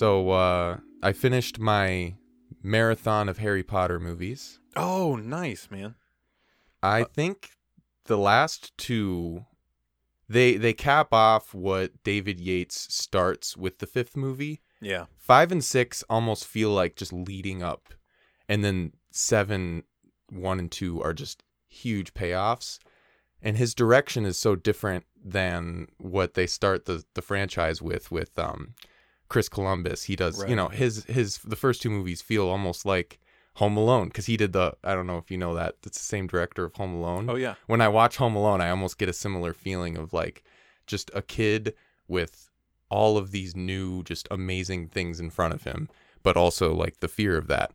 So 0.00 0.30
uh, 0.30 0.78
I 1.02 1.12
finished 1.12 1.58
my 1.58 2.14
marathon 2.62 3.28
of 3.28 3.36
Harry 3.36 3.62
Potter 3.62 4.00
movies. 4.00 4.58
Oh, 4.74 5.16
nice, 5.16 5.70
man. 5.70 5.94
I 6.82 7.04
think 7.04 7.50
the 8.06 8.16
last 8.16 8.74
two 8.78 9.44
they 10.26 10.56
they 10.56 10.72
cap 10.72 11.12
off 11.12 11.52
what 11.52 12.02
David 12.02 12.40
Yates 12.40 12.86
starts 12.88 13.58
with 13.58 13.76
the 13.76 13.86
fifth 13.86 14.16
movie. 14.16 14.62
Yeah. 14.80 15.04
Five 15.18 15.52
and 15.52 15.62
six 15.62 16.02
almost 16.08 16.46
feel 16.46 16.70
like 16.70 16.96
just 16.96 17.12
leading 17.12 17.62
up, 17.62 17.92
and 18.48 18.64
then 18.64 18.94
seven, 19.10 19.82
one 20.30 20.58
and 20.58 20.72
two 20.72 21.02
are 21.02 21.12
just 21.12 21.42
huge 21.68 22.14
payoffs. 22.14 22.78
And 23.42 23.58
his 23.58 23.74
direction 23.74 24.24
is 24.24 24.38
so 24.38 24.56
different 24.56 25.04
than 25.22 25.88
what 25.98 26.32
they 26.32 26.46
start 26.46 26.86
the 26.86 27.04
the 27.12 27.20
franchise 27.20 27.82
with 27.82 28.10
with 28.10 28.38
um 28.38 28.72
Chris 29.30 29.48
Columbus. 29.48 30.02
He 30.04 30.14
does, 30.16 30.38
Right. 30.40 30.50
you 30.50 30.56
know, 30.56 30.68
his 30.68 31.04
his 31.04 31.38
the 31.38 31.56
first 31.56 31.80
two 31.80 31.88
movies 31.88 32.20
feel 32.20 32.46
almost 32.48 32.84
like 32.84 33.18
Home 33.54 33.76
Alone 33.78 34.08
because 34.08 34.26
he 34.26 34.36
did 34.36 34.52
the 34.52 34.74
I 34.84 34.94
don't 34.94 35.06
know 35.06 35.16
if 35.18 35.30
you 35.30 35.38
know 35.38 35.54
that 35.54 35.76
it's 35.86 35.96
the 35.98 36.04
same 36.04 36.26
director 36.26 36.64
of 36.64 36.74
Home 36.74 36.92
Alone 36.94 37.30
Oh, 37.30 37.36
yeah. 37.36 37.54
when 37.66 37.80
I 37.80 37.88
watch 37.88 38.16
Home 38.18 38.36
Alone, 38.36 38.60
I 38.60 38.68
almost 38.70 38.98
get 38.98 39.08
a 39.08 39.12
similar 39.14 39.54
feeling 39.54 39.96
of 39.96 40.12
like 40.12 40.44
just 40.86 41.10
a 41.14 41.22
kid 41.22 41.74
with 42.06 42.50
all 42.90 43.16
of 43.16 43.30
these 43.30 43.54
new, 43.56 44.02
just 44.02 44.26
amazing 44.30 44.88
things 44.88 45.20
in 45.20 45.30
front 45.30 45.54
of 45.54 45.62
him, 45.62 45.88
but 46.22 46.36
also 46.36 46.74
like 46.74 46.98
the 47.00 47.08
fear 47.08 47.36
of 47.38 47.46
that. 47.46 47.70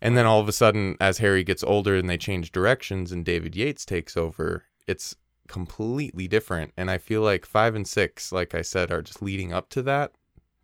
And 0.00 0.16
then 0.16 0.24
all 0.26 0.40
of 0.40 0.48
a 0.48 0.52
sudden, 0.52 0.96
as 1.00 1.18
Harry 1.18 1.44
gets 1.44 1.62
older 1.64 1.96
and 1.96 2.08
they 2.08 2.16
change 2.16 2.50
directions 2.52 3.12
and 3.12 3.24
David 3.24 3.54
Yates 3.56 3.84
takes 3.84 4.16
over, 4.16 4.64
it's 4.86 5.14
completely 5.48 6.28
different. 6.28 6.72
And 6.76 6.90
I 6.90 6.98
feel 6.98 7.20
like 7.22 7.44
five 7.44 7.74
and 7.74 7.86
six, 7.86 8.30
like 8.32 8.54
I 8.54 8.62
said, 8.62 8.90
are 8.92 9.02
just 9.02 9.20
leading 9.20 9.52
up 9.52 9.68
to 9.70 9.82
that. 9.82 10.12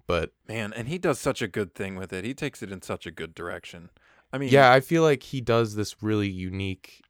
But 0.06 0.32
Man, 0.48 0.72
and 0.74 0.88
he 0.88 0.98
does 0.98 1.18
such 1.18 1.40
a 1.40 1.48
good 1.48 1.74
thing 1.74 1.96
with 1.96 2.12
it. 2.12 2.24
He 2.24 2.34
takes 2.34 2.62
it 2.62 2.70
in 2.70 2.82
such 2.82 3.06
a 3.06 3.10
good 3.10 3.34
direction. 3.34 3.90
I 4.32 4.38
mean, 4.38 4.50
yeah, 4.50 4.72
I 4.72 4.80
feel 4.80 5.02
like 5.02 5.22
he 5.22 5.40
does 5.40 5.74
this 5.74 6.02
really 6.02 6.28
unique 6.28 7.02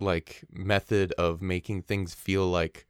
like 0.00 0.44
method 0.50 1.12
of 1.12 1.40
making 1.40 1.82
things 1.82 2.14
feel 2.14 2.46
like 2.46 2.86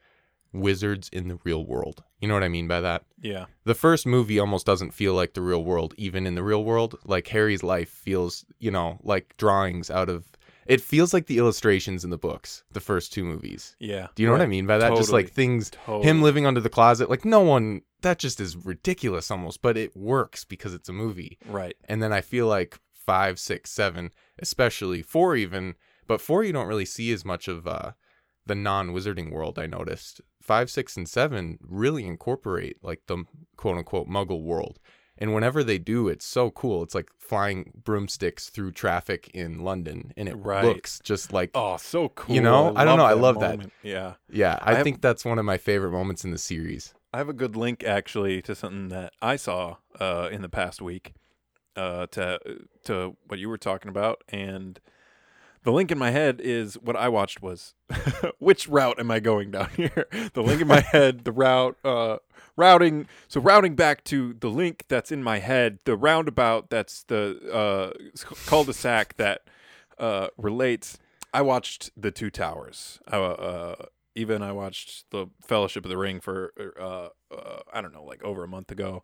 wizards 0.53 1.09
in 1.13 1.29
the 1.29 1.39
real 1.45 1.65
world. 1.65 2.03
You 2.21 2.29
know 2.29 2.35
what 2.35 2.43
I 2.43 2.49
mean 2.49 2.69
by 2.69 2.81
that? 2.81 3.05
yeah. 3.21 3.47
The 3.65 3.75
first 3.75 4.07
movie 4.07 4.39
almost 4.39 4.67
doesn't 4.67 4.95
feel 4.95 5.15
like 5.15 5.35
the 5.35 5.43
real 5.43 5.65
world 5.65 5.95
even 5.97 6.27
in 6.27 6.35
the 6.35 6.43
real 6.43 6.65
world. 6.65 6.99
Like 7.05 7.29
Harry's 7.29 7.63
life 7.63 7.91
feels, 7.91 8.45
you 8.59 8.71
know, 8.71 8.99
like 9.03 9.37
drawings 9.37 9.91
out 9.91 10.09
of 10.09 10.25
it 10.69 10.81
feels 10.81 11.13
like 11.15 11.27
the 11.27 11.39
illustrations 11.39 12.05
in 12.05 12.11
the 12.11 12.19
books, 12.19 12.65
the 12.73 12.81
first 12.81 13.13
two 13.13 13.25
movies. 13.25 13.77
Yeah. 13.79 14.09
Do 14.15 14.23
you 14.23 14.27
know 14.29 14.33
what 14.33 14.43
I 14.43 14.47
mean 14.47 14.67
by 14.67 14.79
that? 14.79 14.97
Just 14.97 15.13
like 15.13 15.31
things 15.31 15.71
Totally. 15.71 16.05
him 16.07 16.23
living 16.23 16.47
under 16.47 16.61
the 16.61 16.69
closet, 16.71 17.09
like 17.11 17.25
no 17.25 17.41
one 17.41 17.83
that 18.03 18.19
just 18.19 18.41
is 18.41 18.57
ridiculous 18.57 19.31
almost, 19.31 19.63
but 19.63 19.77
it 19.77 19.97
works 19.97 20.45
because 20.45 20.75
it's 20.75 20.89
a 20.89 20.93
movie 20.93 21.39
Right. 21.47 21.75
and 21.89 22.03
then 22.03 22.13
I 22.13 22.21
feel 22.21 22.47
like 22.47 22.79
five, 22.93 23.39
six, 23.39 23.71
seven, 23.71 24.11
especially 24.39 25.03
four, 25.03 25.37
even. 25.37 25.75
But 26.07 26.21
four, 26.21 26.45
you 26.45 26.53
don't 26.53 26.69
really 26.69 26.85
see 26.85 27.13
as 27.13 27.25
much 27.25 27.49
of 27.49 27.67
uh, 27.67 27.93
the 28.47 28.55
non-wizarding 28.55 29.31
world. 29.33 29.59
I 29.59 29.67
noticed 29.67 30.21
five, 30.41 30.71
six, 30.71 30.97
and 30.97 31.09
seven 31.09 31.59
really 31.61 32.07
incorporate 32.07 32.77
like 32.83 33.03
the 33.07 33.25
quote 33.57 33.79
unquote 33.79 34.09
Muggle 34.09 34.43
world, 34.43 34.79
and 35.19 35.33
whenever 35.35 35.63
they 35.65 35.79
do, 35.79 36.09
it's 36.09 36.27
so 36.27 36.51
cool. 36.51 36.83
It's 36.83 36.95
like 36.95 37.09
flying 37.19 37.73
broomsticks 37.85 38.51
through 38.51 38.73
traffic 38.73 39.31
in 39.35 39.61
London, 39.61 40.13
and 40.17 40.29
it 40.29 40.35
Right. 40.37 40.65
looks 40.65 41.01
just 41.03 41.33
like 41.33 41.51
Oh, 41.55 41.77
so 41.77 42.09
cool. 42.11 42.35
You 42.35 42.41
know? 42.43 42.73
I 42.77 42.85
don't 42.85 42.99
know, 42.99 43.05
I 43.05 43.15
love 43.15 43.41
that. 43.41 43.61
Yeah. 43.83 44.15
yeah. 44.31 44.59
I 44.63 44.73
I, 44.73 44.75
have- 44.75 44.85
think 44.85 45.01
that's 45.01 45.25
one 45.25 45.39
of 45.39 45.45
my 45.45 45.59
favorite 45.59 45.91
moments 45.93 46.25
in 46.25 46.31
the 46.31 46.39
series. 46.39 46.95
I 47.13 47.19
have 47.19 47.29
a 47.29 47.33
good 47.33 47.57
link 47.57 47.83
actually 47.83 48.43
to 48.43 48.55
something 48.55 48.89
that 48.89 49.13
I 49.23 49.37
saw 49.37 49.77
uh, 49.99 50.29
in 50.31 50.43
the 50.43 50.49
past 50.51 50.83
week 50.83 51.15
uh, 51.75 52.07
to 52.09 52.39
to 52.85 53.17
what 53.27 53.39
you 53.39 53.49
were 53.49 53.57
talking 53.59 53.89
about, 53.89 54.23
and 54.29 54.79
the 55.67 55.73
link 55.73 55.91
in 55.91 55.99
my 55.99 56.13
head 56.13 56.41
is 56.41 56.75
what 56.75 56.95
I 56.95 57.09
watched 57.09 57.43
was 57.43 57.75
which 58.39 58.69
route 58.69 59.01
am 59.01 59.11
I 59.11 59.19
going 59.19 59.51
down 59.51 59.69
here? 59.77 60.07
the 60.33 60.43
link 60.43 60.61
in 60.61 60.69
my 60.69 60.81
head, 60.93 61.25
the 61.25 61.33
route, 61.33 61.77
uh, 61.85 62.19
routing. 62.57 63.09
So 63.27 63.41
routing 63.41 63.75
back 63.75 64.05
to 64.05 64.35
the 64.35 64.49
link 64.49 64.85
that's 64.87 65.11
in 65.11 65.25
my 65.25 65.41
head, 65.41 65.81
the 65.85 65.97
roundabout 65.97 66.71
that's 66.71 67.03
the 67.03 67.41
uh, 67.53 67.91
cul-de-sac 68.47 69.17
that 69.17 69.43
uh, 69.99 70.29
relates. 70.39 70.99
I 71.35 71.43
watched 71.43 71.91
the 71.97 72.13
Two 72.13 72.31
Towers. 72.31 73.01
Uh, 73.13 73.33
uh, 73.33 73.75
even 74.15 74.43
I 74.43 74.53
watched 74.53 75.11
the 75.11 75.27
Fellowship 75.45 75.85
of 75.85 75.91
the 75.91 75.99
Ring 75.99 76.21
for 76.21 76.53
uh, 76.81 77.09
uh, 77.35 77.61
I 77.73 77.81
don't 77.81 77.93
know, 77.93 78.05
like 78.05 78.23
over 78.23 78.45
a 78.45 78.49
month 78.49 78.71
ago, 78.71 79.03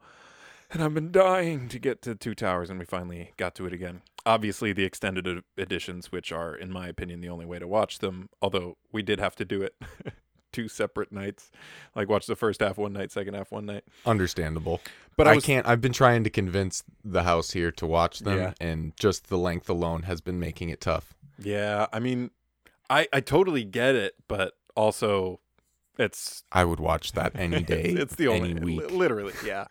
and 0.73 0.83
I've 0.83 0.95
been 0.95 1.13
dying 1.13 1.69
to 1.69 1.79
get 1.79 2.03
to 2.03 2.15
Two 2.15 2.35
Towers, 2.35 2.71
and 2.71 2.79
we 2.79 2.85
finally 2.85 3.33
got 3.37 3.55
to 3.57 3.67
it 3.67 3.73
again. 3.73 4.03
Obviously, 4.25 4.73
the 4.73 4.85
extended 4.85 5.27
ed- 5.27 5.43
editions, 5.59 6.13
which 6.13 6.33
are, 6.33 6.55
in 6.55 6.71
my 6.71 6.89
opinion, 6.89 7.21
the 7.21 7.29
only 7.29 7.45
way 7.47 7.59
to 7.59 7.67
watch 7.67 7.99
them. 7.99 8.29
Although 8.41 8.77
we 8.93 9.03
did 9.03 9.19
have 9.21 9.35
to 9.37 9.45
do 9.45 9.63
it 9.63 9.75
two 10.53 10.69
separate 10.69 11.11
nights, 11.13 11.51
like 11.95 12.09
watch 12.09 12.27
the 12.27 12.37
first 12.37 12.61
half 12.61 12.79
one 12.79 12.93
night, 12.93 13.11
second 13.11 13.35
half 13.35 13.51
one 13.51 13.67
night. 13.67 13.85
Understandable. 14.07 14.81
But 15.17 15.27
I, 15.29 15.33
I, 15.33 15.41
can't. 15.41 15.67
I've 15.67 15.81
been 15.81 15.93
trying 15.93 16.25
to 16.25 16.31
convince 16.31 16.83
the 17.05 17.25
house 17.25 17.51
here 17.51 17.71
to 17.73 17.87
watch 17.87 18.21
them, 18.21 18.39
Yeah. 18.39 18.53
and 18.61 18.97
just 18.97 19.29
the 19.29 19.39
length 19.39 19.69
alone 19.69 20.05
has 20.05 20.21
been 20.21 20.39
making 20.39 20.69
it 20.69 20.81
tough. 20.81 21.15
Yeah, 21.39 21.87
I 21.93 21.99
mean, 21.99 22.31
I 22.89 23.09
I 23.13 23.21
totally 23.21 23.65
get 23.65 23.95
it, 23.95 24.15
but 24.29 24.55
also 24.77 25.41
it's 25.99 26.45
I 26.53 26.65
would 26.65 26.81
watch 26.81 27.13
that 27.13 27.33
any 27.35 27.63
day, 27.63 27.83
it's, 27.83 28.01
it's 28.01 28.15
the 28.17 28.29
only 28.29 28.51
any 28.51 28.61
week. 28.61 28.91
literally, 28.91 29.35
yeah. 29.45 29.67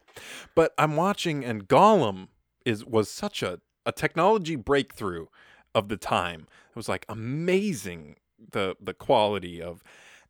But 0.56 0.74
I'm 0.78 0.96
watching 0.96 1.44
and 1.44 1.68
Gollum 1.68 2.28
is 2.66 2.86
was 2.86 3.10
such 3.10 3.44
a 3.44 3.60
a 3.86 3.92
technology 3.92 4.56
breakthrough 4.56 5.28
of 5.74 5.90
the 5.90 5.98
time. 5.98 6.48
It 6.70 6.76
was 6.76 6.90
like 6.90 7.06
amazing 7.10 8.18
the 8.52 8.76
the 8.80 8.94
quality 8.94 9.62
of 9.62 9.84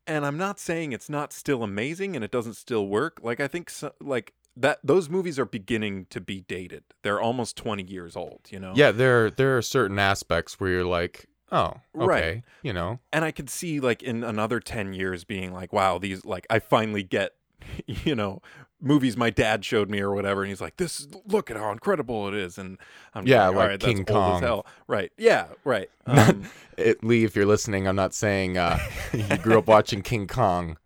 and 0.07 0.25
I'm 0.25 0.37
not 0.37 0.59
saying 0.59 0.91
it's 0.91 1.09
not 1.09 1.31
still 1.31 1.63
amazing 1.63 2.15
and 2.15 2.25
it 2.25 2.31
doesn't 2.31 2.55
still 2.55 2.87
work. 2.87 3.19
Like 3.21 3.39
I 3.39 3.47
think 3.47 3.69
so, 3.69 3.91
like 4.01 4.33
that 4.57 4.79
those 4.83 5.09
movies 5.09 5.39
are 5.39 5.45
beginning 5.45 6.07
to 6.09 6.19
be 6.19 6.41
dated. 6.41 6.83
They're 7.03 7.21
almost 7.21 7.55
20 7.57 7.83
years 7.83 8.15
old, 8.15 8.41
you 8.49 8.59
know. 8.59 8.73
Yeah, 8.75 8.91
there 8.91 9.29
there 9.29 9.57
are 9.57 9.61
certain 9.61 9.99
aspects 9.99 10.59
where 10.59 10.69
you're 10.69 10.85
like, 10.85 11.27
oh, 11.51 11.73
okay, 11.99 12.33
Right. 12.33 12.43
you 12.63 12.73
know, 12.73 12.99
and 13.13 13.25
I 13.25 13.31
could 13.31 13.49
see 13.49 13.79
like 13.79 14.01
in 14.03 14.23
another 14.23 14.59
10 14.59 14.93
years 14.93 15.23
being 15.23 15.53
like, 15.53 15.71
wow, 15.73 15.97
these 15.97 16.25
like 16.25 16.45
I 16.49 16.59
finally 16.59 17.03
get, 17.03 17.31
you 17.85 18.15
know, 18.15 18.41
movies 18.81 19.15
my 19.15 19.29
dad 19.29 19.63
showed 19.63 19.89
me 19.89 19.99
or 19.99 20.13
whatever, 20.13 20.41
and 20.41 20.49
he's 20.49 20.61
like, 20.61 20.77
this 20.77 21.07
look 21.25 21.51
at 21.51 21.57
how 21.57 21.71
incredible 21.71 22.27
it 22.27 22.33
is, 22.33 22.57
and 22.57 22.77
I'm 23.13 23.25
Yeah, 23.25 23.47
like, 23.49 23.55
like 23.55 23.69
right, 23.69 23.79
King 23.79 24.05
Kong. 24.05 24.35
as 24.35 24.41
hell, 24.41 24.65
right? 24.87 25.11
Yeah, 25.17 25.47
right. 25.63 25.89
Um, 26.07 26.49
it, 26.77 27.03
Lee, 27.03 27.23
if 27.23 27.35
you're 27.35 27.45
listening, 27.45 27.87
I'm 27.87 27.95
not 27.95 28.13
saying 28.13 28.57
uh, 28.57 28.79
you 29.13 29.37
grew 29.37 29.57
up 29.59 29.67
watching 29.67 30.01
King 30.01 30.27
Kong. 30.27 30.77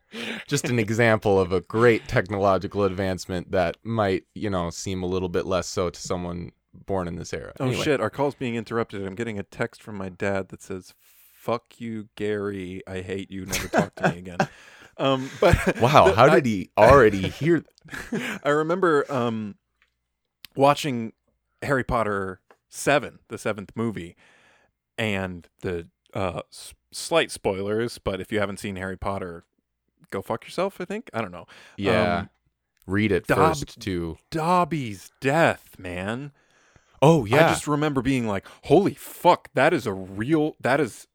Just 0.47 0.69
an 0.69 0.79
example 0.79 1.39
of 1.39 1.51
a 1.51 1.59
great 1.61 2.07
technological 2.07 2.83
advancement 2.85 3.51
that 3.51 3.75
might, 3.83 4.23
you 4.33 4.49
know, 4.49 4.69
seem 4.69 5.03
a 5.03 5.05
little 5.05 5.27
bit 5.29 5.45
less 5.45 5.67
so 5.67 5.89
to 5.89 5.99
someone 5.99 6.51
born 6.85 7.07
in 7.07 7.15
this 7.15 7.33
era. 7.33 7.53
oh 7.59 7.67
Anyway, 7.67 7.83
shit, 7.83 7.99
our 8.01 8.09
call's 8.09 8.35
being 8.35 8.55
interrupted. 8.55 9.05
I'm 9.05 9.15
getting 9.15 9.39
a 9.39 9.43
text 9.43 9.81
from 9.83 9.95
my 9.95 10.09
dad 10.09 10.49
that 10.49 10.61
says, 10.61 10.93
"Fuck 10.99 11.79
you, 11.79 12.09
Gary. 12.15 12.81
I 12.87 13.01
hate 13.01 13.31
you. 13.31 13.45
Never 13.45 13.67
talk 13.67 13.95
to 13.95 14.11
me 14.11 14.17
again." 14.19 14.37
Um, 14.97 15.29
but 15.41 15.79
Wow, 15.81 16.07
the- 16.07 16.15
how 16.15 16.25
I- 16.25 16.35
did 16.35 16.45
he 16.45 16.69
already 16.77 17.27
hear? 17.29 17.63
I 18.43 18.49
remember 18.49 19.05
um, 19.11 19.55
watching 20.55 21.13
Harry 21.61 21.83
Potter 21.83 22.39
7, 22.69 23.19
the 23.27 23.37
seventh 23.37 23.71
movie, 23.75 24.15
and 24.97 25.47
the 25.61 25.87
uh, 26.13 26.41
s- 26.51 26.73
slight 26.91 27.31
spoilers, 27.31 27.97
but 27.97 28.19
if 28.21 28.31
you 28.31 28.39
haven't 28.39 28.57
seen 28.59 28.75
Harry 28.77 28.97
Potter, 28.97 29.43
go 30.11 30.21
fuck 30.21 30.45
yourself, 30.45 30.79
I 30.79 30.85
think. 30.85 31.09
I 31.13 31.21
don't 31.21 31.31
know. 31.31 31.45
Yeah, 31.77 32.17
Um, 32.19 32.29
read 32.87 33.11
it 33.11 33.27
Dob- 33.27 33.37
first 33.37 33.79
too. 33.79 34.17
Dobby's 34.31 35.11
death, 35.19 35.75
man. 35.77 36.31
Oh 37.01 37.25
yeah, 37.25 37.47
I 37.47 37.49
just 37.49 37.67
remember 37.67 38.01
being 38.01 38.27
like, 38.27 38.45
holy 38.65 38.93
fuck, 38.93 39.49
that 39.53 39.73
is 39.73 39.85
a 39.87 39.93
real, 39.93 40.55
that 40.61 40.79
is, 40.79 41.07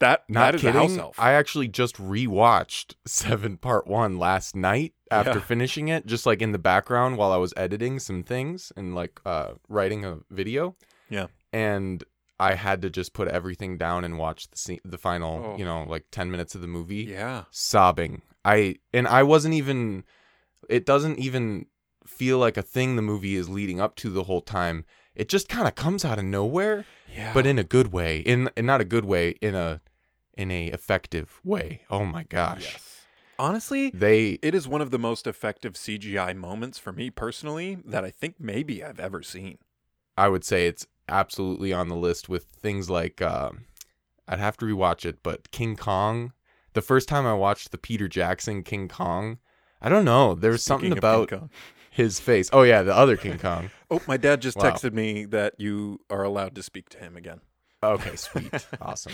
that, 0.00 0.24
Not 0.28 0.40
that 0.40 0.54
is 0.56 0.60
kidding. 0.60 0.76
a 0.76 0.80
house 0.82 0.96
elf. 0.98 1.18
I 1.18 1.32
actually 1.32 1.68
just 1.68 1.96
rewatched 1.96 2.94
Seven 3.06 3.56
Part 3.56 3.86
One 3.86 4.18
last 4.18 4.54
night 4.56 4.92
after 5.10 5.34
Yeah. 5.34 5.40
finishing 5.40 5.88
it, 5.88 6.06
just 6.06 6.26
like 6.26 6.42
in 6.42 6.52
the 6.52 6.58
background 6.58 7.16
while 7.16 7.32
I 7.32 7.36
was 7.38 7.54
editing 7.56 7.98
some 7.98 8.22
things 8.22 8.72
and 8.76 8.94
like 8.94 9.20
uh, 9.24 9.52
writing 9.68 10.04
a 10.04 10.18
video. 10.30 10.76
Yeah. 11.08 11.26
And 11.52 12.04
I 12.38 12.54
had 12.54 12.82
to 12.82 12.90
just 12.90 13.14
put 13.14 13.28
everything 13.28 13.78
down 13.78 14.04
and 14.04 14.18
watch 14.18 14.50
the 14.50 14.58
scene, 14.58 14.80
the 14.84 14.98
final, 14.98 15.52
Oh. 15.54 15.56
you 15.56 15.64
know, 15.64 15.84
like 15.88 16.04
ten 16.10 16.30
minutes 16.30 16.54
of 16.54 16.60
the 16.60 16.66
movie, 16.66 17.04
yeah. 17.04 17.44
sobbing. 17.50 18.20
I 18.44 18.76
and 18.92 19.08
I 19.08 19.22
wasn't 19.22 19.54
even. 19.54 20.04
It 20.68 20.84
doesn't 20.84 21.18
even 21.18 21.66
feel 22.16 22.38
like 22.38 22.56
a 22.56 22.62
thing 22.62 22.96
the 22.96 23.02
movie 23.02 23.36
is 23.36 23.48
leading 23.48 23.80
up 23.80 23.94
to 23.96 24.10
the 24.10 24.24
whole 24.24 24.40
time. 24.40 24.84
It 25.14 25.28
just 25.28 25.48
kind 25.48 25.66
of 25.68 25.74
comes 25.74 26.04
out 26.04 26.18
of 26.18 26.24
nowhere 26.24 26.84
Yeah. 27.14 27.32
but 27.32 27.46
in 27.46 27.58
a 27.58 27.64
good 27.64 27.92
way 27.92 28.18
in, 28.18 28.50
in 28.56 28.66
not 28.66 28.80
a 28.80 28.84
good 28.84 29.04
way 29.04 29.30
in 29.40 29.54
a 29.54 29.80
in 30.34 30.50
a 30.50 30.66
effective 30.66 31.40
way 31.44 31.80
oh 31.88 32.04
my 32.04 32.24
gosh 32.24 32.72
Yes. 32.72 32.92
Honestly, 33.38 33.90
They 33.90 34.38
it 34.42 34.54
is 34.54 34.66
one 34.66 34.80
of 34.80 34.90
the 34.90 34.98
most 34.98 35.26
effective 35.26 35.74
CGI 35.74 36.34
moments 36.34 36.78
for 36.78 36.90
me 36.92 37.10
personally 37.10 37.76
that 37.84 38.02
I 38.04 38.10
think 38.10 38.36
maybe 38.40 38.82
I've 38.82 38.98
ever 38.98 39.22
seen. 39.22 39.58
I 40.16 40.28
would 40.28 40.42
say 40.44 40.66
it's 40.66 40.86
absolutely 41.08 41.70
on 41.72 41.88
the 41.88 41.96
list 41.96 42.28
with 42.30 42.44
things 42.44 42.88
like 42.88 43.20
um 43.20 43.64
I'd 44.28 44.38
have 44.38 44.56
to 44.58 44.64
rewatch 44.66 45.04
it, 45.04 45.18
but 45.22 45.50
King 45.50 45.76
Kong. 45.76 46.32
The 46.72 46.80
first 46.82 47.08
time 47.08 47.26
I 47.26 47.34
watched 47.34 47.70
the 47.72 47.78
Peter 47.78 48.08
Jackson 48.08 48.62
King 48.62 48.88
Kong, 48.88 49.38
I 49.80 49.88
don't 49.90 50.04
know. 50.04 50.34
There 50.34 50.50
was 50.50 50.62
something 50.64 50.90
Speaking 50.92 51.00
King 51.02 51.38
about. 51.38 51.50
His 51.96 52.20
face. 52.20 52.50
Oh 52.52 52.62
yeah, 52.62 52.82
the 52.82 52.94
other 52.94 53.16
King 53.16 53.38
Kong. 53.38 53.70
Oh, 53.88 54.00
my 54.08 54.16
dad 54.16 54.42
just 54.42 54.58
Wow. 54.58 54.64
texted 54.64 54.92
me 54.92 55.26
that 55.26 55.54
you 55.58 56.00
are 56.10 56.24
allowed 56.24 56.56
to 56.56 56.62
speak 56.62 56.88
to 56.88 56.98
him 56.98 57.16
again. 57.16 57.40
Okay, 57.84 58.16
sweet, 58.16 58.52
awesome. 58.80 59.12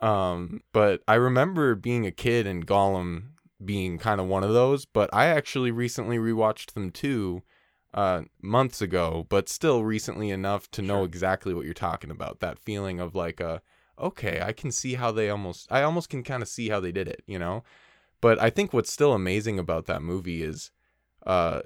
Um, 0.00 0.62
but 0.72 1.02
I 1.06 1.14
remember 1.14 1.74
being 1.76 2.04
a 2.04 2.10
kid 2.10 2.46
and 2.48 2.66
Gollum 2.66 3.30
being 3.64 3.96
kind 3.98 4.20
of 4.20 4.26
one 4.26 4.42
of 4.42 4.52
those. 4.52 4.86
But 4.86 5.08
I 5.12 5.26
actually 5.26 5.70
recently 5.70 6.18
rewatched 6.18 6.72
them 6.72 6.90
too, 6.90 7.42
uh, 7.94 8.22
months 8.42 8.82
ago. 8.82 9.26
But 9.28 9.48
still 9.48 9.84
recently 9.84 10.30
enough 10.30 10.70
to 10.72 10.82
know 10.82 11.04
exactly 11.04 11.54
what 11.54 11.64
you're 11.64 11.74
talking 11.74 12.10
about. 12.10 12.40
That 12.40 12.58
feeling 12.58 12.98
of 12.98 13.14
like 13.14 13.40
a 13.40 13.62
okay, 13.98 14.40
I 14.42 14.52
can 14.52 14.72
see 14.72 14.94
how 14.94 15.12
they 15.12 15.28
almost, 15.28 15.68
I 15.70 15.82
almost 15.82 16.08
can 16.08 16.24
kind 16.24 16.42
of 16.42 16.48
see 16.48 16.70
how 16.70 16.80
they 16.80 16.90
did 16.90 17.06
it, 17.06 17.22
you 17.26 17.38
know. 17.38 17.62
But 18.22 18.40
I 18.40 18.48
think 18.50 18.72
what's 18.72 18.92
still 18.92 19.12
amazing 19.12 19.58
about 19.58 19.86
that 19.86 20.02
movie 20.02 20.42
is, 20.42 20.70
uh, 21.26 21.60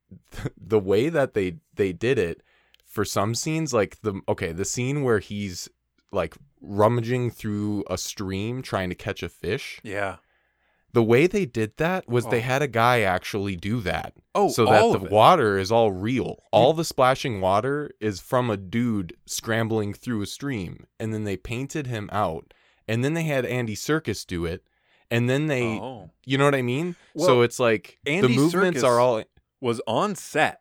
the 0.56 0.78
way 0.80 1.08
that 1.08 1.34
they 1.34 1.56
they 1.74 1.92
did 1.92 2.18
it 2.18 2.42
for 2.84 3.04
some 3.04 3.34
scenes 3.34 3.72
like 3.74 4.00
the 4.02 4.20
okay 4.28 4.52
the 4.52 4.64
scene 4.64 5.02
where 5.02 5.18
he's 5.18 5.68
like 6.12 6.34
rummaging 6.60 7.30
through 7.30 7.84
a 7.90 7.98
stream 7.98 8.62
trying 8.62 8.88
to 8.88 8.94
catch 8.94 9.22
a 9.22 9.28
fish. 9.28 9.80
Yeah. 9.82 10.16
the 10.94 11.02
way 11.02 11.26
they 11.26 11.44
did 11.44 11.76
that 11.76 12.08
was 12.08 12.24
they 12.26 12.38
Oh. 12.38 12.42
had 12.42 12.62
a 12.62 12.66
guy 12.66 13.02
actually 13.02 13.54
do 13.56 13.80
that. 13.82 14.14
Oh, 14.34 14.48
so 14.48 14.64
that 14.64 15.00
the 15.00 15.08
water 15.10 15.58
is 15.58 15.70
all 15.70 15.92
real. 15.92 16.42
All 16.50 16.72
the 16.72 16.84
splashing 16.84 17.40
water 17.42 17.90
is 18.00 18.20
from 18.20 18.48
a 18.48 18.56
dude 18.56 19.14
scrambling 19.26 19.92
through 19.92 20.22
a 20.22 20.26
stream. 20.26 20.86
And 20.98 21.12
then 21.12 21.24
they 21.24 21.36
painted 21.36 21.86
him 21.86 22.08
out. 22.10 22.54
And 22.88 23.04
then 23.04 23.12
they 23.12 23.24
had 23.24 23.44
Andy 23.44 23.76
Serkis 23.76 24.26
do 24.26 24.46
it 24.46 24.64
and 25.10 25.28
then 25.28 25.46
they 25.46 25.64
Oh. 25.78 26.10
you 26.26 26.36
know 26.38 26.44
what 26.44 26.54
I 26.54 26.62
mean 26.62 26.96
so 27.16 27.42
it's 27.42 27.58
like 27.58 27.98
the 28.04 28.22
movements 28.28 28.80
Serkis- 28.82 28.84
are 28.86 29.00
all 29.00 29.22
Was 29.60 29.80
on 29.86 30.14
set 30.14 30.60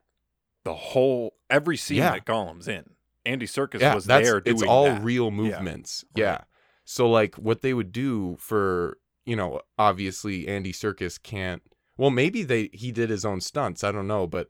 the 0.63 0.73
whole 0.73 1.35
every 1.49 1.77
scene 1.77 1.97
Yeah. 1.97 2.11
that 2.11 2.25
Gollum's 2.25 2.67
in. 2.67 2.91
Andy 3.25 3.45
Serkis 3.45 3.79
yeah, 3.81 3.93
was 3.95 4.05
there 4.05 4.39
doing 4.41 4.55
it's 4.55 4.63
all 4.63 4.85
that. 4.85 5.03
real 5.03 5.31
movements. 5.31 6.03
Right. 6.15 6.21
Yeah. 6.23 6.41
So 6.85 7.09
like 7.09 7.35
what 7.35 7.61
they 7.61 7.73
would 7.73 7.91
do 7.91 8.37
for, 8.39 8.97
you 9.25 9.35
know, 9.35 9.61
obviously 9.77 10.47
Andy 10.47 10.71
Serkis 10.73 11.21
can't 11.21 11.61
well 11.97 12.09
maybe 12.09 12.43
they 12.43 12.69
he 12.73 12.91
did 12.91 13.09
his 13.09 13.25
own 13.25 13.41
stunts, 13.41 13.83
I 13.83 13.91
don't 13.91 14.07
know, 14.07 14.27
but 14.27 14.47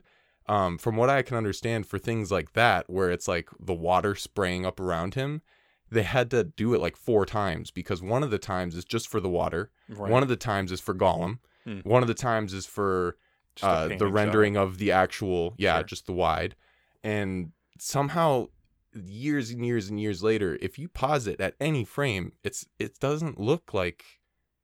um 0.48 0.78
from 0.78 0.96
what 0.96 1.10
I 1.10 1.24
can 1.24 1.36
understand 1.38 1.88
for 1.88 1.98
things 2.00 2.32
like 2.32 2.54
that 2.54 2.90
where 2.90 3.10
it's 3.12 3.28
like 3.28 3.50
the 3.60 3.74
water 3.74 4.16
spraying 4.16 4.66
up 4.66 4.80
around 4.80 5.16
him, 5.16 5.42
they 5.90 6.04
had 6.04 6.30
to 6.32 6.44
do 6.44 6.74
it 6.74 6.82
like 6.82 6.96
four 6.98 7.26
times 7.26 7.72
because 7.72 8.02
one 8.02 8.24
of 8.24 8.32
the 8.32 8.38
times 8.38 8.76
is 8.76 8.84
just 8.86 9.08
for 9.08 9.20
the 9.20 9.30
water, 9.30 9.72
Right. 9.90 10.12
one 10.12 10.24
of 10.24 10.30
the 10.30 10.36
times 10.36 10.72
is 10.72 10.82
for 10.82 10.94
Gollum, 10.94 11.40
Hmm. 11.64 11.80
one 11.84 12.02
of 12.02 12.08
the 12.08 12.14
times 12.14 12.54
is 12.54 12.66
for 12.66 13.18
uh, 13.64 13.88
the 13.88 14.08
rendering 14.08 14.56
of 14.56 14.78
the 14.78 14.92
actual 14.92 15.54
yeah 15.58 15.78
Sure. 15.78 15.84
just 15.84 16.06
the 16.06 16.14
wide 16.14 16.56
and 17.04 17.52
somehow 17.80 18.48
years 18.94 19.50
and 19.50 19.66
years 19.66 19.90
and 19.90 20.00
years 20.00 20.22
later 20.22 20.58
if 20.62 20.78
you 20.78 20.88
pause 20.88 21.26
it 21.28 21.42
at 21.42 21.56
any 21.60 21.84
frame 21.84 22.32
it's 22.44 22.68
it 22.78 23.00
doesn't 23.00 23.40
look 23.40 23.74
like 23.74 24.04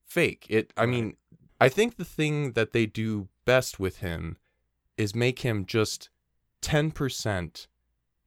fake 0.06 0.46
it 0.50 0.72
i 0.78 0.86
mean 0.86 1.18
i 1.60 1.68
think 1.68 1.98
the 1.98 2.06
thing 2.06 2.52
that 2.54 2.72
they 2.72 2.86
do 2.86 3.28
best 3.46 3.80
with 3.80 3.98
him 3.98 4.38
is 4.98 5.16
make 5.16 5.40
him 5.40 5.66
just 5.66 6.10
10% 6.62 7.68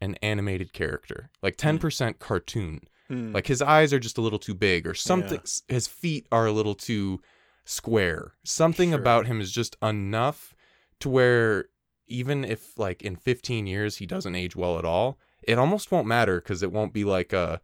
an 0.01 0.15
animated 0.23 0.73
character 0.73 1.31
like 1.43 1.57
10% 1.57 2.19
cartoon. 2.19 2.81
Hmm. 3.09 3.33
like 3.33 3.47
his 3.47 3.63
eyes 3.63 3.93
are 3.93 4.01
just 4.01 4.19
a 4.19 4.21
little 4.21 4.39
too 4.41 4.55
big 4.55 4.85
or 4.87 4.95
something 4.95 5.41
his 5.69 5.87
feet 5.87 6.27
are 6.33 6.47
a 6.47 6.53
little 6.53 6.75
too 6.75 7.21
square. 7.65 8.33
Something 8.45 8.91
Sure. 8.91 8.99
about 8.99 9.27
him 9.27 9.41
is 9.41 9.53
just 9.53 9.77
enough 9.83 10.55
to 11.01 11.09
where 11.09 11.67
even 12.09 12.45
if 12.45 12.79
like 12.79 13.03
in 13.03 13.17
15 13.17 13.67
years 13.67 13.97
he 13.99 14.07
doesn't 14.07 14.35
age 14.35 14.55
well 14.57 14.79
at 14.79 14.85
all 14.85 15.19
it 15.43 15.59
almost 15.59 15.91
won't 15.93 16.07
matter 16.09 16.41
because 16.41 16.63
it 16.63 16.73
won't 16.73 16.93
be 16.93 17.05
like 17.05 17.33
a 17.33 17.61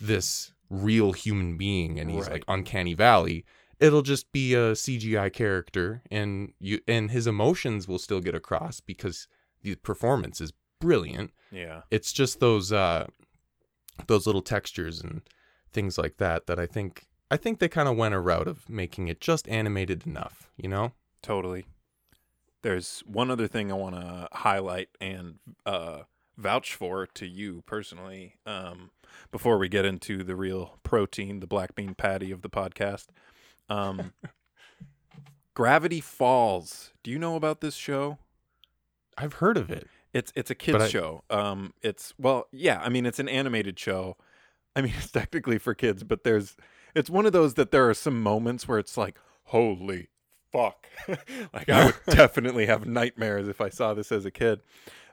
this 0.00 0.52
real 0.70 1.12
human 1.12 1.56
being 1.56 2.00
and 2.00 2.10
he's 2.10 2.28
like 2.28 2.44
uncanny 2.48 2.94
valley. 2.94 3.44
It'll 3.78 4.02
just 4.02 4.32
be 4.32 4.54
a 4.54 4.72
cgi 4.72 5.32
character 5.32 6.02
and 6.10 6.52
you 6.58 6.80
and 6.88 7.10
his 7.10 7.26
emotions 7.26 7.86
will 7.86 7.98
still 7.98 8.20
get 8.20 8.34
across 8.34 8.80
because 8.80 9.28
the 9.62 9.74
performance 9.76 10.40
is 10.40 10.52
brilliant 10.82 11.30
yeah. 11.50 11.82
it's 11.90 12.12
just 12.12 12.40
those 12.40 12.72
uh 12.72 13.06
those 14.06 14.26
little 14.26 14.42
textures 14.42 15.00
and 15.00 15.22
things 15.72 15.98
like 15.98 16.18
that 16.18 16.46
that 16.46 16.58
I 16.58 16.66
think 16.66 17.06
I 17.30 17.36
think 17.36 17.58
they 17.58 17.68
kind 17.68 17.88
of 17.88 17.96
went 17.96 18.14
a 18.14 18.20
route 18.20 18.46
of 18.46 18.68
making 18.68 19.08
it 19.08 19.20
just 19.20 19.48
animated 19.48 20.06
enough, 20.06 20.50
you 20.56 20.68
know? 20.68 20.92
Totally. 21.22 21.64
There's 22.60 23.02
one 23.06 23.30
other 23.30 23.48
thing 23.48 23.72
I 23.72 23.74
want 23.74 23.94
to 23.96 24.28
highlight 24.32 24.90
and 25.00 25.36
uh, 25.64 26.00
vouch 26.36 26.74
for 26.74 27.06
to 27.06 27.26
you 27.26 27.62
personally 27.64 28.36
um, 28.44 28.90
before 29.30 29.56
we 29.56 29.70
get 29.70 29.86
into 29.86 30.22
the 30.22 30.36
real 30.36 30.78
protein, 30.82 31.40
the 31.40 31.46
black 31.46 31.74
bean 31.74 31.94
patty 31.94 32.30
of 32.30 32.42
the 32.42 32.50
podcast. 32.50 33.06
Um, 33.70 34.12
Gravity 35.54 36.02
Falls. 36.02 36.92
Do 37.02 37.10
you 37.10 37.18
know 37.18 37.34
about 37.34 37.62
this 37.62 37.74
show? 37.74 38.18
I've 39.16 39.34
heard 39.34 39.56
of 39.56 39.70
it. 39.70 39.88
It's 40.12 40.32
it's 40.34 40.50
a 40.50 40.54
kids 40.54 40.84
I- 40.84 40.88
show. 40.88 41.24
Um, 41.30 41.72
it's 41.82 42.14
well, 42.18 42.46
yeah. 42.52 42.80
I 42.82 42.88
mean, 42.88 43.06
it's 43.06 43.18
an 43.18 43.28
animated 43.28 43.78
show. 43.78 44.16
I 44.76 44.82
mean, 44.82 44.92
it's 44.98 45.10
technically 45.10 45.58
for 45.58 45.74
kids, 45.74 46.04
but 46.04 46.24
there's 46.24 46.56
it's 46.94 47.10
one 47.10 47.26
of 47.26 47.32
those 47.32 47.54
that 47.54 47.70
there 47.70 47.88
are 47.88 47.94
some 47.94 48.22
moments 48.22 48.68
where 48.68 48.78
it's 48.78 48.96
like, 48.96 49.18
holy 49.44 50.08
fuck, 50.52 50.86
like 51.54 51.68
I 51.70 51.86
would 51.86 51.94
definitely 52.08 52.66
have 52.66 52.86
nightmares 52.86 53.48
if 53.48 53.60
I 53.60 53.70
saw 53.70 53.94
this 53.94 54.12
as 54.12 54.24
a 54.26 54.30
kid. 54.30 54.60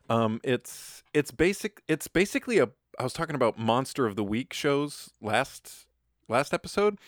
Um, 0.10 0.41
it's 0.44 1.03
it's 1.13 1.32
basic. 1.32 1.82
It's 1.88 2.08
basically 2.08 2.60
a. 2.60 2.70
I 3.00 3.03
was 3.03 3.13
talking 3.13 3.36
about 3.36 3.58
monster 3.58 4.06
of 4.06 4.15
the 4.18 4.24
week 4.24 4.51
shows 4.53 5.12
last 5.22 5.86
last 6.27 6.53
episode. 6.53 7.00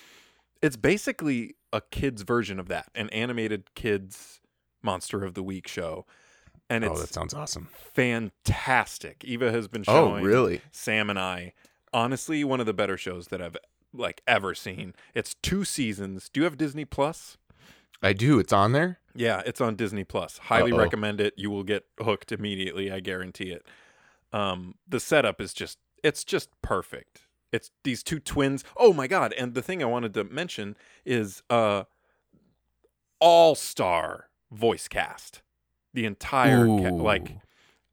It's 0.62 0.78
basically 0.78 1.56
a 1.74 1.82
kids 1.82 2.22
version 2.22 2.60
of 2.60 2.68
that, 2.68 2.90
an 2.96 3.10
animated 3.10 3.74
kids 3.76 4.40
monster 4.84 5.24
of 5.24 5.34
the 5.34 5.44
week 5.44 5.68
show, 5.68 6.06
and 6.72 6.86
oh, 6.86 6.96
that 6.98 7.14
sounds 7.14 7.34
awesome. 7.34 7.68
fantastic. 7.94 9.24
Eva 9.26 9.52
has 9.52 9.68
been 9.68 9.84
showing. 9.84 10.24
Oh, 10.24 10.28
really? 10.28 10.62
Sam 10.72 11.10
and 11.10 11.20
I. 11.20 11.54
Honestly, 11.94 12.44
one 12.44 12.60
of 12.62 12.66
the 12.66 12.74
better 12.74 12.98
shows 12.98 13.28
that 13.28 13.42
I've 13.42 13.58
like 13.94 14.22
ever 14.26 14.56
seen. 14.56 14.94
It's 15.14 15.34
two 15.42 15.66
seasons. 15.66 16.30
Do 16.30 16.40
you 16.40 16.46
have 16.46 16.58
Disney 16.58 16.86
Plus? 16.86 17.38
I 18.02 18.14
do. 18.14 18.40
It's 18.40 18.54
on 18.54 18.72
there. 18.72 19.00
Yeah, 19.14 19.42
it's 19.46 19.60
on 19.60 19.76
Disney 19.76 20.06
Plus. 20.06 20.38
Highly 20.38 20.72
Uh-oh. 20.72 20.80
recommend 20.80 21.20
it. 21.20 21.34
You 21.36 21.50
will 21.50 21.64
get 21.64 21.84
hooked 22.00 22.32
immediately, 22.32 22.90
I 22.92 23.02
guarantee 23.02 23.52
it. 23.52 23.66
Um 24.32 24.76
the 24.88 25.00
setup 25.02 25.42
is 25.42 25.54
just 25.54 25.78
it's 26.04 26.24
just 26.24 26.50
perfect. 26.62 27.28
It's 27.52 27.70
these 27.84 28.02
two 28.02 28.20
twins. 28.22 28.64
Oh 28.78 28.94
my 28.94 29.08
god, 29.08 29.34
and 29.34 29.54
the 29.54 29.62
thing 29.62 29.84
I 29.84 29.88
wanted 29.88 30.14
to 30.14 30.24
mention 30.24 30.78
is 31.06 31.44
uh 31.50 31.84
all-star 33.20 34.30
voice 34.52 34.88
cast. 34.88 35.42
The 35.94 36.06
entire 36.06 36.66
ca- 36.66 36.90
like 36.92 37.38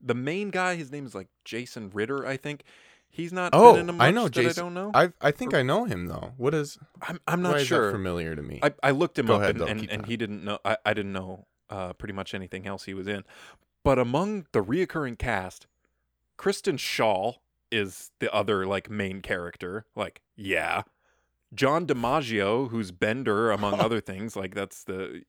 the 0.00 0.14
main 0.14 0.50
guy, 0.50 0.76
his 0.76 0.90
name 0.92 1.06
is 1.06 1.14
like 1.14 1.28
Jason 1.44 1.90
Ritter, 1.92 2.26
I 2.26 2.36
think. 2.36 2.64
He's 3.10 3.32
not 3.32 3.50
Oh, 3.54 3.72
been 3.72 3.82
in 3.84 3.88
a 3.88 3.92
much 3.94 4.06
I 4.06 4.10
know 4.10 4.24
that 4.24 4.32
Jason. 4.32 4.62
I 4.62 4.66
don't 4.66 4.74
know. 4.74 4.90
I 4.94 5.12
I 5.20 5.30
think 5.30 5.54
I 5.54 5.62
know 5.62 5.84
him 5.84 6.06
though. 6.06 6.32
What 6.36 6.54
is? 6.54 6.78
I'm 7.02 7.18
I'm 7.26 7.42
not 7.42 7.60
sure. 7.62 7.90
familiar 7.90 8.36
to 8.36 8.42
me. 8.42 8.60
I, 8.62 8.72
I 8.82 8.90
looked 8.90 9.18
him 9.18 9.26
Go 9.26 9.36
up 9.36 9.40
ahead, 9.42 9.56
and, 9.56 9.60
though, 9.60 9.66
and, 9.66 9.90
and 9.90 10.06
he 10.06 10.16
didn't 10.16 10.44
know 10.44 10.58
I, 10.64 10.76
I 10.84 10.94
didn't 10.94 11.12
know 11.12 11.46
uh, 11.70 11.94
pretty 11.94 12.14
much 12.14 12.34
anything 12.34 12.66
else 12.66 12.84
he 12.84 12.94
was 12.94 13.08
in. 13.08 13.24
But 13.82 13.98
among 13.98 14.46
the 14.52 14.62
reoccurring 14.62 15.18
cast, 15.18 15.66
Kristen 16.36 16.76
Schaal 16.76 17.36
is 17.72 18.10
the 18.20 18.32
other 18.32 18.66
like 18.66 18.90
main 18.90 19.22
character. 19.22 19.86
Like, 19.96 20.20
yeah. 20.36 20.82
John 21.54 21.86
DiMaggio, 21.86 22.70
who's 22.70 22.90
Bender, 22.90 23.50
among 23.50 23.74
other 23.80 24.00
things, 24.00 24.36
like 24.36 24.54
that's 24.54 24.84
the 24.84 25.22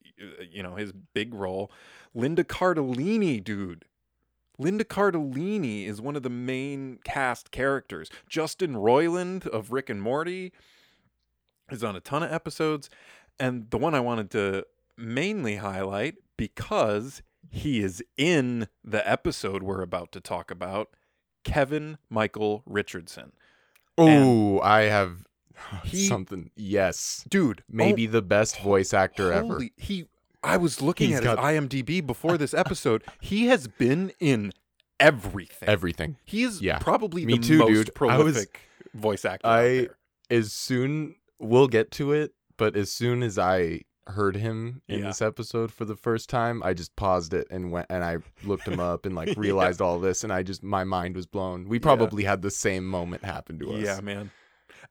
you 0.52 0.64
know, 0.64 0.76
his 0.76 0.92
big 0.92 1.34
role. 1.34 1.72
Linda 2.14 2.44
Cardellini, 2.44 3.44
dude. 3.44 3.86
Linda 4.58 4.84
Cardellini 4.84 5.88
is 5.88 6.02
one 6.02 6.18
of 6.18 6.24
the 6.24 6.30
main 6.30 7.00
cast 7.06 7.52
characters. 7.52 8.10
Justin 8.28 8.74
Roiland 8.74 9.48
of 9.48 9.72
Rick 9.72 9.90
and 9.90 10.02
Morty 10.02 10.52
is 11.72 11.84
on 11.84 11.96
a 11.96 12.02
ton 12.02 12.24
of 12.24 12.32
episodes. 12.32 12.90
And 13.40 13.70
the 13.70 13.78
one 13.78 13.96
I 13.96 14.02
wanted 14.02 14.30
to 14.32 14.66
mainly 14.98 15.58
highlight 15.58 16.16
because 16.36 17.22
he 17.50 17.82
is 17.82 18.04
in 18.18 18.68
the 18.84 19.08
episode 19.10 19.64
we're 19.64 19.82
about 19.82 20.12
to 20.12 20.20
talk 20.20 20.52
about, 20.52 20.90
Kevin 21.46 21.98
Michael 22.10 22.64
Richardson. 22.66 23.32
oh, 23.98 24.60
I 24.60 24.82
have 24.84 25.26
He- 25.84 26.08
Something. 26.08 26.52
Yes. 26.56 27.26
dude, 27.30 27.64
Maybe 27.70 28.08
oh, 28.08 28.12
the 28.12 28.22
best 28.22 28.60
voice 28.60 28.94
actor 28.94 29.32
ever. 29.34 29.60
He, 29.78 30.08
I 30.44 30.58
was 30.58 30.82
looking 30.82 31.10
He's 31.10 31.18
at 31.18 31.24
got- 31.24 31.38
his 31.40 31.46
IMDb 31.46 32.06
before 32.06 32.38
this 32.38 32.54
episode. 32.64 33.04
he 33.20 33.48
has 33.48 33.68
been 33.68 34.12
in 34.20 34.52
everything. 35.00 35.68
Everything. 35.70 36.18
he 36.26 36.44
is 36.44 36.62
Yeah. 36.62 36.80
probably 36.80 37.26
Me 37.26 37.38
the 37.38 37.44
too, 37.48 37.58
most 37.60 37.70
dude. 37.70 38.10
I 38.10 38.18
was- 38.18 38.48
voice 38.94 39.26
actor. 39.26 39.48
I 39.48 39.88
as 40.32 40.52
soon 40.54 41.16
we'll 41.40 41.68
get 41.68 41.92
to 41.92 42.12
it, 42.12 42.34
but 42.58 42.76
as 42.76 42.92
soon 42.92 43.24
as 43.24 43.38
I 43.40 43.82
heard 44.08 44.36
him 44.36 44.82
in 44.88 45.00
Yeah. 45.02 45.08
this 45.08 45.22
episode 45.22 45.72
for 45.72 45.86
the 45.86 45.96
first 45.96 46.30
time, 46.30 46.62
I 46.64 46.74
just 46.74 46.96
paused 46.96 47.34
it 47.34 47.48
and 47.52 47.72
went 47.72 47.86
and 47.92 48.04
I 48.04 48.18
looked 48.44 48.68
him 48.68 48.80
up 48.80 49.06
and 49.06 49.16
like 49.16 49.28
Yeah. 49.30 49.34
realized 49.38 49.82
all 49.82 50.00
this 50.00 50.24
and 50.24 50.34
I 50.34 50.42
just 50.44 50.64
my 50.64 50.84
mind 50.84 51.16
was 51.16 51.28
blown. 51.28 51.68
We 51.68 51.80
probably 51.80 52.24
had 52.24 52.42
the 52.42 52.50
same 52.52 52.86
moment 52.88 53.24
happen 53.24 53.60
to 53.60 53.74
us. 53.74 53.82
Yeah, 53.84 54.02
man. 54.02 54.32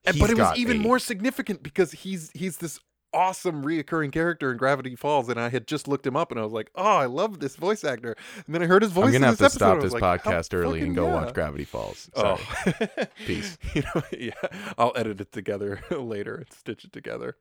He's 0.07 0.21
but 0.21 0.31
it 0.31 0.39
was 0.39 0.57
even 0.57 0.79
a- 0.79 0.81
more 0.81 0.99
significant 0.99 1.63
because 1.63 1.93
he's 1.93 2.31
he's 2.33 2.59
this 2.59 2.81
awesome 3.13 3.65
reoccurring 3.65 4.13
character 4.13 4.51
in 4.51 4.57
Gravity 4.59 4.95
Falls, 4.95 5.29
and 5.29 5.41
I 5.41 5.49
had 5.49 5.67
just 5.67 5.89
looked 5.89 6.07
him 6.07 6.17
up, 6.17 6.31
and 6.31 6.39
I 6.39 6.45
was 6.45 6.53
like, 6.53 6.71
"Oh, 6.75 6.85
I 6.85 7.07
love 7.07 7.41
this 7.41 7.57
voice 7.57 7.85
actor." 7.85 8.17
And 8.47 8.55
then 8.55 8.63
I 8.63 8.67
heard 8.67 8.83
his 8.83 8.93
voice. 8.93 9.07
I'm 9.07 9.13
gonna 9.13 9.27
have 9.27 9.39
to 9.39 9.45
episode, 9.45 9.59
stop 9.59 9.81
this 9.81 9.93
like, 9.93 10.23
podcast 10.23 10.55
early 10.55 10.81
and 10.83 10.95
go 10.95 11.07
yeah. 11.07 11.15
watch 11.15 11.35
Gravity 11.35 11.65
Falls. 11.65 12.11
Sorry. 12.15 12.41
Oh, 12.67 12.87
Peace. 13.27 13.59
you 13.75 13.83
know, 13.83 14.03
yeah, 14.17 14.33
I'll 14.77 14.93
edit 14.97 15.21
it 15.21 15.33
together 15.33 15.81
later 15.91 16.37
and 16.37 16.53
stitch 16.53 16.85
it 16.85 16.93
together. 16.93 17.37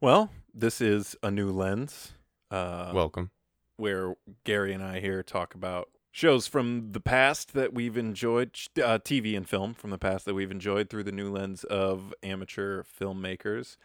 Well, 0.00 0.30
this 0.54 0.80
is 0.80 1.16
a 1.22 1.30
new 1.30 1.50
lens. 1.50 2.12
Uh, 2.50 2.92
Welcome. 2.94 3.30
where 3.76 4.14
Gary 4.44 4.72
and 4.72 4.82
I 4.82 5.00
here 5.00 5.22
talk 5.22 5.54
about 5.54 5.88
shows 6.18 6.48
from 6.48 6.90
the 6.90 7.00
past 7.00 7.54
that 7.54 7.72
we've 7.72 7.96
enjoyed, 7.96 8.50
uh, 8.78 8.98
TV 8.98 9.36
and 9.36 9.48
film 9.48 9.72
from 9.72 9.90
the 9.90 9.98
past 9.98 10.24
that 10.24 10.34
we've 10.34 10.50
enjoyed 10.50 10.90
through 10.90 11.04
the 11.04 11.12
new 11.12 11.30
lens 11.30 11.62
of 11.62 12.12
amateur 12.24 12.82
filmmakers. 12.82 13.76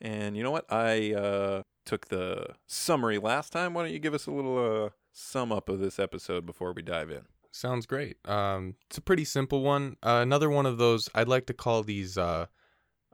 And 0.00 0.34
you 0.34 0.42
know 0.42 0.50
what? 0.50 0.64
I 0.72 1.12
uh, 1.12 1.62
took 1.84 2.08
the 2.08 2.54
summary 2.66 3.18
last 3.18 3.52
time. 3.52 3.74
Why 3.74 3.82
don't 3.82 3.92
you 3.92 3.98
give 3.98 4.14
us 4.14 4.26
a 4.26 4.30
little 4.30 4.84
uh, 4.86 4.88
sum 5.12 5.52
up 5.52 5.68
of 5.68 5.80
this 5.80 5.98
episode 5.98 6.46
before 6.46 6.72
we 6.72 6.80
dive 6.80 7.10
in? 7.10 7.26
Sounds 7.50 7.84
great. 7.84 8.16
Um, 8.26 8.76
it's 8.86 8.96
a 8.96 9.02
pretty 9.02 9.26
simple 9.26 9.60
one. 9.60 9.98
Uh, 10.02 10.20
another 10.22 10.48
one 10.48 10.64
of 10.64 10.78
those 10.78 11.10
I'd 11.14 11.28
like 11.28 11.44
to 11.48 11.54
call 11.54 11.82
these 11.82 12.16
uh, 12.16 12.46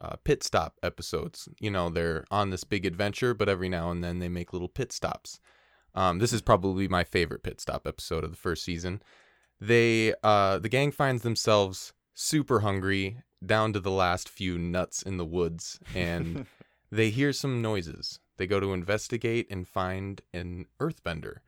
uh, 0.00 0.16
pit 0.22 0.44
stop 0.44 0.76
episodes. 0.84 1.48
You 1.58 1.72
know, 1.72 1.90
they're 1.90 2.24
on 2.30 2.50
this 2.50 2.62
big 2.62 2.86
adventure, 2.86 3.34
but 3.34 3.48
every 3.48 3.68
now 3.68 3.90
and 3.90 4.04
then 4.04 4.20
they 4.20 4.28
make 4.28 4.52
little 4.52 4.68
pit 4.68 4.92
stops. 4.92 5.40
Um, 5.94 6.18
this 6.18 6.32
is 6.32 6.42
probably 6.42 6.88
my 6.88 7.04
favorite 7.04 7.42
pit 7.42 7.60
stop 7.60 7.86
episode 7.86 8.24
of 8.24 8.30
the 8.30 8.36
first 8.36 8.64
season. 8.64 9.02
They, 9.60 10.14
uh, 10.22 10.58
the 10.58 10.68
gang 10.68 10.92
finds 10.92 11.22
themselves 11.22 11.92
super 12.14 12.60
hungry, 12.60 13.22
down 13.44 13.72
to 13.72 13.80
the 13.80 13.90
last 13.90 14.28
few 14.28 14.58
nuts 14.58 15.02
in 15.02 15.16
the 15.16 15.24
woods, 15.24 15.78
and 15.94 16.46
they 16.90 17.10
hear 17.10 17.32
some 17.32 17.62
noises. 17.62 18.20
They 18.36 18.46
go 18.46 18.60
to 18.60 18.72
investigate 18.72 19.46
and 19.50 19.66
find 19.66 20.20
an 20.32 20.66
earthbender. 20.80 21.38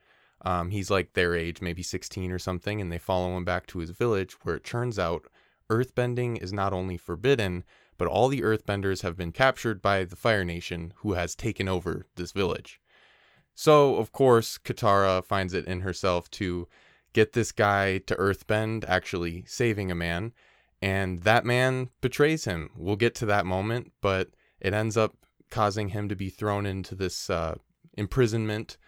Um, 0.43 0.71
he's 0.71 0.91
like 0.91 1.13
their 1.13 1.37
age, 1.37 1.61
maybe 1.61 1.83
16 1.83 2.33
or 2.33 2.39
something, 2.39 2.81
and 2.81 2.91
they 2.91 2.99
follow 2.99 3.37
him 3.37 3.45
back 3.45 3.67
to 3.69 3.79
his 3.79 3.91
village 3.91 4.37
where 4.43 4.57
it 4.57 4.65
turns 4.65 4.99
out 4.99 5.27
earthbending 5.69 6.43
is 6.43 6.53
not 6.53 6.73
only 6.73 6.97
forbidden, 6.97 7.65
but 7.99 8.09
all 8.09 8.29
the 8.29 8.43
earthbenders 8.43 9.03
have 9.03 9.17
been 9.17 9.33
captured 9.33 9.83
by 9.83 10.05
the 10.05 10.17
Fire 10.17 10.45
Nation 10.45 10.93
who 10.97 11.13
has 11.13 11.35
taken 11.35 11.69
over 11.69 12.07
this 12.17 12.33
village. 12.33 12.80
So, 13.61 13.97
of 13.97 14.11
course, 14.11 14.57
Katara 14.57 15.23
finds 15.23 15.53
it 15.53 15.67
in 15.67 15.81
herself 15.83 16.31
to 16.31 16.67
get 17.13 17.35
this 17.35 17.53
guy 17.53 17.99
to 17.99 18.17
earthbend, 18.17 18.87
actually 18.89 19.45
saving 19.47 19.91
a 19.91 19.95
man, 19.95 20.33
and 20.81 21.25
that 21.25 21.45
man 21.45 21.91
betrays 22.01 22.47
him. 22.47 22.71
We'll 22.75 22.97
get 22.97 23.15
to 23.17 23.27
that 23.27 23.45
moment, 23.45 23.93
but 24.01 24.31
it 24.61 24.73
ends 24.73 24.97
up 24.97 25.15
causing 25.51 25.91
him 25.91 26.09
to 26.09 26.17
be 26.17 26.31
thrown 26.31 26.65
into 26.65 26.95
this 26.95 27.29
uh, 27.29 27.57
imprisonment 27.99 28.79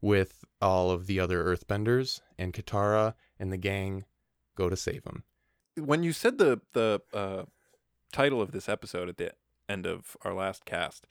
with 0.00 0.44
all 0.60 0.90
of 0.90 1.06
the 1.06 1.20
other 1.20 1.44
earthbenders, 1.44 2.20
and 2.36 2.52
Katara 2.52 3.14
and 3.38 3.52
the 3.52 3.56
gang 3.56 4.06
go 4.56 4.68
to 4.68 4.76
save 4.76 5.04
him. 5.04 5.22
when 5.76 6.02
you 6.02 6.12
said 6.12 6.38
the 6.38 6.60
the 6.72 7.00
uh, 7.14 7.44
title 8.10 8.42
of 8.42 8.50
this 8.50 8.68
episode 8.68 9.08
at 9.08 9.18
the 9.18 9.34
end 9.68 9.86
of 9.86 10.16
our 10.22 10.34
last 10.34 10.64
cast, 10.64 11.06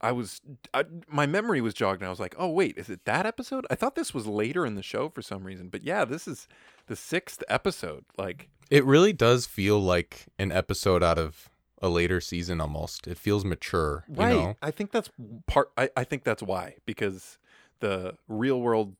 I 0.00 0.12
was 0.12 0.40
I, 0.74 0.84
my 1.08 1.26
memory 1.26 1.60
was 1.60 1.72
jogged, 1.74 2.00
and 2.02 2.06
I 2.06 2.10
was 2.10 2.20
like, 2.20 2.34
"Oh 2.38 2.48
wait, 2.50 2.76
is 2.76 2.88
it 2.90 3.04
that 3.04 3.24
episode?" 3.26 3.66
I 3.70 3.74
thought 3.74 3.94
this 3.94 4.12
was 4.12 4.26
later 4.26 4.66
in 4.66 4.74
the 4.74 4.82
show 4.82 5.08
for 5.08 5.22
some 5.22 5.44
reason, 5.44 5.68
but 5.68 5.82
yeah, 5.84 6.04
this 6.04 6.28
is 6.28 6.46
the 6.86 6.96
sixth 6.96 7.42
episode. 7.48 8.04
Like, 8.18 8.48
It 8.70 8.84
really 8.84 9.12
does 9.12 9.46
feel 9.46 9.80
like 9.80 10.26
an 10.38 10.52
episode 10.52 11.02
out 11.02 11.18
of 11.18 11.48
a 11.80 11.88
later 11.88 12.20
season 12.20 12.60
almost. 12.60 13.06
It 13.06 13.18
feels 13.18 13.44
mature, 13.44 14.04
you 14.08 14.16
right? 14.22 14.30
know? 14.34 14.56
I 14.60 14.70
think 14.70 14.90
that's 14.90 15.10
part. 15.46 15.70
I, 15.78 15.88
I 15.96 16.04
think 16.04 16.24
that's 16.24 16.42
why 16.42 16.76
because 16.86 17.38
the 17.80 18.16
real 18.28 18.60
world 18.60 18.96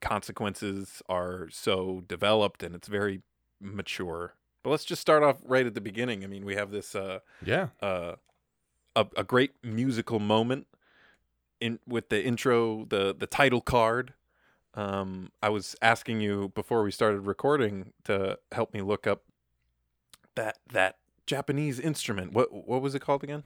consequences 0.00 1.02
are 1.08 1.48
so 1.50 2.02
developed 2.08 2.62
and 2.62 2.74
it's 2.74 2.88
very 2.88 3.22
mature. 3.60 4.34
But 4.62 4.70
let's 4.70 4.84
just 4.84 5.00
start 5.00 5.22
off 5.22 5.38
right 5.44 5.66
at 5.66 5.74
the 5.74 5.80
beginning. 5.80 6.24
I 6.24 6.26
mean, 6.26 6.44
we 6.44 6.54
have 6.56 6.70
this. 6.70 6.94
Uh, 6.94 7.20
Yeah. 7.44 7.68
uh, 7.80 8.16
a, 9.00 9.20
a 9.20 9.24
great 9.24 9.52
musical 9.62 10.18
moment 10.18 10.66
in 11.60 11.78
with 11.86 12.08
the 12.08 12.22
intro, 12.22 12.84
the 12.86 13.14
the 13.16 13.26
title 13.26 13.60
card. 13.60 14.14
Um, 14.74 15.32
I 15.42 15.48
was 15.48 15.74
asking 15.82 16.20
you 16.20 16.52
before 16.54 16.82
we 16.82 16.92
started 16.92 17.20
recording 17.26 17.92
to 18.04 18.38
help 18.52 18.72
me 18.72 18.82
look 18.82 19.06
up 19.06 19.22
that 20.36 20.58
that 20.72 20.96
Japanese 21.26 21.78
instrument. 21.80 22.32
What 22.32 22.52
what 22.52 22.80
was 22.82 22.94
it 22.94 23.00
called 23.00 23.24
again? 23.24 23.42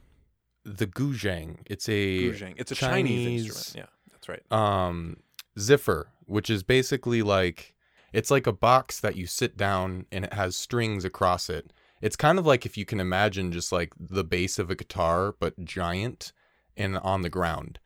The 0.64 0.86
guzheng. 0.86 1.58
It's 1.66 1.88
a 1.88 2.30
Guzheng. 2.30 2.54
It's 2.56 2.72
a 2.72 2.74
Chinese, 2.74 3.10
Chinese- 3.10 3.46
instrument. 3.46 3.90
Yeah, 3.90 4.10
that's 4.12 4.28
right. 4.28 4.52
um 4.52 5.18
zither, 5.58 6.06
which 6.26 6.50
is 6.50 6.62
basically 6.62 7.22
like 7.22 7.74
it's 8.12 8.30
like 8.30 8.46
a 8.46 8.52
box 8.52 9.00
that 9.00 9.16
you 9.16 9.26
sit 9.26 9.56
down 9.56 10.06
and 10.12 10.24
it 10.24 10.32
has 10.32 10.56
strings 10.56 11.04
across 11.04 11.50
it. 11.50 11.72
It's 12.04 12.16
kind 12.16 12.38
of 12.38 12.44
like 12.46 12.66
if 12.66 12.76
you 12.76 12.84
can 12.84 13.00
imagine 13.00 13.50
just 13.50 13.72
like 13.72 13.92
the 13.98 14.24
bass 14.24 14.58
of 14.58 14.70
a 14.70 14.74
guitar 14.74 15.34
but 15.38 15.64
giant 15.64 16.32
and 16.76 16.98
on 16.98 17.22
the 17.22 17.30
ground. 17.30 17.78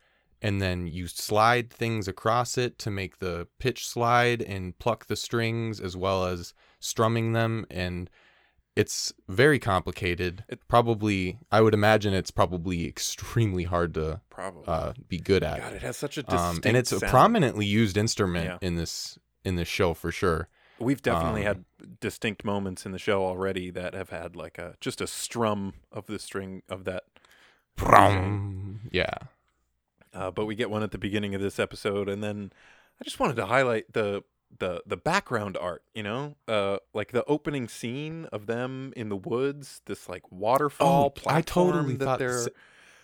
And 0.43 0.61
then 0.61 0.87
you 0.87 1.07
slide 1.09 1.71
things 1.71 2.09
across 2.09 2.59
it 2.59 2.79
to 2.81 2.91
make 2.91 3.19
the 3.19 3.47
pitch 3.59 3.87
slide 3.87 4.43
and 4.43 4.77
pluck 4.79 5.07
the 5.07 5.17
strings 5.17 5.81
as 5.81 5.97
well 5.97 6.25
as 6.25 6.53
strumming 6.81 7.33
them 7.33 7.65
and 7.71 8.11
it's 8.75 9.13
very 9.29 9.59
complicated. 9.59 10.45
It 10.49 10.67
probably 10.69 11.39
I 11.51 11.61
would 11.61 11.75
imagine 11.75 12.13
it's 12.13 12.31
probably 12.33 12.87
extremely 12.89 13.65
hard 13.65 13.95
to 13.95 14.21
Probably. 14.31 14.65
uh, 14.67 14.93
be 15.09 15.19
good 15.19 15.43
at 15.45 15.61
God, 15.61 15.73
it 15.75 15.83
has 15.83 15.97
such 15.97 16.19
a 16.19 16.23
distinct 16.25 16.43
um, 16.43 16.61
and 16.65 16.77
it's 16.77 16.93
a 16.93 17.01
prominently 17.01 17.67
used 17.67 17.97
instrument 17.97 18.47
Yeah. 18.47 18.59
in 18.69 18.75
this 18.77 19.19
in 19.45 19.55
this 19.57 19.69
show 19.69 19.95
for 19.95 20.11
sure. 20.13 20.49
We've 20.81 21.03
definitely 21.03 21.45
um, 21.47 21.47
had 21.47 21.65
distinct 22.01 22.45
moments 22.45 22.87
in 22.87 22.93
the 22.93 22.99
show 22.99 23.25
already 23.25 23.71
that 23.71 23.95
have 23.95 24.11
had 24.11 24.37
like 24.37 24.59
a 24.59 24.77
just 24.81 25.01
a 25.01 25.07
strum 25.07 25.75
of 25.93 26.07
the 26.07 26.19
string 26.19 26.63
of 26.69 26.85
that 26.85 27.05
Yeah, 28.91 29.11
uh, 30.15 30.31
but 30.31 30.47
we 30.47 30.55
get 30.55 30.71
one 30.71 30.83
at 30.83 30.91
the 30.91 30.99
beginning 30.99 31.35
of 31.35 31.41
this 31.41 31.59
episode, 31.59 32.09
and 32.09 32.23
then 32.23 32.53
I 33.01 33.05
just 33.05 33.21
wanted 33.21 33.37
to 33.37 33.47
highlight 33.47 33.93
the 33.93 34.23
the 34.59 34.83
the 34.87 34.97
background 34.97 35.57
art. 35.57 35.83
You 35.95 36.03
know, 36.03 36.37
uh, 36.47 36.79
like 36.95 37.13
the 37.13 37.25
opening 37.25 37.69
scene 37.69 38.27
of 38.33 38.47
them 38.47 38.93
in 38.97 39.09
the 39.09 39.17
woods, 39.17 39.81
this 39.87 40.09
like 40.09 40.31
waterfall 40.31 41.07
Oh, 41.07 41.11
platform 41.11 41.37
I 41.37 41.43
totally 41.43 41.97
that 41.97 42.05
thought 42.05 42.19
they're 42.19 42.49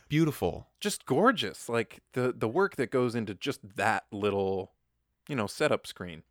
beautiful. 0.08 0.68
just 0.80 1.06
gorgeous. 1.06 1.68
Like 1.68 2.00
the 2.12 2.32
the 2.36 2.48
work 2.48 2.76
that 2.76 2.90
goes 2.90 3.14
into 3.14 3.34
just 3.34 3.60
that 3.76 4.04
little, 4.12 4.72
you 5.28 5.36
know, 5.36 5.46
setup 5.46 5.86
screen, 5.86 6.22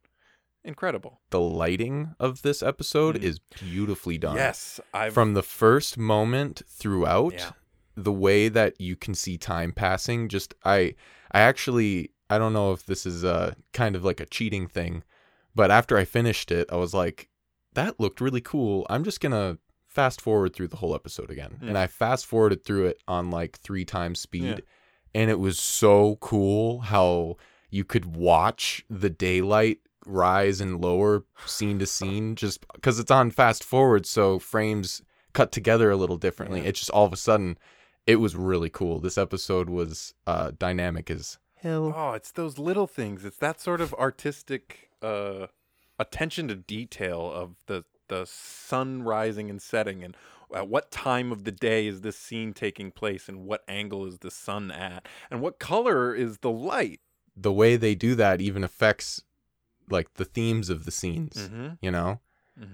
incredible. 0.63 1.21
The 1.29 1.39
lighting 1.39 2.15
of 2.19 2.41
this 2.41 2.61
episode 2.63 3.15
Mhm. 3.17 3.23
is 3.23 3.39
beautifully 3.39 4.17
done. 4.17 4.35
Yes, 4.35 4.79
I've 4.93 5.13
from 5.13 5.33
the 5.33 5.43
first 5.43 5.97
moment 5.97 6.61
throughout, 6.67 7.33
Yeah. 7.33 7.51
the 7.95 8.11
way 8.13 8.49
that 8.49 8.79
you 8.79 8.95
can 8.95 9.13
see 9.15 9.37
time 9.37 9.71
passing. 9.71 10.29
Just 10.29 10.53
I, 10.63 10.95
I 11.31 11.41
actually 11.41 12.11
I 12.29 12.37
don't 12.39 12.53
know 12.53 12.71
if 12.71 12.85
this 12.85 13.05
is 13.05 13.23
a 13.23 13.55
kind 13.73 13.95
of 13.95 14.03
like 14.03 14.19
a 14.19 14.25
cheating 14.25 14.67
thing, 14.67 15.03
but 15.53 15.69
after 15.69 15.97
I 15.97 16.05
finished 16.05 16.51
it, 16.51 16.67
I 16.71 16.77
was 16.77 16.93
like, 16.93 17.29
that 17.73 17.99
looked 17.99 18.21
really 18.21 18.41
cool. 18.41 18.87
I'm 18.89 19.03
just 19.03 19.19
gonna 19.19 19.59
fast 19.85 20.19
forward 20.21 20.55
through 20.55 20.69
the 20.69 20.77
whole 20.77 20.95
episode 20.95 21.29
again, 21.29 21.57
Hmm. 21.59 21.67
and 21.69 21.77
I 21.77 21.85
fast 21.87 22.25
forwarded 22.25 22.63
through 22.65 22.87
it 22.87 23.03
on 23.07 23.29
like 23.29 23.59
three 23.59 23.85
times 23.85 24.19
speed, 24.19 24.43
Yeah. 24.59 25.21
and 25.21 25.29
it 25.29 25.37
was 25.39 25.59
so 25.59 26.15
cool 26.21 26.79
how 26.79 27.35
you 27.69 27.83
could 27.83 28.15
watch 28.15 28.83
the 28.89 29.09
daylight 29.11 29.79
rise 30.05 30.59
and 30.61 30.81
lower 30.81 31.23
scene 31.45 31.79
to 31.79 31.85
scene 31.85 32.35
just 32.35 32.65
because 32.73 32.99
it's 32.99 33.11
on 33.11 33.31
fast 33.31 33.63
forward 33.63 34.05
so 34.05 34.39
frames 34.39 35.01
cut 35.33 35.51
together 35.51 35.89
a 35.91 35.95
little 35.97 36.17
differently 36.17 36.61
Yeah. 36.61 36.67
it 36.69 36.75
just 36.75 36.89
all 36.91 37.05
of 37.05 37.13
a 37.13 37.17
sudden 37.17 37.57
it 38.05 38.17
was 38.17 38.35
really 38.35 38.69
cool 38.69 38.99
this 38.99 39.17
episode 39.17 39.69
was 39.69 40.13
uh 40.27 40.51
dynamic 40.59 41.09
as 41.09 41.37
hell 41.55 41.93
Oh, 41.95 42.11
it's 42.11 42.31
those 42.31 42.57
little 42.57 42.87
things. 42.87 43.23
It's 43.23 43.37
that 43.37 43.61
sort 43.61 43.79
of 43.81 43.93
artistic 43.93 44.89
uh 45.01 45.47
attention 45.99 46.47
to 46.49 46.55
detail 46.55 47.31
of 47.31 47.55
the 47.67 47.85
the 48.09 48.25
sun 48.25 49.03
rising 49.03 49.49
and 49.49 49.61
setting 49.61 50.03
and 50.03 50.15
at 50.53 50.67
what 50.67 50.91
time 50.91 51.31
of 51.31 51.45
the 51.45 51.51
day 51.51 51.87
is 51.87 52.01
this 52.01 52.17
scene 52.17 52.53
taking 52.53 52.91
place 52.91 53.27
and 53.29 53.45
what 53.45 53.63
angle 53.67 54.05
is 54.05 54.19
the 54.19 54.29
sun 54.29 54.69
at 54.71 55.07
and 55.31 55.41
what 55.41 55.57
color 55.57 56.13
is 56.13 56.39
the 56.39 56.51
light. 56.51 56.99
The 57.35 57.53
way 57.53 57.75
they 57.77 57.95
do 57.95 58.13
that 58.15 58.41
even 58.41 58.63
affects 58.63 59.23
like 59.89 60.13
the 60.15 60.25
themes 60.25 60.69
of 60.69 60.85
the 60.85 60.91
scenes, 60.91 61.35
Mm-hmm. 61.37 61.67
you 61.81 61.91
know? 61.91 62.19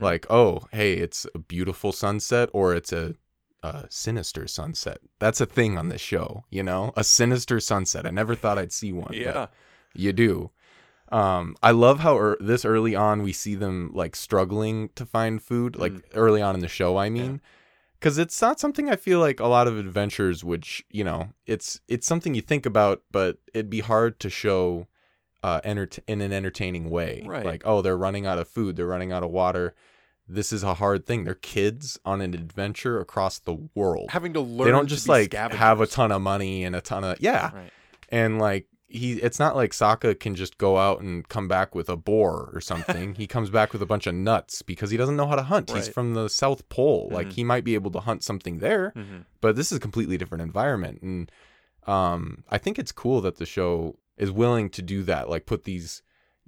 Like, 0.01 0.25
oh, 0.29 0.63
hey, 0.73 0.93
it's 0.93 1.25
a 1.33 1.39
beautiful 1.39 1.91
sunset 1.93 2.49
or 2.51 2.73
it's 2.75 2.91
a, 2.91 3.15
a 3.63 3.85
sinister 3.89 4.45
sunset. 4.45 4.99
That's 5.19 5.39
a 5.39 5.45
thing 5.45 5.77
on 5.77 5.87
this 5.87 6.01
show, 6.01 6.43
you 6.49 6.63
know? 6.63 6.91
A 6.97 7.03
sinister 7.03 7.61
sunset. 7.61 8.05
I 8.05 8.09
never 8.09 8.35
thought 8.35 8.57
I'd 8.59 8.73
see 8.73 8.91
one. 8.91 9.13
yeah. 9.13 9.47
you 9.93 10.11
do. 10.11 10.51
Um, 11.11 11.55
I 11.63 11.71
love 11.71 12.01
how 12.01 12.17
er- 12.17 12.37
this 12.39 12.65
early 12.65 12.93
on 12.93 13.23
we 13.23 13.31
see 13.33 13.55
them 13.55 13.91
like 13.93 14.15
struggling 14.15 14.89
to 14.95 15.05
find 15.05 15.41
food, 15.41 15.75
like 15.77 15.93
Mm. 15.93 16.03
early 16.13 16.41
on 16.41 16.55
in 16.55 16.61
the 16.61 16.67
show. 16.67 16.97
I 16.97 17.09
mean, 17.09 17.41
because 17.93 18.17
it's 18.17 18.39
not 18.41 18.59
something 18.59 18.89
I 18.89 18.95
feel 18.95 19.19
like 19.19 19.39
a 19.39 19.47
lot 19.47 19.67
of 19.67 19.77
adventures 19.77 20.43
which 20.43 20.85
you 20.91 21.03
know, 21.03 21.29
it's 21.47 21.79
it's 21.87 22.05
something 22.05 22.35
you 22.35 22.41
think 22.41 22.65
about, 22.65 23.01
but 23.11 23.37
it'd 23.53 23.69
be 23.71 23.79
hard 23.79 24.19
to 24.19 24.29
show 24.29 24.87
uh, 25.43 25.61
enter- 25.63 25.89
in 26.07 26.21
an 26.21 26.33
entertaining 26.33 26.89
way. 26.89 27.23
Right. 27.25 27.45
Like, 27.45 27.61
oh, 27.65 27.81
they're 27.81 27.97
running 27.97 28.25
out 28.25 28.37
of 28.39 28.47
food, 28.47 28.75
they're 28.75 28.85
running 28.87 29.11
out 29.11 29.23
of 29.23 29.31
water. 29.31 29.73
This 30.27 30.53
is 30.53 30.61
a 30.61 30.75
hard 30.75 31.05
thing. 31.07 31.23
They're 31.23 31.33
kids 31.33 31.97
on 32.05 32.21
an 32.21 32.35
adventure 32.35 32.99
across 32.99 33.39
the 33.39 33.55
world. 33.73 34.11
Having 34.11 34.33
to 34.33 34.41
learn 34.41 34.65
They 34.67 34.71
don't 34.71 34.87
just 34.87 35.07
like 35.09 35.33
have 35.33 35.81
a 35.81 35.87
ton 35.87 36.11
of 36.11 36.21
money 36.21 36.63
and 36.63 36.75
a 36.75 36.81
ton 36.81 37.03
of 37.03 37.19
yeah 37.19 37.49
Right. 37.51 37.71
and 38.09 38.37
like 38.37 38.67
he 38.87 39.13
it's 39.13 39.39
not 39.39 39.55
like 39.55 39.71
Sokka 39.71 40.19
can 40.19 40.35
just 40.35 40.57
go 40.59 40.77
out 40.77 41.01
and 41.01 41.27
come 41.29 41.47
back 41.47 41.73
with 41.73 41.89
a 41.89 41.95
boar 41.95 42.51
or 42.53 42.61
something. 42.61 43.15
he 43.17 43.25
comes 43.27 43.49
back 43.49 43.71
with 43.73 43.81
a 43.81 43.85
bunch 43.87 44.05
of 44.07 44.13
nuts 44.13 44.61
because 44.61 44.91
he 44.91 44.97
doesn't 44.97 45.15
know 45.15 45.25
how 45.27 45.35
to 45.35 45.41
hunt. 45.43 45.71
He's 45.71 45.87
from 45.87 46.13
the 46.13 46.27
South 46.27 46.67
Pole. 46.69 47.09
Like 47.11 47.27
Mhm. 47.29 47.33
he 47.33 47.43
might 47.43 47.63
be 47.63 47.73
able 47.75 47.89
to 47.91 47.99
hunt 47.99 48.23
something 48.23 48.59
there, 48.59 48.93
Mhm. 48.95 49.25
but 49.41 49.55
this 49.55 49.71
is 49.71 49.77
a 49.77 49.81
completely 49.81 50.17
different 50.17 50.43
environment 50.43 51.01
and 51.01 51.31
um 51.87 52.43
I 52.49 52.57
think 52.59 52.77
it's 52.77 52.91
cool 52.91 53.21
that 53.21 53.37
the 53.37 53.45
show 53.45 53.95
is 54.19 54.29
willing 54.31 54.69
to 54.69 54.81
do 54.83 55.01
that, 55.03 55.29
like 55.29 55.47
put 55.47 55.63
these 55.63 56.03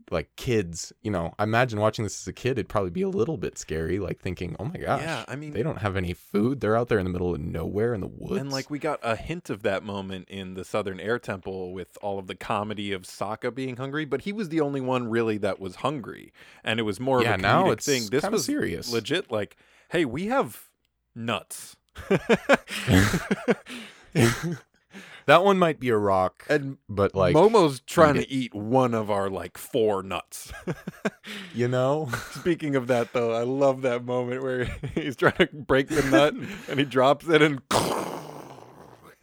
like 0.10 0.36
kids, 0.36 0.92
you 1.02 1.12
know, 1.12 1.34
I 1.40 1.44
imagine 1.44 1.80
watching 1.80 2.04
this 2.04 2.22
as 2.22 2.28
a 2.28 2.34
kid 2.34 2.54
it'd 2.54 2.68
probably 2.68 2.90
be 2.90 3.04
a 3.04 3.08
little 3.08 3.38
bit 3.38 3.58
scary 3.58 3.98
like 3.98 4.20
thinking, 4.20 4.58
"Oh 4.60 4.66
my 4.66 4.78
gosh. 4.78 5.02
Yeah, 5.02 5.24
I 5.28 5.38
mean 5.38 5.54
they 5.54 5.64
don't 5.64 5.78
have 5.78 5.96
any 5.96 6.14
food. 6.14 6.60
They're 6.60 6.76
out 6.76 6.90
there 6.90 7.00
in 7.00 7.06
the 7.06 7.12
middle 7.12 7.34
of 7.34 7.40
nowhere 7.40 7.94
in 7.94 8.02
the 8.02 8.08
woods." 8.08 8.42
And 8.42 8.52
like 8.52 8.70
we 8.70 8.78
got 8.78 9.00
a 9.04 9.16
hint 9.16 9.50
of 9.50 9.64
that 9.64 9.84
moment 9.84 10.28
in 10.28 10.56
the 10.56 10.66
Southern 10.66 11.00
Air 11.00 11.18
Temple 11.18 11.72
with 11.72 11.98
all 12.02 12.20
of 12.20 12.28
the 12.28 12.36
comedy 12.36 12.92
of 12.92 13.04
Sokka 13.04 13.56
being 13.56 13.78
hungry, 13.78 14.04
but 14.04 14.22
he 14.24 14.34
was 14.34 14.50
the 14.50 14.60
only 14.60 14.82
one 14.82 15.08
really 15.08 15.38
that 15.38 15.62
was 15.62 15.76
hungry, 15.78 16.34
and 16.64 16.78
it 16.80 16.84
was 16.84 17.00
more 17.00 17.22
Yeah, 17.24 17.36
of 17.36 17.40
a 17.40 17.44
now 17.44 17.72
it's 17.72 17.86
thing. 17.86 18.08
This 18.08 18.28
was 18.30 18.44
serious. 18.44 18.92
legit. 18.92 19.32
Like, 19.32 19.56
hey, 19.92 20.04
we 20.04 20.26
have 20.28 20.70
nuts, 21.16 21.78
that 25.26 25.44
one 25.44 25.58
might 25.60 25.80
be 25.80 25.90
a 25.90 25.98
rock, 25.98 26.46
and 26.50 26.78
but 26.90 27.16
like 27.16 27.36
Momo's 27.36 27.80
trying 27.82 28.18
it. 28.18 28.24
to 28.24 28.32
eat 28.32 28.54
one 28.54 28.94
of 28.94 29.10
our 29.12 29.30
like 29.30 29.58
four 29.58 30.04
nuts. 30.04 30.52
you 31.54 31.68
know, 31.68 32.10
Speaking 32.32 32.76
of 32.76 32.88
that, 32.88 33.14
though, 33.14 33.32
I 33.34 33.44
love 33.44 33.82
that 33.84 34.06
moment 34.06 34.44
where 34.44 34.66
he's 34.96 35.16
trying 35.16 35.34
to 35.38 35.48
break 35.54 35.88
the 35.90 36.04
nut 36.10 36.34
and 36.70 36.80
he 36.80 36.86
drops 36.86 37.28
it 37.28 37.42
and. 37.42 37.62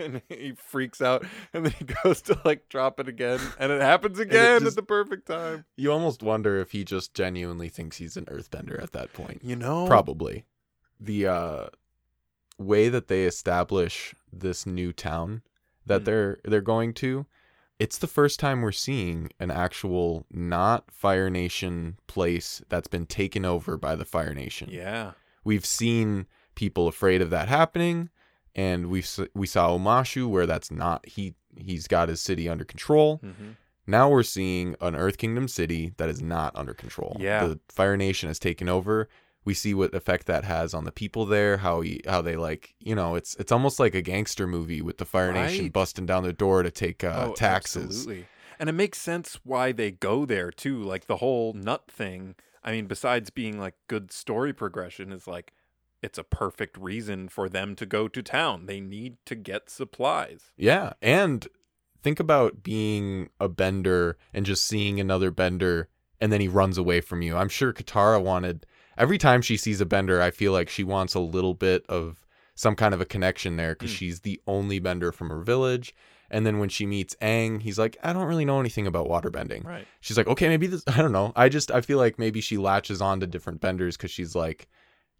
And 0.00 0.22
he 0.28 0.52
freaks 0.56 1.02
out, 1.02 1.26
and 1.52 1.66
then 1.66 1.72
he 1.76 1.84
goes 2.04 2.22
to 2.22 2.38
like 2.44 2.68
drop 2.68 3.00
it 3.00 3.08
again, 3.08 3.40
and 3.58 3.72
it 3.72 3.80
happens 3.80 4.20
again 4.20 4.60
just- 4.60 4.76
at 4.78 4.80
the 4.80 4.86
perfect 4.86 5.26
time. 5.26 5.64
you 5.76 5.90
almost 5.90 6.22
wonder 6.22 6.60
if 6.60 6.70
he 6.70 6.84
just 6.84 7.14
genuinely 7.14 7.68
thinks 7.68 7.96
he's 7.96 8.16
an 8.16 8.26
earthbender 8.26 8.80
at 8.80 8.92
that 8.92 9.12
point. 9.12 9.40
You 9.42 9.56
know, 9.56 9.88
Probably. 9.88 10.44
The 11.00 11.26
uh 11.26 11.66
way 12.58 12.88
that 12.88 13.08
they 13.08 13.24
establish 13.24 14.14
this 14.32 14.66
new 14.66 14.92
town 14.92 15.42
that 15.88 16.02
Mm. 16.02 16.04
they're 16.04 16.38
they're 16.44 16.60
going 16.60 16.94
to, 16.94 17.26
it's 17.78 17.98
the 17.98 18.06
first 18.06 18.38
time 18.40 18.62
we're 18.62 18.72
seeing 18.72 19.30
an 19.40 19.50
actual 19.50 20.26
not 20.30 20.90
Fire 20.90 21.28
Nation 21.30 21.98
place 22.06 22.62
that's 22.68 22.88
been 22.88 23.06
taken 23.06 23.44
over 23.44 23.76
by 23.76 23.94
the 23.96 24.04
Fire 24.04 24.34
Nation. 24.34 24.68
Yeah, 24.70 25.12
We've 25.44 25.66
seen 25.66 26.26
people 26.54 26.88
afraid 26.88 27.22
of 27.22 27.30
that 27.30 27.48
happening, 27.48 28.10
and 28.54 28.86
we 28.90 29.02
we 29.34 29.46
saw 29.46 29.76
Omashu 29.76 30.28
where 30.28 30.46
that's 30.46 30.70
not 30.70 31.06
he 31.06 31.34
he's 31.56 31.86
got 31.88 32.08
his 32.08 32.20
city 32.20 32.48
under 32.48 32.64
control. 32.64 33.18
hmm 33.22 33.50
Now 33.86 34.10
we're 34.10 34.22
seeing 34.22 34.76
an 34.80 34.94
Earth 34.94 35.16
Kingdom 35.18 35.48
city 35.48 35.92
that 35.96 36.08
is 36.10 36.20
not 36.20 36.54
under 36.54 36.74
control. 36.74 37.16
Yeah. 37.18 37.46
the 37.46 37.60
Fire 37.68 37.96
Nation 37.96 38.28
has 38.28 38.38
taken 38.38 38.68
over. 38.68 39.08
We 39.48 39.54
see 39.54 39.72
what 39.72 39.94
effect 39.94 40.26
that 40.26 40.44
has 40.44 40.74
on 40.74 40.84
the 40.84 40.92
people 40.92 41.24
there. 41.24 41.56
How 41.56 41.80
he, 41.80 42.02
how 42.06 42.20
they 42.20 42.36
like, 42.36 42.74
you 42.80 42.94
know, 42.94 43.14
it's 43.14 43.34
it's 43.36 43.50
almost 43.50 43.80
like 43.80 43.94
a 43.94 44.02
gangster 44.02 44.46
movie 44.46 44.82
with 44.82 44.98
the 44.98 45.06
Fire 45.06 45.32
Nation 45.32 45.70
busting 45.70 46.04
down 46.04 46.22
the 46.22 46.34
door 46.34 46.62
to 46.62 46.70
take 46.70 47.02
uh, 47.02 47.28
Oh, 47.28 47.32
taxes. 47.32 47.84
absolutely. 47.84 48.26
And 48.60 48.68
it 48.68 48.72
makes 48.74 48.98
sense 49.00 49.40
why 49.44 49.72
they 49.72 49.90
go 49.90 50.26
there 50.26 50.50
too. 50.50 50.82
Like 50.82 51.06
the 51.06 51.16
whole 51.16 51.54
nut 51.54 51.84
thing. 51.90 52.34
I 52.62 52.72
mean, 52.72 52.84
besides 52.88 53.30
being 53.30 53.58
like 53.58 53.74
good 53.88 54.12
story 54.12 54.52
progression, 54.52 55.12
is 55.12 55.26
like 55.26 55.54
it's 56.02 56.18
a 56.18 56.24
perfect 56.24 56.76
reason 56.76 57.28
for 57.28 57.48
them 57.48 57.74
to 57.76 57.86
go 57.86 58.06
to 58.06 58.22
town. 58.22 58.66
They 58.66 58.80
need 58.80 59.16
to 59.24 59.34
get 59.34 59.70
supplies. 59.70 60.52
Yeah, 60.58 60.92
and 61.00 61.48
think 62.02 62.20
about 62.20 62.62
being 62.62 63.30
a 63.40 63.48
bender 63.48 64.18
and 64.34 64.44
just 64.44 64.66
seeing 64.66 65.00
another 65.00 65.30
bender 65.30 65.88
and 66.20 66.30
then 66.32 66.40
he 66.40 66.48
runs 66.48 66.76
away 66.76 67.00
from 67.00 67.22
you. 67.22 67.36
I'm 67.36 67.48
sure 67.48 67.72
Katara 67.72 68.22
wanted 68.22 68.66
every 68.98 69.18
time 69.18 69.40
she 69.42 69.56
sees 69.56 69.80
a 69.80 69.86
bender, 69.86 70.20
I 70.20 70.30
feel 70.30 70.52
like 70.52 70.68
she 70.68 70.84
wants 70.84 71.14
a 71.14 71.20
little 71.20 71.54
bit 71.54 71.84
of 71.88 72.26
some 72.54 72.74
kind 72.74 72.92
of 72.92 73.00
a 73.00 73.04
connection 73.06 73.56
there 73.56 73.74
cuz 73.74 73.90
Mm. 73.90 73.96
she's 73.96 74.20
the 74.20 74.40
only 74.46 74.78
bender 74.80 75.12
from 75.12 75.30
her 75.30 75.40
village. 75.42 75.94
And 76.30 76.44
then 76.44 76.58
when 76.58 76.68
she 76.68 76.84
meets 76.84 77.14
Aang, 77.22 77.62
he's 77.62 77.78
like, 77.78 77.96
"I 78.02 78.12
don't 78.12 78.26
really 78.26 78.44
know 78.44 78.60
anything 78.60 78.86
about 78.86 79.06
waterbending." 79.08 79.64
Right. 79.64 79.86
She's 80.00 80.18
like, 80.18 80.26
"Okay, 80.26 80.48
maybe 80.48 80.66
this 80.66 80.82
I 80.88 80.98
don't 81.00 81.12
know. 81.12 81.32
I 81.36 81.48
just 81.48 81.70
I 81.70 81.80
feel 81.80 81.96
like 81.98 82.18
maybe 82.18 82.40
she 82.42 82.58
latches 82.58 83.00
on 83.00 83.20
to 83.20 83.26
different 83.26 83.60
benders 83.62 83.96
cuz 83.96 84.10
she's 84.10 84.34
like 84.34 84.68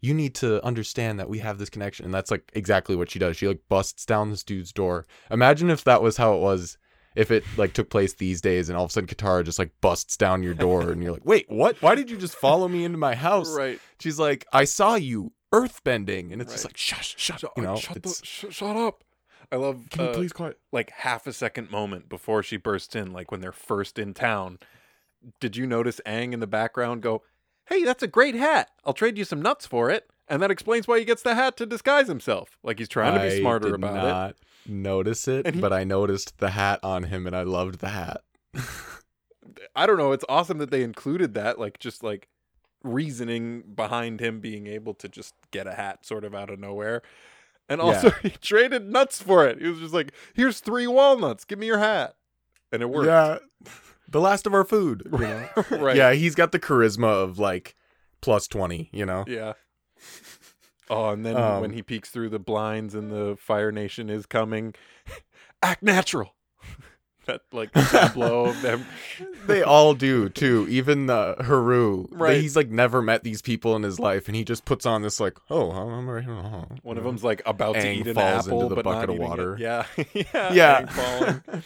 you 0.01 0.13
need 0.13 0.33
to 0.35 0.63
understand 0.65 1.19
that 1.19 1.27
we 1.29 1.39
have 1.39 1.57
this 1.57 1.69
connection 1.69 2.05
and 2.05 2.13
that's 2.13 2.31
like 2.31 2.49
exactly 2.53 2.95
what 2.95 3.09
she 3.09 3.19
does 3.19 3.35
she 3.35 3.45
like 3.49 3.59
busts 3.67 4.05
down 4.05 4.29
this 4.29 4.45
dude's 4.45 4.71
door 4.71 5.05
imagine 5.29 5.69
if 5.69 5.83
that 5.83 6.01
was 6.01 6.15
how 6.15 6.33
it 6.33 6.39
was 6.39 6.77
if 7.15 7.31
it 7.31 7.43
like 7.57 7.73
took 7.73 7.89
place 7.89 8.13
these 8.13 8.39
days 8.41 8.69
and 8.69 8.77
all 8.77 8.85
of 8.85 8.89
a 8.91 8.93
sudden 8.93 9.07
katara 9.07 9.43
just 9.43 9.59
like 9.59 9.71
busts 9.81 10.15
down 10.17 10.43
your 10.43 10.53
door 10.53 10.91
and 10.91 11.01
you're 11.03 11.11
like 11.13 11.25
wait 11.25 11.45
what 11.49 11.81
why 11.81 11.95
did 11.95 12.09
you 12.09 12.17
just 12.17 12.35
follow 12.35 12.67
me 12.67 12.83
into 12.83 12.97
my 12.97 13.15
house 13.15 13.53
Right. 13.55 13.79
she's 13.99 14.19
like 14.19 14.45
i 14.53 14.63
saw 14.63 14.95
you 14.95 15.31
earthbending 15.53 16.31
and 16.31 16.41
it's 16.41 16.51
just 16.53 16.65
like 16.65 16.77
shush 16.77 17.15
shush 17.17 17.41
Shut, 17.41 17.51
you 17.57 17.63
know 17.63 17.75
shut, 17.75 18.01
the, 18.03 18.21
sh- 18.23 18.45
shut 18.49 18.75
up. 18.77 19.03
I 19.51 19.55
love 19.55 19.87
can 19.89 20.03
you 20.05 20.11
uh, 20.11 20.13
please 20.13 20.31
quiet 20.33 20.59
like 20.71 20.91
half 20.91 21.25
a 21.25 21.33
second 21.33 21.71
moment 21.71 22.07
before 22.07 22.43
she 22.43 22.57
bursts 22.57 22.95
in, 22.95 23.11
like 23.11 23.31
when 23.31 23.41
they're 23.41 23.51
first 23.51 23.97
in 23.97 24.13
town. 24.13 24.59
Did 25.39 25.57
you 25.57 25.65
notice 25.65 25.99
Aang 26.05 26.33
in 26.33 26.39
the 26.39 26.45
background 26.47 27.01
go, 27.01 27.23
Hey, 27.65 27.83
that's 27.83 28.03
a 28.03 28.07
great 28.07 28.35
hat. 28.35 28.69
I'll 28.85 28.93
trade 28.93 29.17
you 29.17 29.23
some 29.25 29.41
nuts 29.41 29.65
for 29.65 29.89
it. 29.89 30.07
And 30.29 30.41
that 30.41 30.51
explains 30.51 30.87
why 30.87 30.99
he 30.99 31.05
gets 31.05 31.21
the 31.23 31.35
hat 31.35 31.57
to 31.57 31.65
disguise 31.65 32.07
himself. 32.07 32.57
Like 32.63 32.77
he's 32.79 32.87
trying 32.89 33.15
to 33.15 33.19
be 33.19 33.35
I 33.35 33.39
smarter 33.39 33.67
did 33.67 33.75
about 33.75 33.95
it. 33.95 34.07
not 34.07 34.35
notice 34.67 35.27
it 35.27 35.55
he- 35.55 35.59
but 35.61 35.73
i 35.73 35.83
noticed 35.83 36.37
the 36.37 36.49
hat 36.51 36.79
on 36.83 37.03
him 37.03 37.25
and 37.25 37.35
i 37.35 37.41
loved 37.41 37.79
the 37.79 37.87
hat 37.89 38.21
I 39.75 39.85
don't 39.85 39.97
know. 39.97 40.11
It's 40.11 40.25
awesome 40.29 40.57
that 40.59 40.69
they 40.71 40.83
included 40.83 41.33
that, 41.33 41.59
like 41.59 41.79
just 41.79 42.03
like 42.03 42.27
reasoning 42.83 43.63
behind 43.75 44.19
him 44.19 44.39
being 44.39 44.67
able 44.67 44.93
to 44.95 45.09
just 45.09 45.33
get 45.51 45.67
a 45.67 45.73
hat 45.73 46.05
sort 46.05 46.23
of 46.23 46.33
out 46.35 46.49
of 46.49 46.59
nowhere. 46.59 47.01
And 47.67 47.81
also 47.81 48.09
he 48.23 48.29
traded 48.31 48.89
nuts 48.89 49.21
for 49.21 49.47
it. 49.47 49.61
He 49.61 49.67
was 49.67 49.79
just 49.79 49.93
like, 49.93 50.11
here's 50.33 50.59
three 50.59 50.87
walnuts. 50.87 51.45
Give 51.45 51.59
me 51.59 51.67
your 51.67 51.79
hat. 51.79 52.15
And 52.71 52.81
it 52.81 52.89
worked. 52.89 53.07
yeah 53.07 53.37
the 54.07 54.19
last 54.21 54.47
of 54.47 54.53
our 54.55 54.63
food 54.63 55.03
you 55.11 55.19
know? 55.19 55.47
right. 55.71 55.95
Yeah, 55.95 56.13
he's 56.13 56.33
got 56.33 56.51
the 56.51 56.59
charisma 56.59 57.07
of 57.23 57.37
like 57.37 57.75
plus 58.21 58.47
20, 58.47 58.89
you 58.91 59.05
know? 59.05 59.23
Yeah. 59.27 59.53
Oh, 60.89 61.09
and 61.09 61.23
then 61.25 61.37
Um, 61.37 61.61
when 61.61 61.71
he 61.71 61.83
peeks 61.83 62.09
through 62.09 62.29
the 62.29 62.39
blinds 62.39 62.95
and 62.95 63.11
the 63.11 63.37
Fire 63.39 63.71
Nation 63.71 64.09
is 64.09 64.25
coming, 64.25 64.73
act 65.61 65.83
natural. 65.83 66.33
that 67.27 67.41
like 67.51 67.71
tableau 67.73 68.45
of 68.45 68.59
them. 68.63 68.85
They 69.45 69.61
all 69.61 69.93
do 69.93 70.29
too. 70.29 70.65
Even 70.67 71.05
the 71.05 71.35
Haru. 71.41 72.07
Right. 72.09 72.41
He's 72.41 72.55
like 72.55 72.69
never 72.69 73.03
met 73.03 73.23
these 73.23 73.43
people 73.43 73.75
in 73.75 73.83
his 73.83 73.99
life 73.99 74.27
and 74.27 74.35
he 74.35 74.43
just 74.43 74.65
puts 74.65 74.87
on 74.87 75.03
this 75.03 75.19
like, 75.19 75.37
oh, 75.51 75.69
I'm 75.69 76.09
right 76.09 76.23
here. 76.23 76.33
One 76.81 76.97
of 76.97 77.03
them's 77.03 77.23
like 77.23 77.43
about 77.45 77.75
to 77.75 77.81
Aang 77.81 77.97
eat 77.97 78.07
an 78.07 78.15
falls 78.15 78.47
apple, 78.47 78.61
into 78.63 78.69
the 78.69 78.75
but 78.81 78.85
bucket 78.85 79.09
not 79.09 79.27
of 79.27 79.33
eating 79.37 79.53
it. 79.53 79.59
Yeah, 79.59 79.85
yeah, 80.33 80.53
Yeah. 80.53 81.61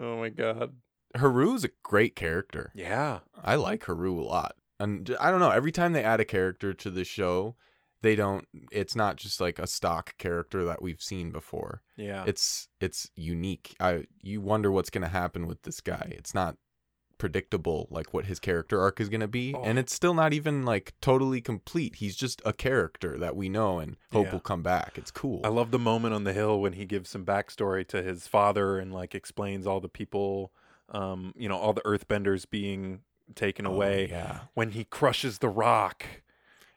Oh 0.00 0.16
my 0.18 0.30
god. 0.30 0.72
Haru's 1.16 1.64
a 1.64 1.70
great 1.84 2.16
character. 2.16 2.72
Yeah. 2.74 3.20
I 3.42 3.54
like 3.54 3.84
Haru 3.84 4.20
a 4.20 4.22
lot. 4.22 4.56
And 4.80 5.16
I 5.20 5.30
don't 5.30 5.40
know, 5.40 5.50
every 5.50 5.72
time 5.72 5.92
they 5.92 6.04
add 6.04 6.20
a 6.20 6.24
character 6.24 6.72
to 6.72 6.90
the 6.90 7.04
show, 7.04 7.56
they 8.02 8.14
don't 8.14 8.46
it's 8.70 8.94
not 8.94 9.16
just 9.16 9.40
like 9.40 9.58
a 9.58 9.66
stock 9.66 10.16
character 10.18 10.64
that 10.64 10.80
we've 10.80 11.02
seen 11.02 11.30
before. 11.32 11.82
Yeah. 11.96 12.24
It's 12.26 12.68
it's 12.80 13.10
unique. 13.16 13.74
I 13.80 14.04
you 14.22 14.40
wonder 14.40 14.70
what's 14.70 14.90
going 14.90 15.02
to 15.02 15.08
happen 15.08 15.46
with 15.48 15.62
this 15.62 15.80
guy. 15.80 16.12
It's 16.16 16.32
not 16.34 16.56
predictable 17.18 17.88
like 17.90 18.14
what 18.14 18.26
his 18.26 18.38
character 18.38 18.80
arc 18.80 19.00
is 19.00 19.08
going 19.08 19.20
to 19.20 19.26
be 19.26 19.52
Oh. 19.52 19.62
and 19.64 19.76
it's 19.76 19.92
still 19.92 20.14
not 20.14 20.32
even 20.32 20.64
like 20.64 20.94
totally 21.00 21.40
complete 21.40 21.96
he's 21.96 22.14
just 22.14 22.40
a 22.44 22.52
character 22.52 23.18
that 23.18 23.34
we 23.34 23.48
know 23.48 23.80
and 23.80 23.96
hope 24.12 24.26
Yeah. 24.26 24.32
will 24.34 24.40
come 24.40 24.62
back 24.62 24.92
it's 24.96 25.10
cool 25.10 25.40
I 25.42 25.48
love 25.48 25.72
the 25.72 25.80
moment 25.80 26.14
on 26.14 26.22
the 26.22 26.32
hill 26.32 26.60
when 26.60 26.74
he 26.74 26.84
gives 26.84 27.10
some 27.10 27.24
backstory 27.24 27.84
to 27.88 28.04
his 28.04 28.28
father 28.28 28.78
and 28.78 28.94
like 28.94 29.16
explains 29.16 29.66
all 29.66 29.80
the 29.80 29.88
people, 29.88 30.52
um, 30.90 31.34
you 31.36 31.48
know, 31.48 31.58
all 31.58 31.72
the 31.72 31.80
earthbenders 31.82 32.48
being 32.48 33.00
taken 33.34 33.66
Oh, 33.66 33.72
away. 33.72 34.08
yeah 34.10 34.40
When 34.54 34.70
he 34.70 34.84
crushes 34.84 35.38
the 35.38 35.48
rock 35.48 36.04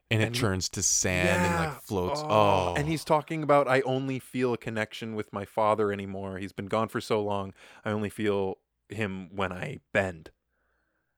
and 0.10 0.22
it 0.22 0.26
And 0.28 0.36
he- 0.36 0.42
turns 0.42 0.68
to 0.70 0.82
sand 0.82 1.46
and 1.46 1.56
like 1.56 1.82
floats 1.84 2.22
oh. 2.24 2.28
oh, 2.30 2.74
And 2.78 2.88
he's 2.88 3.04
talking 3.04 3.44
about 3.44 3.68
I 3.68 3.82
only 3.82 4.20
feel 4.20 4.54
a 4.54 4.58
connection 4.58 5.16
with 5.16 5.32
my 5.34 5.46
father 5.46 5.92
anymore. 5.92 6.38
He's 6.38 6.52
been 6.54 6.68
gone 6.68 6.88
for 6.90 7.00
so 7.02 7.22
long. 7.22 7.54
I 7.86 7.92
only 7.92 8.10
feel 8.10 8.58
him 8.90 9.30
when 9.36 9.52
I 9.54 9.80
bend. 9.94 10.32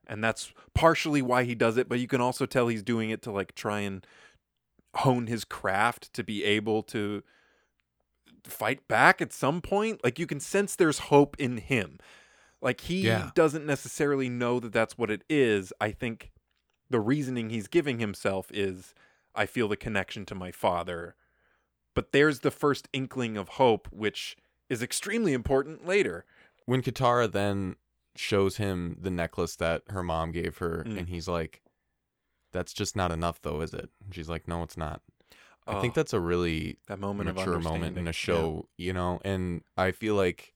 And 0.05 0.23
that's 0.23 0.53
partially 0.75 1.21
why 1.21 1.43
he 1.45 1.55
does 1.55 1.77
it, 1.77 1.87
but 1.87 1.99
you 1.99 2.07
can 2.07 2.19
also 2.21 2.45
tell 2.45 2.67
he's 2.67 2.83
doing 2.83 3.09
it 3.09 3.21
to 3.23 3.31
like 3.31 3.55
try 3.55 3.79
and 3.79 4.05
hone 4.97 5.27
his 5.27 5.43
craft 5.45 6.13
to 6.13 6.23
be 6.23 6.43
able 6.43 6.83
to 6.83 7.23
fight 8.43 8.87
back 8.87 9.21
at 9.21 9.33
some 9.33 9.61
point. 9.61 10.03
Like 10.03 10.19
you 10.19 10.27
can 10.27 10.39
sense 10.39 10.75
there's 10.75 10.99
hope 10.99 11.35
in 11.39 11.57
him. 11.57 11.99
Like 12.63 12.81
he 12.81 13.01
Yeah. 13.01 13.31
doesn't 13.35 13.65
necessarily 13.65 14.29
know 14.29 14.59
that 14.59 14.71
that's 14.73 14.97
what 14.97 15.11
it 15.11 15.23
is. 15.29 15.71
I 15.81 15.91
think 15.91 16.31
the 16.89 16.99
reasoning 16.99 17.49
he's 17.49 17.67
giving 17.67 17.99
himself 17.99 18.49
is 18.51 18.93
I 19.35 19.45
feel 19.45 19.67
the 19.67 19.75
connection 19.77 20.25
to 20.27 20.35
my 20.35 20.51
father. 20.51 21.15
But 21.95 22.11
there's 22.11 22.39
the 22.39 22.51
first 22.51 22.87
inkling 22.93 23.37
of 23.37 23.49
hope, 23.49 23.87
which 23.91 24.35
is 24.69 24.81
extremely 24.81 25.33
important 25.33 25.85
later. 25.85 26.25
when 26.65 26.81
Katara 26.81 27.29
then 27.29 27.75
shows 28.15 28.55
him 28.55 28.95
the 29.01 29.11
necklace 29.11 29.57
that 29.57 29.83
her 29.89 30.01
mom 30.01 30.31
gave 30.31 30.59
her, 30.59 30.85
Mm. 30.87 30.97
and 30.99 31.09
he's 31.09 31.27
like, 31.27 31.61
"That's 32.53 32.71
just 32.71 32.95
not 32.95 33.11
enough, 33.11 33.41
though, 33.41 33.59
is 33.59 33.73
it?" 33.73 33.89
And 34.01 34.15
she's 34.15 34.29
like, 34.29 34.47
"No, 34.47 34.63
it's 34.63 34.77
not." 34.77 35.01
I 35.67 35.81
think 35.81 35.91
Oh, 35.91 35.95
that's 35.95 36.13
a 36.13 36.21
really 36.21 36.79
that 36.87 36.99
moment 36.99 37.27
of 37.29 37.35
mature 37.35 37.59
moment 37.59 37.97
in 37.97 38.05
a 38.05 38.09
Yeah. 38.09 38.11
show, 38.13 38.69
you 38.77 38.93
know. 38.93 39.19
And 39.25 39.63
I 39.75 39.91
feel 39.91 40.15
like 40.15 40.52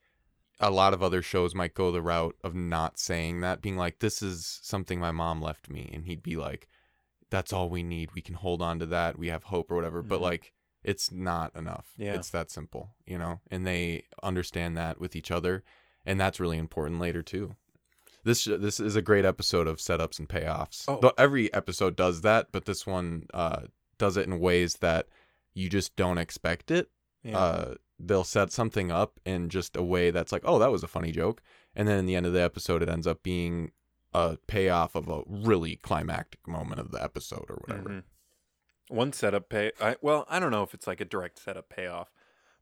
a 0.59 0.71
lot 0.71 0.93
of 0.93 1.03
other 1.03 1.21
shows 1.21 1.53
might 1.55 1.73
go 1.73 1.91
the 1.91 2.01
route 2.01 2.35
of 2.43 2.55
not 2.55 2.97
saying 2.99 3.41
that, 3.41 3.61
being 3.61 3.77
like, 3.77 3.99
"This 3.99 4.21
is 4.21 4.59
something 4.63 4.99
my 4.99 5.11
mom 5.11 5.41
left 5.41 5.69
me," 5.69 5.89
and 5.93 6.05
he'd 6.05 6.23
be 6.23 6.35
like, 6.35 6.67
"That's 7.29 7.53
all 7.53 7.69
we 7.69 7.83
need. 7.83 8.11
We 8.15 8.21
can 8.21 8.35
hold 8.35 8.61
on 8.61 8.79
to 8.79 8.85
that. 8.87 9.17
We 9.19 9.27
have 9.29 9.43
hope 9.45 9.71
or 9.71 9.75
whatever." 9.75 10.01
But 10.01 10.19
Mhm. 10.19 10.23
like. 10.23 10.53
It's 10.83 11.11
not 11.11 11.53
enough. 11.53 11.87
Yeah. 11.97 12.13
It's 12.13 12.29
that 12.29 12.49
simple, 12.49 12.95
you 13.05 13.17
know? 13.17 13.41
And 13.51 13.67
they 13.67 14.05
understand 14.23 14.77
that 14.77 15.01
with 15.01 15.17
each 15.17 15.31
other 15.31 15.65
and 16.05 16.17
that's 16.17 16.39
really 16.39 16.57
important 16.57 17.01
later 17.01 17.21
too. 17.21 17.57
This 18.23 18.45
this 18.45 18.79
is 18.79 18.95
a 18.95 19.01
great 19.01 19.25
episode 19.25 19.67
of 19.67 19.77
setups 19.79 20.17
and 20.17 20.29
payoffs. 20.29 20.85
Oh. 20.87 21.11
Every 21.17 21.51
episode 21.53 21.97
does 21.97 22.21
that, 22.21 22.53
but 22.53 22.65
this 22.65 22.87
one 22.87 23.25
uh, 23.33 23.63
does 23.97 24.15
it 24.15 24.27
in 24.27 24.39
ways 24.39 24.75
that 24.75 25.07
you 25.53 25.67
just 25.67 25.93
don't 25.97 26.19
expect 26.19 26.71
it. 26.71 26.89
Yeah. 27.21 27.37
Uh, 27.37 27.73
they'll 27.99 28.23
set 28.23 28.51
something 28.51 28.91
up 28.91 29.19
in 29.25 29.49
just 29.49 29.75
a 29.75 29.83
way 29.83 30.11
that's 30.11 30.31
like, 30.31 30.43
oh, 30.45 30.59
that 30.59 30.71
was 30.71 30.83
a 30.83 30.87
funny 30.87 31.11
joke, 31.11 31.41
and 31.75 31.87
then 31.87 31.99
in 31.99 32.05
the 32.05 32.15
end 32.15 32.25
of 32.25 32.33
the 32.33 32.41
episode, 32.41 32.81
it 32.81 32.89
ends 32.89 33.07
up 33.07 33.23
being 33.23 33.71
a 34.13 34.37
payoff 34.47 34.95
of 34.95 35.07
a 35.09 35.21
really 35.27 35.75
climactic 35.77 36.47
moment 36.47 36.79
of 36.79 36.91
the 36.91 37.03
episode 37.03 37.45
or 37.49 37.55
whatever. 37.55 37.89
Mhm. 37.89 38.03
One 38.89 39.11
setup 39.11 39.49
pay. 39.49 39.71
I, 39.81 39.97
well, 40.01 40.25
I 40.29 40.39
don't 40.39 40.51
know 40.51 40.63
if 40.63 40.73
it's 40.73 40.87
like 40.87 41.01
a 41.01 41.05
direct 41.05 41.39
setup 41.39 41.69
payoff, 41.69 42.11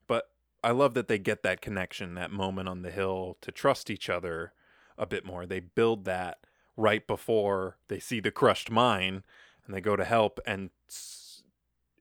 but 0.08 0.32
I 0.64 0.72
love 0.72 0.96
that 0.96 1.08
they 1.08 1.20
get 1.20 1.44
that 1.44 1.62
connection, 1.62 2.16
that 2.16 2.32
moment 2.32 2.68
on 2.68 2.82
the 2.82 2.90
hill 2.90 3.38
to 3.42 3.52
trust 3.52 3.90
each 3.92 4.10
other 4.10 4.54
a 4.98 5.06
bit 5.06 5.24
more. 5.24 5.46
They 5.46 5.60
build 5.60 6.06
that 6.06 6.40
right 6.76 7.06
before 7.06 7.78
they 7.88 8.00
see 8.00 8.20
the 8.20 8.32
crushed 8.32 8.72
mine, 8.72 9.24
and 9.66 9.76
they 9.76 9.82
go 9.82 9.96
to 9.96 10.04
help, 10.04 10.40
and 10.48 10.72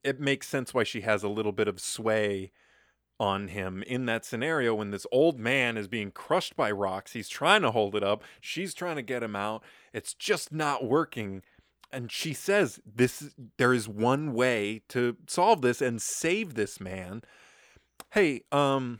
it 0.03 0.20
makes 0.20 0.49
sense 0.49 0.73
why 0.73 0.85
she 0.85 1.03
has 1.03 1.23
a 1.23 1.29
little 1.29 1.53
bit 1.53 1.68
of 1.68 1.81
sway 1.81 2.51
on 3.20 3.48
him 3.48 3.83
in 3.87 4.07
that 4.07 4.24
scenario 4.24 4.74
when 4.74 4.90
this 4.90 5.07
old 5.12 5.38
man 5.38 5.77
is 5.77 5.88
being 5.88 6.11
crushed 6.11 6.57
by 6.57 6.70
rocks. 6.70 7.12
He's 7.12 7.29
trying 7.29 7.62
to 7.62 7.70
hold 7.70 7.94
it 7.94 8.03
up. 8.03 8.22
She's 8.40 8.74
trying 8.74 8.96
to 8.96 9.03
get 9.03 9.22
him 9.22 9.37
out. 9.37 9.62
It's 9.92 10.14
just 10.14 10.53
not 10.53 10.85
working. 10.85 11.42
And 11.92 12.11
she 12.11 12.33
says, 12.35 12.81
"This 12.85 13.31
there 13.57 13.72
is 13.72 13.88
one 13.88 14.33
way 14.33 14.83
to 14.88 15.16
solve 15.29 15.62
this 15.62 15.81
and 15.81 16.03
save 16.03 16.55
this 16.55 16.81
man." 16.81 17.22
Hey, 18.11 18.42
um, 18.50 18.98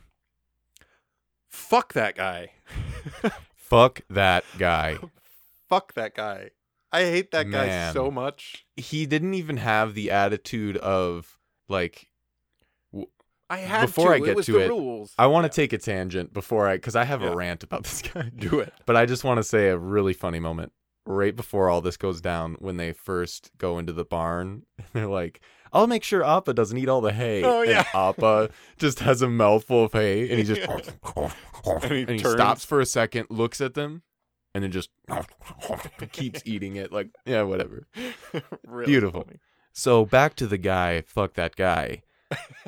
fuck 1.49 1.93
that 1.93 2.15
guy. 2.15 2.51
Fuck 3.55 4.01
that 4.11 4.43
guy. 4.59 4.97
fuck 5.69 5.93
that 5.95 6.13
guy. 6.13 6.51
I 6.91 7.01
hate 7.05 7.31
that 7.31 7.49
guy 7.49 7.91
so 7.91 8.11
much. 8.11 8.65
he 8.77 9.05
didn't 9.07 9.33
even 9.33 9.57
have 9.57 9.95
the 9.95 10.11
attitude 10.11 10.77
of 10.77 11.39
like 11.67 12.09
I 13.55 13.59
had 13.59 13.85
Before 13.87 14.09
to. 14.09 14.15
I 14.15 14.19
get 14.19 14.43
to 14.43 14.51
the 14.51 14.59
it, 14.65 14.69
rules. 14.69 15.13
I 15.17 15.27
want 15.27 15.43
to 15.51 15.61
Yeah. 15.61 15.63
take 15.65 15.73
a 15.73 15.77
tangent 15.77 16.33
before 16.33 16.67
I 16.67 16.75
because 16.75 16.95
I 16.95 17.03
have 17.05 17.21
Yeah. 17.21 17.29
a 17.29 17.35
rant 17.35 17.63
about 17.63 17.83
this 17.83 18.01
guy. 18.01 18.29
do 18.35 18.59
it. 18.59 18.73
But 18.85 18.95
I 18.95 19.05
just 19.05 19.23
want 19.23 19.37
to 19.37 19.43
say 19.43 19.69
a 19.69 19.77
really 19.77 20.13
funny 20.13 20.39
moment 20.39 20.71
right 21.05 21.35
before 21.35 21.69
all 21.69 21.81
this 21.81 21.97
goes 21.97 22.19
down 22.21 22.55
when 22.59 22.77
they 22.77 22.91
first 22.91 23.51
go 23.57 23.77
into 23.77 23.93
the 23.93 24.05
barn. 24.05 24.63
They're 24.93 25.07
like, 25.07 25.41
I'll 25.71 25.87
make 25.87 26.03
sure 26.03 26.23
Appa 26.23 26.53
doesn't 26.53 26.77
eat 26.77 26.89
all 26.89 27.01
the 27.01 27.11
hay. 27.13 27.43
Oh, 27.43 27.61
yeah. 27.61 27.79
And 27.79 27.87
Appa 27.93 28.49
just 28.77 28.99
has 28.99 29.21
a 29.21 29.29
mouthful 29.29 29.85
of 29.85 29.93
hay 29.93 30.29
and 30.29 30.37
he 30.39 30.43
just 30.43 30.61
And 30.61 31.83
he 31.83 32.01
and 32.01 32.09
he 32.11 32.19
stops 32.19 32.65
for 32.65 32.79
a 32.79 32.85
second, 32.85 33.27
looks 33.29 33.59
at 33.61 33.73
them, 33.73 34.01
and 34.53 34.63
then 34.63 34.71
just 34.71 34.89
keeps 36.11 36.41
eating 36.45 36.75
it. 36.75 36.91
Like, 36.91 37.09
yeah, 37.25 37.41
whatever. 37.43 37.87
Really 38.65 38.85
Beautiful. 38.87 39.23
funny. 39.23 39.39
So 39.73 40.05
back 40.05 40.35
to 40.35 40.47
the 40.47 40.57
guy, 40.57 41.01
fuck 41.01 41.33
that 41.33 41.55
guy. 41.55 42.01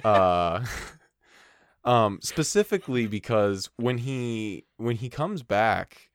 Uh 0.03 0.65
um 1.85 2.19
specifically 2.21 3.07
because 3.07 3.69
when 3.77 3.99
he 3.99 4.65
when 4.77 4.95
he 4.97 5.09
comes 5.09 5.43
back 5.43 6.09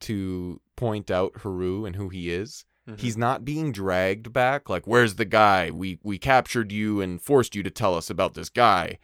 to 0.00 0.60
point 0.76 1.10
out 1.10 1.32
Haru 1.42 1.84
and 1.84 1.96
who 1.96 2.08
he 2.08 2.30
is, 2.30 2.64
Mhm. 2.88 3.00
he's 3.00 3.16
not 3.16 3.44
being 3.44 3.72
dragged 3.72 4.32
back 4.32 4.68
like 4.70 4.86
where's 4.86 5.16
the 5.16 5.24
guy? 5.24 5.70
We 5.70 5.98
we 6.02 6.18
captured 6.18 6.72
you 6.72 7.00
and 7.00 7.20
forced 7.20 7.54
you 7.54 7.62
to 7.62 7.70
tell 7.70 7.94
us 7.94 8.08
about 8.10 8.34
this 8.34 8.48
guy. 8.48 8.98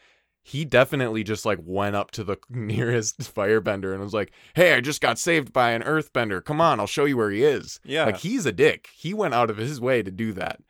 He 0.47 0.64
definitely 0.67 1.25
just 1.25 1.45
like 1.47 1.59
went 1.62 1.97
up 1.97 2.11
to 2.12 2.25
the 2.25 2.37
nearest 2.51 3.19
firebender 3.35 3.93
and 3.93 4.03
was 4.03 4.12
like, 4.14 4.31
"Hey, 4.55 4.75
I 4.75 4.81
just 4.81 5.01
got 5.01 5.19
saved 5.19 5.53
by 5.53 5.71
an 5.73 5.83
earthbender. 5.83 6.43
Come 6.45 6.61
on, 6.61 6.81
I'll 6.81 6.87
show 6.87 7.05
you 7.07 7.17
where 7.17 7.31
he 7.31 7.43
is." 7.45 7.81
Yeah. 7.85 8.05
Like 8.07 8.19
he's 8.19 8.47
a 8.47 8.53
dick. 8.53 8.88
He 8.95 9.12
went 9.14 9.35
out 9.35 9.51
of 9.51 9.57
his 9.59 9.81
way 9.81 10.03
to 10.03 10.11
do 10.11 10.33
that. 10.35 10.61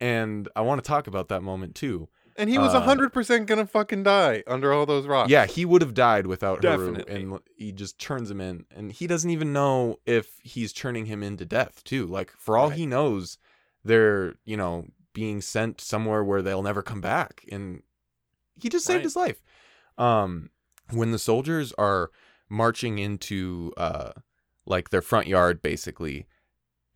And 0.00 0.48
I 0.56 0.60
want 0.62 0.82
to 0.82 0.86
talk 0.88 1.06
about 1.06 1.28
that 1.28 1.42
moment 1.42 1.74
too. 1.74 2.08
And 2.36 2.50
he 2.50 2.58
was 2.58 2.74
uh, 2.74 2.80
hundred 2.80 3.12
percent 3.12 3.46
gonna 3.46 3.66
fucking 3.66 4.02
die 4.02 4.42
under 4.46 4.72
all 4.72 4.86
those 4.86 5.06
rocks. 5.06 5.30
Yeah, 5.30 5.46
he 5.46 5.64
would 5.64 5.82
have 5.82 5.94
died 5.94 6.26
without 6.26 6.62
Haru, 6.64 7.02
and 7.08 7.40
he 7.56 7.72
just 7.72 7.98
turns 7.98 8.30
him 8.30 8.40
in, 8.40 8.64
and 8.74 8.92
he 8.92 9.06
doesn't 9.06 9.30
even 9.30 9.52
know 9.52 9.98
if 10.06 10.38
he's 10.42 10.72
turning 10.72 11.06
him 11.06 11.22
into 11.22 11.44
death 11.44 11.82
too. 11.84 12.06
Like 12.06 12.32
for 12.36 12.56
all 12.58 12.68
Right. 12.70 12.78
he 12.78 12.86
knows, 12.86 13.38
they're 13.84 14.34
you 14.44 14.56
know 14.56 14.86
being 15.12 15.40
sent 15.40 15.80
somewhere 15.80 16.24
where 16.24 16.42
they'll 16.42 16.62
never 16.62 16.82
come 16.82 17.00
back, 17.00 17.44
and 17.52 17.82
he 18.60 18.68
just 18.68 18.84
saved 18.86 18.98
Right. 18.98 19.04
his 19.04 19.16
life. 19.16 19.42
Um, 19.98 20.50
when 20.90 21.12
the 21.12 21.18
soldiers 21.18 21.72
are 21.78 22.10
marching 22.48 22.98
into 22.98 23.72
uh 23.76 24.12
like 24.66 24.90
their 24.90 25.02
front 25.02 25.26
yard, 25.26 25.60
basically, 25.62 26.26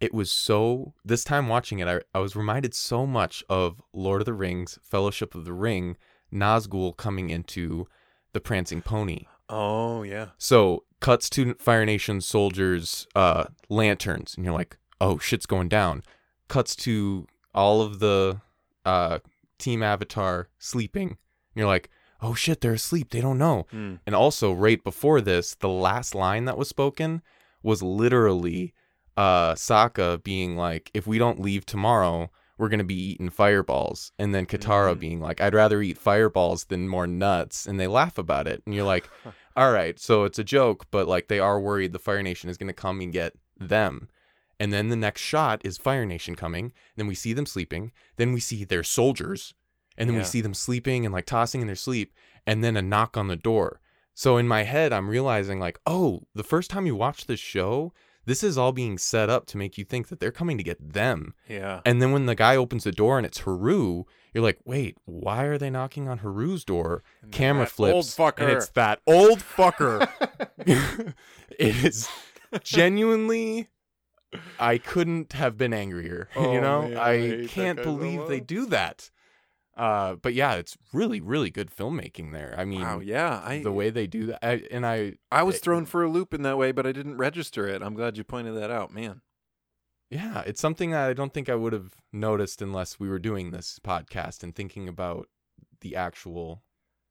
it 0.00 0.14
was 0.14 0.30
so. 0.30 0.94
This 1.04 1.24
time 1.24 1.48
watching 1.48 1.78
it, 1.80 1.88
I 1.88 2.00
I 2.14 2.20
was 2.20 2.36
reminded 2.36 2.74
so 2.74 3.06
much 3.06 3.42
of 3.48 3.82
Lord 3.92 4.20
of 4.22 4.26
the 4.26 4.34
Rings, 4.34 4.78
Fellowship 4.82 5.34
of 5.34 5.44
the 5.44 5.52
Ring, 5.52 5.96
Nazgul 6.32 6.96
coming 6.96 7.30
into 7.30 7.86
the 8.32 8.40
Prancing 8.40 8.82
Pony. 8.82 9.26
Oh 9.48 10.02
yeah. 10.02 10.28
So 10.38 10.84
cuts 11.00 11.30
to 11.30 11.54
Fire 11.54 11.84
Nation 11.84 12.20
soldiers' 12.20 13.06
uh, 13.14 13.44
lanterns, 13.68 14.34
and 14.36 14.44
you're 14.44 14.54
like, 14.54 14.78
"Oh, 15.00 15.18
shit's 15.18 15.46
going 15.46 15.68
down." 15.68 16.02
Cuts 16.48 16.74
to 16.76 17.26
all 17.54 17.82
of 17.82 17.98
the 17.98 18.40
uh, 18.84 19.18
Team 19.58 19.82
Avatar 19.82 20.48
sleeping, 20.58 21.08
and 21.08 21.16
you're 21.54 21.66
like, 21.66 21.90
"Oh 22.20 22.34
shit, 22.34 22.60
they're 22.60 22.74
asleep. 22.74 23.10
They 23.10 23.20
don't 23.20 23.38
know." 23.38 23.66
Hmm. 23.70 23.96
And 24.06 24.14
also, 24.14 24.52
right 24.52 24.82
before 24.82 25.20
this, 25.20 25.54
the 25.54 25.68
last 25.68 26.14
line 26.14 26.44
that 26.44 26.58
was 26.58 26.68
spoken 26.68 27.22
was 27.62 27.82
literally 27.82 28.74
uh, 29.18 29.54
Sokka 29.54 30.22
being 30.22 30.56
like, 30.56 30.90
"If 30.94 31.06
we 31.06 31.18
don't 31.18 31.40
leave 31.40 31.66
tomorrow." 31.66 32.30
We're 32.60 32.68
gonna 32.68 32.82
be 32.82 33.10
eating 33.12 33.30
fireballs, 33.30 34.10
and 34.18 34.34
then 34.34 34.44
Katara 34.44 34.96
Mm. 34.96 34.98
being 34.98 35.20
like, 35.20 35.40
"I'd 35.40 35.54
rather 35.54 35.80
eat 35.80 35.96
fireballs 35.96 36.64
than 36.64 36.88
more 36.88 37.06
nuts," 37.06 37.66
and 37.68 37.78
they 37.78 37.86
laugh 37.86 38.18
about 38.18 38.48
it, 38.48 38.64
and 38.66 38.74
you're 38.74 38.84
like, 38.96 39.08
all 39.56 39.70
right, 39.70 39.96
so 39.96 40.24
it's 40.24 40.40
a 40.40 40.44
joke, 40.58 40.86
but 40.90 41.06
like 41.06 41.28
they 41.28 41.38
are 41.38 41.60
worried 41.60 41.92
the 41.92 42.00
Fire 42.00 42.20
Nation 42.20 42.50
is 42.50 42.56
going 42.58 42.66
to 42.66 42.72
come 42.72 43.00
and 43.00 43.12
get 43.12 43.34
them. 43.56 44.08
And 44.58 44.72
then 44.72 44.88
the 44.88 44.96
next 44.96 45.20
shot 45.20 45.60
is 45.64 45.78
Fire 45.78 46.04
Nation 46.04 46.34
coming. 46.34 46.72
Then 46.96 47.06
we 47.06 47.14
see 47.14 47.32
them 47.32 47.46
sleeping. 47.46 47.92
Then 48.16 48.32
we 48.32 48.40
see 48.40 48.64
their 48.64 48.82
soldiers. 48.82 49.54
And 49.96 50.08
then 50.10 50.16
Yeah. 50.16 50.22
we 50.22 50.26
see 50.26 50.40
them 50.40 50.54
sleeping 50.54 51.04
and 51.06 51.12
like 51.14 51.26
tossing 51.26 51.60
in 51.60 51.68
their 51.68 51.76
sleep. 51.76 52.12
And 52.44 52.64
then 52.64 52.76
a 52.76 52.82
knock 52.82 53.16
on 53.16 53.28
the 53.28 53.36
door. 53.36 53.80
So 54.14 54.36
in 54.36 54.48
my 54.48 54.64
head, 54.64 54.92
I'm 54.92 55.08
realizing 55.08 55.60
like, 55.60 55.78
oh, 55.86 56.22
the 56.34 56.42
first 56.42 56.70
time 56.70 56.86
you 56.86 56.96
watch 56.96 57.26
this 57.26 57.38
show, 57.38 57.92
this 58.28 58.44
is 58.44 58.58
all 58.58 58.72
being 58.72 58.98
set 58.98 59.30
up 59.30 59.46
to 59.46 59.56
make 59.56 59.78
you 59.78 59.84
think 59.84 60.08
that 60.08 60.20
they're 60.20 60.30
coming 60.30 60.58
to 60.58 60.62
get 60.62 60.92
them. 60.92 61.32
Yeah. 61.48 61.80
And 61.86 62.02
then 62.02 62.12
when 62.12 62.26
the 62.26 62.34
guy 62.34 62.56
opens 62.56 62.84
the 62.84 62.92
door 62.92 63.16
and 63.16 63.24
it's 63.24 63.38
Haru, 63.38 64.04
you're 64.34 64.44
like, 64.44 64.58
wait, 64.66 64.98
why 65.06 65.44
are 65.44 65.56
they 65.56 65.70
knocking 65.70 66.08
on 66.08 66.18
Haru's 66.18 66.62
door? 66.62 67.02
And 67.22 67.32
Camera 67.32 67.64
flips. 67.64 67.94
Old 67.94 68.04
fucker. 68.04 68.42
And 68.42 68.50
it's 68.50 68.68
that 68.70 69.00
old 69.06 69.38
fucker. 69.38 70.06
it 70.58 71.84
is 71.84 72.06
genuinely. 72.62 73.68
I 74.60 74.76
couldn't 74.76 75.32
have 75.32 75.56
been 75.56 75.72
angrier. 75.72 76.28
Oh, 76.36 76.52
you 76.52 76.60
know, 76.60 76.82
man, 76.82 76.98
I 76.98 77.44
I 77.44 77.46
can't 77.46 77.82
believe 77.82 78.28
they 78.28 78.40
do 78.40 78.66
that. 78.66 79.10
Uh, 79.78 80.16
but 80.16 80.34
yeah, 80.34 80.54
it's 80.54 80.76
really, 80.92 81.20
really 81.20 81.50
good 81.50 81.70
filmmaking 81.70 82.32
there. 82.32 82.54
I 82.58 82.64
mean, 82.64 82.80
wow. 82.80 82.98
Yeah. 82.98 83.40
I 83.44 83.62
the 83.62 83.70
way 83.72 83.90
they 83.90 84.08
do 84.08 84.26
that, 84.26 84.44
I, 84.44 84.62
and 84.72 84.84
I, 84.84 85.14
I 85.30 85.44
was 85.44 85.56
it- 85.56 85.62
thrown 85.62 85.86
for 85.86 86.02
a 86.02 86.08
loop 86.08 86.34
in 86.34 86.42
that 86.42 86.58
way, 86.58 86.72
but 86.72 86.84
I 86.86 86.90
didn't 86.92 87.16
register 87.16 87.66
it. 87.68 87.80
I'm 87.80 87.94
glad 87.94 88.16
you 88.18 88.24
pointed 88.24 88.56
that 88.56 88.70
out, 88.72 88.92
man. 88.92 89.20
yeah, 90.10 90.42
it's 90.46 90.60
something 90.60 90.90
that 90.90 91.08
I 91.08 91.12
don't 91.12 91.32
think 91.32 91.48
I 91.48 91.54
would 91.54 91.72
have 91.72 91.92
noticed 92.12 92.60
unless 92.60 92.98
we 92.98 93.08
were 93.08 93.18
doing 93.20 93.50
this 93.52 93.78
podcast 93.78 94.42
and 94.42 94.54
thinking 94.54 94.88
about 94.88 95.28
the 95.80 95.94
actual 95.94 96.64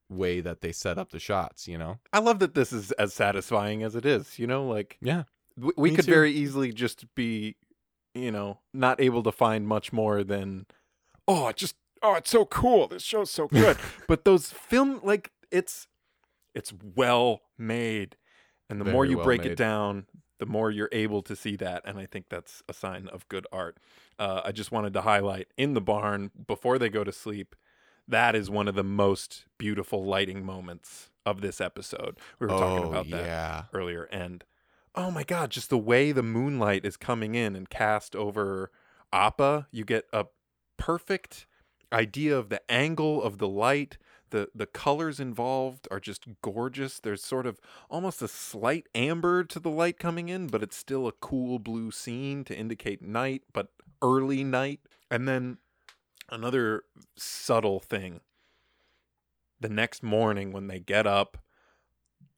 way 0.09 0.41
that 0.41 0.61
they 0.61 0.71
set 0.73 0.97
up 0.97 1.11
the 1.11 1.19
shots. 1.19 1.67
You 1.69 1.77
know? 1.77 1.99
I 2.11 2.19
love 2.19 2.39
that 2.39 2.53
this 2.53 2.73
is 2.73 2.91
as 2.93 3.13
satisfying 3.13 3.81
as 3.83 3.95
it 3.95 4.05
is. 4.05 4.37
You 4.39 4.47
know, 4.47 4.67
like 4.67 4.97
Yeah. 5.01 5.23
we, 5.57 5.71
we 5.77 5.91
could 5.95 6.05
too. 6.05 6.11
very 6.11 6.31
easily 6.33 6.73
just 6.73 7.05
be, 7.15 7.55
you 8.13 8.31
know, 8.31 8.59
not 8.73 8.99
able 8.99 9.23
to 9.23 9.31
find 9.31 9.67
much 9.67 9.93
more 9.93 10.23
than, 10.23 10.65
oh, 11.29 11.51
just, 11.53 11.75
oh, 12.03 12.15
it's 12.15 12.29
so 12.29 12.45
cool. 12.45 12.87
This 12.87 13.03
show's 13.03 13.31
so 13.31 13.47
good. 13.51 13.77
but 14.07 14.25
those 14.25 14.51
film, 14.51 14.99
like, 15.03 15.31
it's, 15.51 15.87
it's 16.53 16.73
well 16.95 17.41
made, 17.57 18.15
and 18.69 18.79
the 18.81 18.85
more 18.85 19.05
you 19.05 19.17
well 19.17 19.25
break 19.25 19.41
made. 19.43 19.51
it 19.51 19.55
down, 19.57 20.05
the 20.39 20.45
more 20.45 20.69
you're 20.71 20.89
able 20.91 21.21
to 21.23 21.35
see 21.35 21.55
that, 21.57 21.81
and 21.85 21.97
I 21.97 22.05
think 22.05 22.25
that's 22.29 22.61
a 22.69 22.73
sign 22.73 23.07
of 23.07 23.27
good 23.29 23.47
art. 23.51 23.77
Uh, 24.19 24.41
I 24.45 24.51
just 24.51 24.71
wanted 24.71 24.93
to 24.93 25.01
highlight 25.01 25.47
in 25.57 25.73
the 25.73 25.81
barn 25.81 26.31
before 26.47 26.77
they 26.79 26.89
go 26.89 27.03
to 27.03 27.11
sleep. 27.11 27.55
That 28.07 28.35
is 28.35 28.49
one 28.49 28.67
of 28.67 28.75
the 28.75 28.83
most 28.83 29.45
beautiful 29.57 30.05
lighting 30.05 30.45
moments 30.45 31.09
of 31.25 31.41
this 31.41 31.59
episode. 31.59 32.17
We 32.39 32.47
were 32.47 32.53
talking 32.53 32.85
Oh, 32.85 32.89
about 32.91 33.09
that 33.09 33.25
yeah. 33.25 33.63
earlier 33.73 34.03
and 34.03 34.45
oh 34.95 35.11
my 35.11 35.23
god 35.23 35.49
just 35.51 35.69
the 35.69 35.77
way 35.77 36.11
the 36.13 36.23
moonlight 36.23 36.85
is 36.85 36.95
coming 36.97 37.35
in 37.35 37.53
and 37.55 37.69
cast 37.69 38.15
over 38.15 38.71
appa 39.11 39.67
you 39.71 39.83
get 39.83 40.05
a 40.13 40.25
perfect 40.77 41.46
idea 41.91 42.37
of 42.37 42.49
the 42.49 42.61
angle 42.71 43.21
of 43.21 43.37
the 43.37 43.47
light 43.47 43.97
the 44.29 44.49
the 44.53 44.65
colors 44.65 45.19
involved 45.19 45.87
are 45.89 45.99
just 45.99 46.25
gorgeous 46.41 46.99
there's 46.99 47.23
sort 47.23 47.45
of 47.45 47.59
almost 47.89 48.21
a 48.21 48.27
slight 48.27 48.87
amber 48.93 49.43
to 49.43 49.59
the 49.59 49.69
light 49.69 49.97
coming 49.97 50.29
in 50.29 50.47
but 50.47 50.61
it's 50.61 50.75
still 50.75 51.07
a 51.07 51.11
cool 51.13 51.59
blue 51.59 51.91
scene 51.91 52.43
to 52.43 52.55
indicate 52.55 53.01
night 53.01 53.43
but 53.53 53.69
early 54.01 54.43
night 54.43 54.81
and 55.09 55.27
then 55.27 55.57
another 56.29 56.83
subtle 57.15 57.79
thing 57.79 58.19
the 59.59 59.69
next 59.69 60.03
morning 60.03 60.51
when 60.51 60.67
they 60.67 60.79
get 60.79 61.07
up 61.07 61.37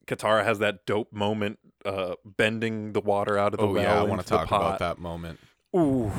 Katara 0.06 0.44
has 0.44 0.60
that 0.60 0.86
dope 0.86 1.12
moment 1.12 1.60
uh 1.86 2.16
bending 2.26 2.94
the 2.94 3.02
water 3.02 3.38
out 3.38 3.54
of 3.54 3.60
the 3.60 3.66
Oh 3.66 3.74
well 3.74 3.84
yeah, 3.84 4.00
I 4.00 4.04
want 4.04 4.22
to 4.22 4.28
talk 4.28 4.48
about 4.48 4.80
that 4.80 5.00
moment. 5.00 5.40
Ooh. 5.76 6.12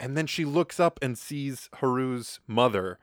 And 0.00 0.16
then 0.16 0.26
she 0.26 0.44
looks 0.44 0.78
up 0.80 0.98
and 1.02 1.16
sees 1.16 1.68
Haru's 1.76 2.40
mother. 2.46 2.98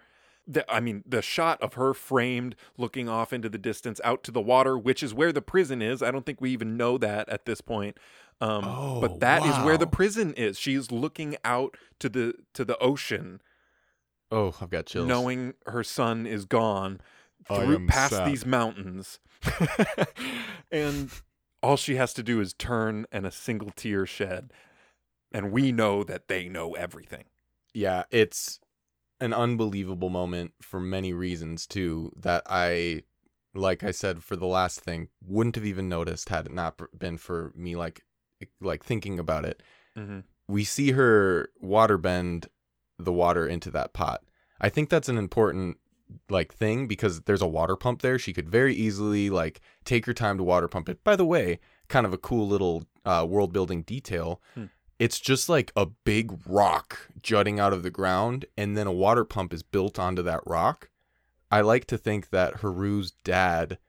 The, 0.47 0.69
I 0.71 0.79
mean, 0.79 1.03
the 1.07 1.21
shot 1.21 1.61
of 1.61 1.75
her 1.75 1.93
framed 1.93 2.55
looking 2.77 3.07
off 3.07 3.31
into 3.31 3.47
the 3.49 3.57
distance 3.57 4.01
out 4.03 4.23
to 4.23 4.31
the 4.31 4.41
water, 4.41 4.77
which 4.77 5.01
is 5.03 5.13
where 5.13 5.31
the 5.31 5.41
prison 5.41 5.81
is. 5.81 6.01
I 6.01 6.11
don't 6.11 6.25
think 6.25 6.41
we 6.41 6.49
even 6.51 6.75
know 6.75 6.97
that 6.97 7.29
at 7.29 7.45
this 7.45 7.61
point. 7.61 7.97
Um, 8.41 8.63
Oh, 8.65 8.99
but 9.01 9.19
that 9.19 9.45
is 9.45 9.55
where 9.63 9.77
the 9.77 9.85
prison 9.87 10.33
is. 10.33 10.57
She's 10.59 10.91
looking 10.91 11.37
out 11.45 11.77
to 11.99 12.09
the 12.09 12.33
to 12.55 12.65
the 12.65 12.77
ocean, 12.79 13.39
Oh, 14.31 14.55
I've 14.59 14.69
got 14.71 14.87
chills. 14.87 15.07
knowing 15.07 15.53
her 15.67 15.83
son 15.83 16.25
is 16.25 16.45
gone 16.45 17.01
through 17.47 17.85
past 17.87 18.13
sad. 18.13 18.27
these 18.27 18.45
mountains. 18.45 19.19
and 20.71 21.11
all 21.61 21.77
she 21.77 21.95
has 21.95 22.13
to 22.13 22.23
do 22.23 22.39
is 22.39 22.53
turn 22.53 23.05
and 23.11 23.25
a 23.25 23.31
single 23.31 23.71
tear 23.75 24.05
shed. 24.05 24.51
And 25.31 25.51
we 25.51 25.71
know 25.71 26.03
that 26.03 26.27
they 26.27 26.49
know 26.49 26.73
everything. 26.75 27.25
yeah, 27.73 28.03
it's 28.11 28.59
an 29.19 29.33
unbelievable 29.33 30.09
moment 30.09 30.53
for 30.61 30.79
many 30.79 31.13
reasons 31.13 31.65
too. 31.67 32.11
That 32.17 32.43
I, 32.47 33.03
like 33.53 33.83
I 33.83 33.91
said, 33.91 34.23
for 34.23 34.35
the 34.35 34.47
last 34.47 34.81
thing, 34.81 35.09
wouldn't 35.25 35.55
have 35.55 35.65
even 35.65 35.87
noticed 35.87 36.29
had 36.29 36.47
it 36.47 36.51
not 36.53 36.81
been 36.97 37.17
for 37.17 37.53
me 37.55 37.75
like, 37.75 38.01
like 38.59 38.83
thinking 38.83 39.19
about 39.19 39.45
it. 39.45 39.61
Mm-hmm. 39.97 40.19
we 40.47 40.63
see 40.63 40.91
her 40.91 41.49
water 41.59 41.97
bend 41.97 42.47
the 42.97 43.11
water 43.11 43.45
into 43.45 43.69
that 43.71 43.93
pot. 43.93 44.23
I 44.59 44.69
think 44.69 44.89
that's 44.89 45.09
an 45.09 45.17
important 45.17 45.77
like 46.29 46.53
thing 46.53 46.87
because 46.87 47.21
there's 47.21 47.41
a 47.41 47.47
water 47.47 47.75
pump 47.75 48.01
there. 48.01 48.17
She 48.19 48.33
could 48.33 48.49
very 48.49 48.73
easily 48.73 49.29
like 49.29 49.61
take 49.85 50.05
her 50.05 50.13
time 50.13 50.37
to 50.37 50.43
water 50.43 50.67
pump 50.67 50.89
it. 50.89 51.03
By 51.03 51.15
the 51.15 51.25
way, 51.25 51.59
kind 51.89 52.05
of 52.05 52.13
a 52.13 52.17
cool 52.17 52.47
little 52.47 52.85
uh, 53.05 53.25
world 53.27 53.53
building 53.53 53.81
detail. 53.83 54.41
Hmm. 54.55 54.65
It's 55.01 55.19
just 55.19 55.49
like 55.49 55.71
a 55.75 55.87
big 55.87 56.31
rock 56.45 57.09
jutting 57.23 57.59
out 57.59 57.73
of 57.73 57.81
the 57.81 57.89
ground, 57.89 58.45
and 58.55 58.77
then 58.77 58.85
a 58.85 58.91
water 58.91 59.25
pump 59.25 59.51
is 59.51 59.63
built 59.63 59.97
onto 59.97 60.21
that 60.21 60.41
rock. 60.45 60.89
I 61.49 61.61
like 61.61 61.85
to 61.85 61.97
think 61.97 62.29
that 62.29 62.57
Haru's 62.57 63.11
dad 63.23 63.79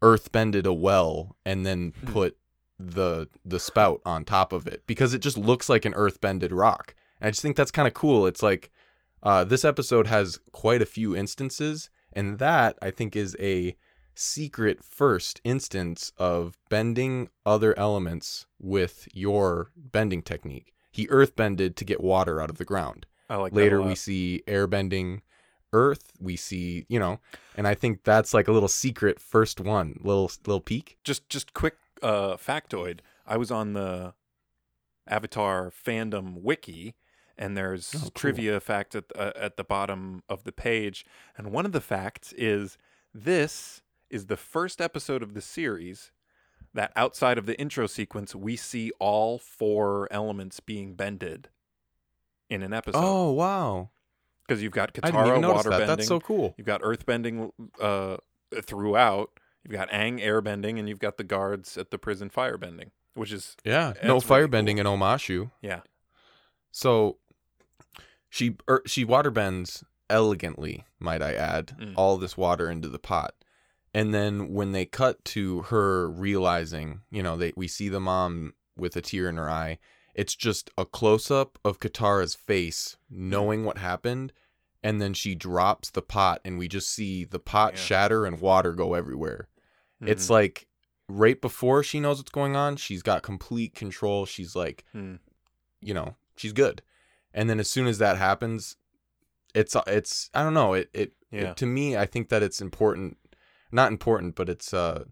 earthbended 0.00 0.64
a 0.66 0.72
well 0.72 1.36
and 1.44 1.64
then 1.66 1.92
Hmm. 2.00 2.12
put 2.12 2.36
the 2.78 3.28
the 3.44 3.60
spout 3.60 4.00
on 4.04 4.24
top 4.24 4.52
of 4.52 4.66
it 4.66 4.82
because 4.86 5.14
it 5.14 5.20
just 5.20 5.38
looks 5.38 5.68
like 5.68 5.84
an 5.84 5.94
earthbended 5.94 6.50
rock. 6.52 6.94
And 7.20 7.28
I 7.28 7.30
just 7.30 7.42
think 7.42 7.56
that's 7.56 7.70
kind 7.70 7.88
of 7.88 7.94
cool. 7.94 8.26
It's 8.26 8.42
like 8.42 8.70
uh, 9.22 9.42
this 9.44 9.64
episode 9.64 10.06
has 10.06 10.38
quite 10.52 10.82
a 10.82 10.86
few 10.86 11.16
instances, 11.16 11.88
and 12.12 12.38
that 12.38 12.78
I 12.82 12.90
think 12.90 13.16
is 13.16 13.36
a 13.40 13.76
secret 14.14 14.82
first 14.84 15.40
instance 15.44 16.12
of 16.18 16.56
bending 16.68 17.28
other 17.44 17.76
elements 17.78 18.46
with 18.60 19.08
your 19.12 19.70
bending 19.76 20.22
technique. 20.22 20.72
He 20.90 21.06
earthbended 21.08 21.74
to 21.76 21.84
get 21.84 22.00
water 22.02 22.40
out 22.40 22.50
of 22.50 22.58
the 22.58 22.64
ground. 22.64 23.06
I 23.28 23.36
like 23.36 23.52
Later, 23.52 23.82
we 23.82 23.94
see 23.94 24.42
airbending 24.46 25.22
earth. 25.72 26.12
We 26.20 26.36
see, 26.36 26.86
you 26.88 27.00
know, 27.00 27.18
and 27.56 27.66
I 27.66 27.74
think 27.74 28.04
that's 28.04 28.32
like 28.32 28.46
a 28.48 28.52
little 28.52 28.68
secret 28.68 29.18
first 29.18 29.60
one, 29.60 29.98
little 30.02 30.30
little 30.46 30.60
peek. 30.60 30.98
just 31.04 31.28
just 31.28 31.52
quick 31.54 31.74
uh, 32.02 32.36
factoid. 32.36 33.00
I 33.26 33.36
was 33.36 33.50
on 33.50 33.72
the 33.72 34.14
Avatar 35.06 35.70
fandom 35.70 36.40
wiki, 36.42 36.94
and 37.36 37.56
there's 37.56 37.92
Oh, 37.96 37.98
cool. 38.00 38.10
trivia 38.10 38.60
fact 38.60 38.94
at 38.94 39.04
uh, 39.16 39.32
at 39.36 39.56
the 39.56 39.64
bottom 39.64 40.22
of 40.28 40.44
the 40.44 40.52
page, 40.52 41.04
and 41.36 41.50
one 41.50 41.66
of 41.66 41.72
the 41.72 41.80
facts 41.80 42.32
is 42.36 42.78
this 43.12 43.82
is 44.14 44.26
the 44.26 44.36
first 44.36 44.80
episode 44.80 45.22
of 45.22 45.34
the 45.34 45.40
series 45.40 46.12
that 46.72 46.92
outside 46.96 47.36
of 47.38 47.46
the 47.46 47.58
intro 47.60 47.86
sequence 47.86 48.34
we 48.34 48.56
see 48.56 48.90
all 48.98 49.38
four 49.38 50.08
elements 50.10 50.60
being 50.60 50.94
bended 50.94 51.48
in 52.48 52.62
an 52.62 52.72
episode 52.72 53.00
Oh 53.02 53.32
wow! 53.32 53.90
because 54.46 54.62
you've 54.62 54.72
got 54.72 54.92
Katara 54.94 55.40
water 55.48 55.70
that. 55.70 55.78
bending, 55.78 55.86
That's 55.96 56.06
so 56.08 56.20
cool. 56.20 56.54
You've 56.56 56.66
got 56.66 56.80
earth 56.84 57.06
bending 57.06 57.50
uh, 57.80 58.18
throughout. 58.62 59.30
You've 59.64 59.72
got 59.72 59.88
Aang 59.90 60.20
air 60.20 60.40
bending, 60.42 60.78
and 60.78 60.88
you've 60.88 60.98
got 60.98 61.16
the 61.16 61.24
guards 61.24 61.78
at 61.78 61.90
the 61.90 61.96
prison 61.98 62.28
fire 62.28 62.58
bending, 62.58 62.90
which 63.14 63.32
is 63.32 63.56
Yeah, 63.64 63.94
no 64.04 64.18
That's 64.20 64.28
really 64.30 64.46
firebending 64.48 64.78
in 64.78 64.86
Omashu. 64.86 65.50
yeah, 65.62 65.80
So 66.70 67.16
she 68.28 68.56
er, 68.68 68.82
she 68.86 69.04
water 69.04 69.30
bends 69.30 69.82
elegantly, 70.10 70.84
might 70.98 71.22
I 71.22 71.32
add, 71.34 71.76
Mm. 71.80 71.94
all 71.96 72.18
this 72.18 72.36
water 72.36 72.70
into 72.70 72.88
the 72.88 72.98
pot. 72.98 73.34
And 73.94 74.12
then 74.12 74.52
when 74.52 74.72
they 74.72 74.84
cut 74.86 75.24
to 75.26 75.62
her 75.62 76.10
realizing, 76.10 77.02
you 77.10 77.22
know, 77.22 77.36
they 77.36 77.52
we 77.56 77.68
see 77.68 77.88
the 77.88 78.00
mom 78.00 78.54
with 78.76 78.96
a 78.96 79.00
tear 79.00 79.28
in 79.28 79.36
her 79.36 79.48
eye. 79.48 79.78
It's 80.14 80.34
just 80.34 80.70
a 80.76 80.84
close 80.84 81.30
up 81.30 81.58
of 81.64 81.78
Katara's 81.80 82.34
face, 82.34 82.96
knowing 83.08 83.64
what 83.64 83.78
happened, 83.78 84.32
and 84.82 85.00
then 85.00 85.14
she 85.14 85.34
drops 85.34 85.90
the 85.90 86.02
pot, 86.02 86.40
and 86.44 86.58
we 86.58 86.68
just 86.68 86.90
see 86.90 87.24
the 87.24 87.38
pot 87.40 87.74
Yeah. 87.74 87.80
shatter 87.80 88.26
and 88.26 88.40
water 88.40 88.72
go 88.72 88.94
everywhere. 88.94 89.48
It's 90.00 90.26
Mhm. 90.26 90.30
like 90.30 90.66
right 91.08 91.40
before 91.40 91.82
she 91.82 92.00
knows 92.00 92.18
what's 92.18 92.30
going 92.30 92.56
on, 92.56 92.76
she's 92.76 93.02
got 93.02 93.22
complete 93.22 93.74
control. 93.74 94.24
She's 94.26 94.54
like, 94.56 94.84
Hmm. 94.92 95.16
you 95.80 95.94
know, 95.94 96.16
she's 96.36 96.52
good. 96.52 96.82
And 97.32 97.48
then 97.50 97.58
as 97.60 97.68
soon 97.70 97.86
as 97.86 97.98
that 97.98 98.16
happens, 98.16 98.76
it's 99.54 99.76
it's 99.86 100.30
I 100.34 100.42
don't 100.42 100.54
know, 100.54 100.74
it 100.74 100.90
it, 100.92 101.12
Yeah. 101.30 101.50
it 101.50 101.56
to 101.58 101.66
me 101.66 101.96
I 101.96 102.06
think 102.06 102.28
that 102.28 102.42
it's 102.42 102.60
important 102.60 103.18
not 103.74 103.92
important, 103.92 104.34
but 104.34 104.48
it's 104.48 104.72
uh 104.72 105.04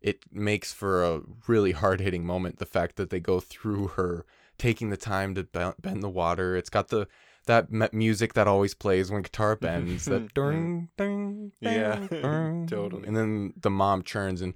it 0.00 0.20
makes 0.32 0.72
for 0.72 1.04
a 1.04 1.20
really 1.46 1.72
hard-hitting 1.72 2.24
moment 2.24 2.58
the 2.58 2.66
fact 2.66 2.96
that 2.96 3.10
they 3.10 3.20
go 3.20 3.38
through 3.38 3.88
her 3.88 4.24
taking 4.58 4.88
the 4.90 4.96
time 4.96 5.34
to 5.34 5.42
bend 5.44 6.02
the 6.02 6.08
water. 6.08 6.56
It's 6.56 6.70
got 6.70 6.88
the 6.88 7.06
that 7.46 7.92
music 7.92 8.34
that 8.34 8.46
always 8.48 8.74
plays 8.74 9.10
when 9.10 9.22
Katara 9.22 9.58
bends 9.66 10.04
that 10.06 10.34
ding 10.34 10.88
ding 10.96 11.52
Yeah, 11.60 12.00
ding, 12.10 12.66
totally. 12.68 13.06
and 13.06 13.16
then 13.16 13.52
the 13.56 13.70
mom 13.70 14.02
churns 14.02 14.40
and 14.42 14.54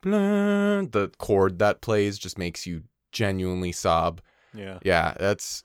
blah, 0.00 0.82
the 0.82 1.10
chord 1.18 1.58
that 1.58 1.80
plays 1.80 2.18
just 2.18 2.38
makes 2.38 2.66
you 2.66 2.84
genuinely 3.12 3.72
sob. 3.72 4.20
Yeah. 4.54 4.78
Yeah, 4.82 5.14
that's 5.18 5.64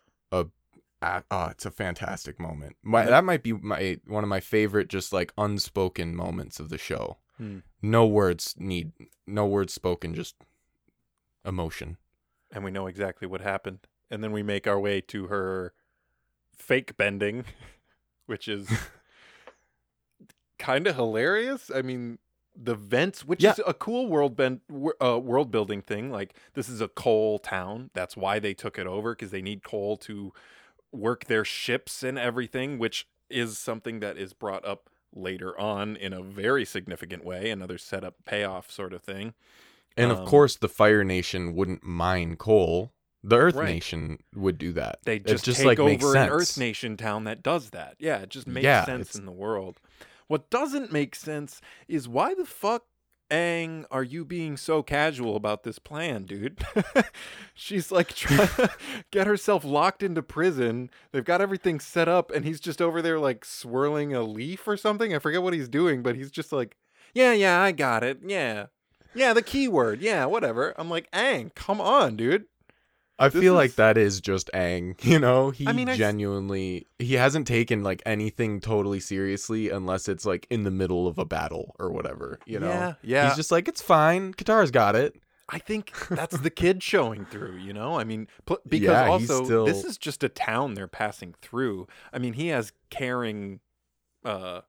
oh, 1.02 1.48
it's 1.52 1.66
a 1.66 1.72
fantastic 1.72 2.40
moment. 2.40 2.76
My, 2.84 3.06
that 3.06 3.24
might 3.24 3.44
be 3.44 3.54
my 3.54 4.00
one 4.06 4.24
of 4.24 4.30
my 4.30 4.40
favorite 4.40 4.88
just 4.90 5.14
like 5.14 5.32
unspoken 5.38 6.16
moments 6.16 6.60
of 6.60 6.70
the 6.70 6.78
show. 6.78 7.18
Hmm. 7.38 7.60
No 7.82 8.06
words 8.06 8.56
need 8.58 8.92
no 9.26 9.46
words 9.46 9.74
spoken, 9.74 10.14
just 10.14 10.36
emotion. 11.46 11.98
And 12.52 12.64
we 12.64 12.72
know 12.72 12.88
exactly 12.88 13.28
what 13.28 13.42
happened. 13.42 13.80
And 14.12 14.24
then 14.24 14.32
we 14.32 14.44
make 14.44 14.68
our 14.68 14.80
way 14.80 15.02
to 15.02 15.28
her 15.28 15.74
fake 16.56 16.98
bending, 16.98 17.46
which 18.26 18.48
is 18.48 18.68
kind 20.58 20.88
of 20.88 20.96
hilarious. 20.96 21.72
I 21.74 21.82
mean, 21.82 22.18
the 22.56 22.76
vents, 22.76 23.24
which 23.24 23.42
Yeah. 23.44 23.52
is 23.52 23.62
a 23.66 23.74
cool 23.74 24.08
world 24.08 24.36
bend, 24.36 24.62
uh, 25.02 25.20
world 25.20 25.52
building 25.52 25.82
thing. 25.82 26.12
Like 26.12 26.34
this 26.56 26.68
is 26.68 26.82
a 26.82 26.88
coal 26.88 27.40
town. 27.40 27.90
That's 27.94 28.18
why 28.18 28.40
they 28.40 28.54
took 28.54 28.78
it 28.78 28.88
over 28.88 29.14
because 29.16 29.32
they 29.32 29.42
need 29.42 29.64
coal 29.64 29.96
to 29.98 30.34
work 30.92 31.26
their 31.26 31.46
ships 31.46 32.04
and 32.04 32.18
everything, 32.18 32.78
which 32.80 33.08
is 33.30 33.58
something 33.58 34.00
that 34.00 34.18
is 34.18 34.34
brought 34.34 34.66
up 34.66 34.90
later 35.14 35.60
on 35.60 35.96
in 35.96 36.14
a 36.14 36.22
very 36.22 36.66
significant 36.66 37.24
way. 37.24 37.50
Another 37.50 37.78
setup 37.78 38.16
payoff 38.26 38.72
sort 38.72 38.94
of 38.94 39.02
thing. 39.04 39.34
And 39.98 40.12
of 40.12 40.20
Um, 40.20 40.26
course, 40.28 40.56
the 40.56 40.70
Fire 40.70 41.04
Nation 41.04 41.54
wouldn't 41.56 41.84
mine 41.84 42.36
coal. 42.38 42.94
The 43.24 43.38
Earth 43.38 43.56
Right. 43.56 43.70
Nation 43.74 44.20
would 44.34 44.58
do 44.58 44.72
that. 44.74 45.00
They 45.04 45.20
just, 45.20 45.44
just 45.44 45.58
take 45.60 45.68
like 45.68 45.80
over 45.80 46.16
an. 46.16 46.30
Earth 46.30 46.58
Nation 46.58 46.96
town 46.96 47.26
that 47.26 47.44
does 47.44 47.72
that. 47.72 47.96
Yeah, 48.00 48.20
it 48.20 48.30
just 48.30 48.48
makes 48.48 48.64
Yeah, 48.64 48.86
sense 48.86 49.10
it's- 49.10 49.16
in 49.20 49.26
the 49.26 49.32
world. 49.32 49.80
What 50.28 50.50
doesn't 50.50 50.92
make 50.92 51.16
sense 51.16 51.60
is 51.88 52.08
why 52.08 52.34
the 52.34 52.46
fuck, 52.46 52.86
Aang, 53.30 53.86
are 53.92 54.04
you 54.04 54.26
being 54.26 54.58
so 54.58 54.82
casual 54.82 55.36
about 55.36 55.64
this 55.64 55.78
plan, 55.78 56.24
dude? 56.24 56.64
She's 57.54 57.92
like 57.92 58.14
trying 58.16 58.48
to 58.48 58.72
get 59.12 59.28
herself 59.28 59.64
locked 59.64 60.02
into 60.02 60.24
prison. 60.24 60.90
They've 61.12 61.24
got 61.24 61.42
everything 61.42 61.80
set 61.80 62.08
up, 62.08 62.32
and 62.32 62.44
he's 62.44 62.60
just 62.60 62.82
over 62.82 63.02
there 63.02 63.20
like 63.20 63.46
swirling 63.46 64.14
a 64.16 64.24
leaf 64.24 64.68
or 64.68 64.78
something. 64.78 65.14
I 65.14 65.20
forget 65.20 65.44
what 65.44 65.54
he's 65.54 65.70
doing, 65.70 66.02
but 66.02 66.16
he's 66.16 66.32
just 66.32 66.52
like, 66.52 66.76
yeah, 67.14 67.34
yeah, 67.34 67.62
I 67.62 67.72
got 67.72 68.04
it. 68.04 68.20
Yeah. 68.26 68.68
Yeah, 69.14 69.34
the 69.34 69.42
keyword. 69.42 70.02
Yeah, 70.02 70.26
whatever. 70.26 70.74
I'm 70.78 70.90
like, 70.90 71.10
Aang, 71.12 71.54
come 71.56 71.82
on, 71.82 72.16
dude. 72.16 72.46
I 73.20 73.30
feel 73.30 73.54
like 73.54 73.76
that 73.76 73.98
is 73.98 74.22
just 74.22 74.50
Aang. 74.54 74.96
You 75.04 75.20
know, 75.20 75.50
he 75.50 75.66
mean, 75.74 75.90
I 75.90 75.94
s- 75.94 75.98
genuinely 75.98 76.88
he 77.00 77.16
hasn't 77.16 77.48
taken 77.48 77.84
like 77.84 78.02
anything 78.06 78.60
totally 78.62 79.00
seriously 79.00 79.70
unless 79.70 80.08
it's 80.08 80.26
like 80.26 80.48
in 80.50 80.64
the 80.64 80.72
middle 80.72 81.08
of 81.08 81.18
a 81.18 81.26
battle 81.26 81.76
or 81.80 81.92
whatever. 81.92 82.40
You 82.46 82.60
know, 82.60 82.68
Yeah, 82.70 82.94
yeah. 83.02 83.28
He's 83.28 83.36
just 83.38 83.52
like 83.52 83.68
it's 83.68 83.82
fine. 83.82 84.34
Katara's 84.34 84.72
got 84.72 84.96
it. 84.96 85.16
I 85.52 85.58
think 85.58 85.92
that's 86.10 86.38
the 86.38 86.50
kid 86.52 86.84
showing 86.84 87.26
through, 87.26 87.56
you 87.58 87.74
know? 87.74 88.00
I 88.00 88.04
mean, 88.04 88.28
pl- 88.46 88.60
because 88.68 88.90
Yeah, 89.02 89.10
also 89.10 89.66
this 89.66 89.84
is 89.84 89.98
just 89.98 90.24
a 90.24 90.30
town 90.30 90.76
they're 90.76 90.88
passing 90.88 91.34
through. 91.42 91.88
I 92.14 92.20
mean, 92.20 92.34
he 92.34 92.48
has 92.50 92.72
caring 92.90 93.60
uh 94.24 94.62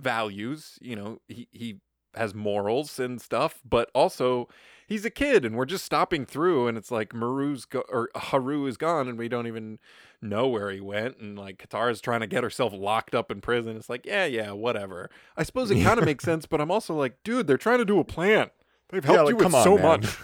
values, 0.00 0.78
you 0.80 0.96
know, 0.96 1.20
he 1.28 1.48
he 1.52 1.80
has 2.14 2.34
morals 2.34 2.98
and 2.98 3.20
stuff, 3.20 3.60
but 3.68 3.90
also 3.94 4.48
he's 4.86 5.04
a 5.04 5.10
kid 5.10 5.44
and 5.44 5.56
we're 5.56 5.64
just 5.64 5.84
stopping 5.84 6.26
through 6.26 6.68
and 6.68 6.76
it's 6.76 6.90
like 6.90 7.14
Maru's 7.14 7.64
go- 7.64 7.84
or 7.88 8.10
Haru 8.14 8.66
is 8.66 8.76
gone 8.76 9.08
and 9.08 9.18
we 9.18 9.28
don't 9.28 9.46
even 9.46 9.78
know 10.20 10.48
where 10.48 10.70
he 10.70 10.80
went 10.80 11.18
and 11.18 11.38
like 11.38 11.58
Katara's 11.58 12.00
trying 12.00 12.20
to 12.20 12.26
get 12.26 12.42
herself 12.44 12.72
locked 12.74 13.14
up 13.14 13.30
in 13.30 13.40
prison. 13.40 13.76
It's 13.76 13.88
like, 13.88 14.06
yeah, 14.06 14.24
yeah, 14.24 14.52
whatever. 14.52 15.10
I 15.36 15.42
suppose 15.42 15.70
it 15.70 15.82
kind 15.82 15.98
of 15.98 16.04
makes 16.04 16.24
sense, 16.24 16.46
but 16.46 16.60
I'm 16.60 16.70
also 16.70 16.94
like, 16.94 17.22
dude, 17.24 17.46
they're 17.46 17.58
trying 17.58 17.78
to 17.78 17.84
do 17.84 17.98
a 17.98 18.04
plan. 18.04 18.50
They've 18.90 19.04
helped 19.04 19.30
you 19.30 19.36
with 19.36 19.52
so 19.52 19.78
much. 19.78 20.16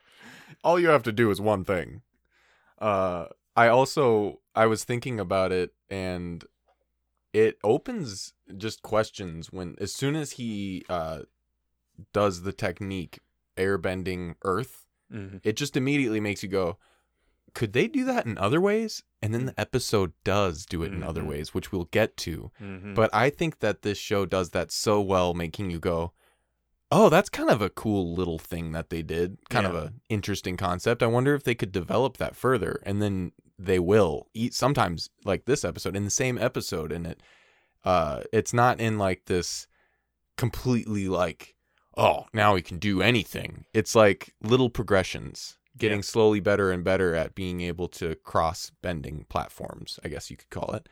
All 0.64 0.80
you 0.80 0.88
have 0.88 1.04
to 1.04 1.12
do 1.12 1.30
is 1.30 1.40
one 1.40 1.64
thing. 1.64 2.02
Uh, 2.78 3.26
I 3.56 3.68
also 3.68 4.40
I 4.54 4.66
was 4.66 4.84
thinking 4.84 5.20
about 5.20 5.52
it, 5.52 5.72
and 5.88 6.44
it 7.32 7.58
opens 7.62 8.32
just 8.56 8.82
questions 8.82 9.52
when 9.52 9.76
as 9.80 9.94
soon 9.94 10.16
as 10.16 10.32
he 10.32 10.84
uh 10.88 11.20
does 12.12 12.42
the 12.42 12.52
technique 12.52 13.18
airbending 13.58 14.34
Earth, 14.42 14.86
Mhm. 15.12 15.40
it 15.44 15.56
just 15.56 15.76
immediately 15.76 16.20
makes 16.20 16.42
you 16.42 16.48
go, 16.48 16.78
could 17.54 17.72
they 17.72 17.88
do 17.88 18.04
that 18.04 18.26
in 18.26 18.38
other 18.38 18.60
ways? 18.60 19.02
And 19.22 19.34
then 19.34 19.46
the 19.46 19.60
episode 19.60 20.12
does 20.22 20.64
do 20.66 20.82
it 20.82 20.92
in 20.92 21.02
other 21.02 21.22
Mhm. 21.22 21.28
ways, 21.28 21.54
which 21.54 21.72
we'll 21.72 21.84
get 21.86 22.16
to. 22.18 22.50
Mhm. 22.60 22.94
But 22.94 23.12
I 23.14 23.30
think 23.30 23.58
that 23.60 23.82
this 23.82 23.98
show 23.98 24.26
does 24.26 24.50
that 24.50 24.70
so 24.70 25.00
well, 25.00 25.34
making 25.34 25.70
you 25.70 25.78
go, 25.80 26.12
"Oh, 26.90 27.08
that's 27.08 27.28
kind 27.30 27.50
of 27.50 27.60
a 27.60 27.70
cool 27.70 28.14
little 28.14 28.38
thing 28.38 28.72
that 28.72 28.90
they 28.90 29.02
did. 29.02 29.38
Kind 29.50 29.66
of 29.66 29.74
Yeah. 29.74 29.80
a 29.84 29.92
interesting 30.08 30.56
concept. 30.56 31.02
I 31.02 31.06
wonder 31.06 31.34
if 31.34 31.42
they 31.42 31.54
could 31.54 31.72
develop 31.72 32.16
that 32.18 32.36
further." 32.36 32.80
And 32.84 33.02
then 33.02 33.32
they 33.58 33.78
will. 33.78 34.28
Eat 34.34 34.54
sometimes 34.54 35.10
like 35.24 35.44
this 35.46 35.64
episode 35.64 35.96
in 35.96 36.04
the 36.04 36.10
same 36.10 36.38
episode, 36.38 36.92
and 36.92 37.06
it, 37.06 37.22
uh, 37.82 38.22
it's 38.32 38.52
not 38.52 38.78
in 38.78 38.98
like 38.98 39.24
this 39.24 39.66
completely 40.36 41.08
like, 41.08 41.56
oh, 41.98 42.24
now 42.32 42.54
he 42.54 42.62
can 42.62 42.78
do 42.78 43.02
anything. 43.02 43.66
It's 43.74 43.94
like 43.94 44.32
little 44.42 44.70
progressions. 44.70 45.58
Getting 45.76 45.98
Yeah. 45.98 46.02
slowly 46.02 46.40
better 46.40 46.72
and 46.72 46.82
better 46.82 47.14
at 47.14 47.34
being 47.34 47.60
able 47.60 47.86
to 47.88 48.14
cross 48.16 48.72
bending 48.82 49.26
platforms, 49.28 50.00
I 50.02 50.08
guess 50.08 50.30
you 50.30 50.36
could 50.36 50.50
call 50.50 50.74
it. 50.74 50.88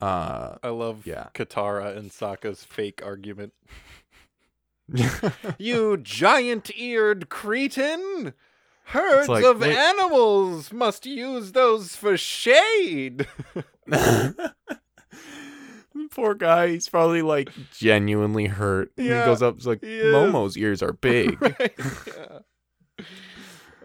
Uh, 0.00 0.56
I 0.62 0.68
love 0.70 1.06
Yeah. 1.06 1.28
Katara 1.34 1.96
and 1.96 2.10
Sokka's 2.10 2.64
fake 2.64 3.00
argument. 3.04 3.52
You 5.58 5.96
giant 5.98 6.70
eared 6.76 7.28
cretin! 7.28 8.34
Herds 8.86 9.28
like, 9.28 9.44
of 9.44 9.62
animals 9.62 10.72
must 10.72 11.06
use 11.06 11.52
those 11.52 11.94
for 11.94 12.16
shade. 12.16 13.26
Poor 16.10 16.34
guy. 16.34 16.68
He's 16.68 16.88
probably 16.88 17.22
like 17.22 17.50
genuinely 17.72 18.46
hurt. 18.46 18.90
Yeah, 18.96 19.20
he 19.20 19.24
goes 19.26 19.42
up, 19.42 19.56
he's 19.56 19.66
like, 19.66 19.82
he. 19.82 20.00
Momo's 20.00 20.56
ears 20.56 20.82
are 20.82 20.92
big. 21.00 21.40
Right, 21.40 21.74
yeah. 22.06 23.06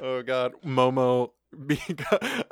Oh 0.01 0.21
god, 0.23 0.53
Momo. 0.65 1.31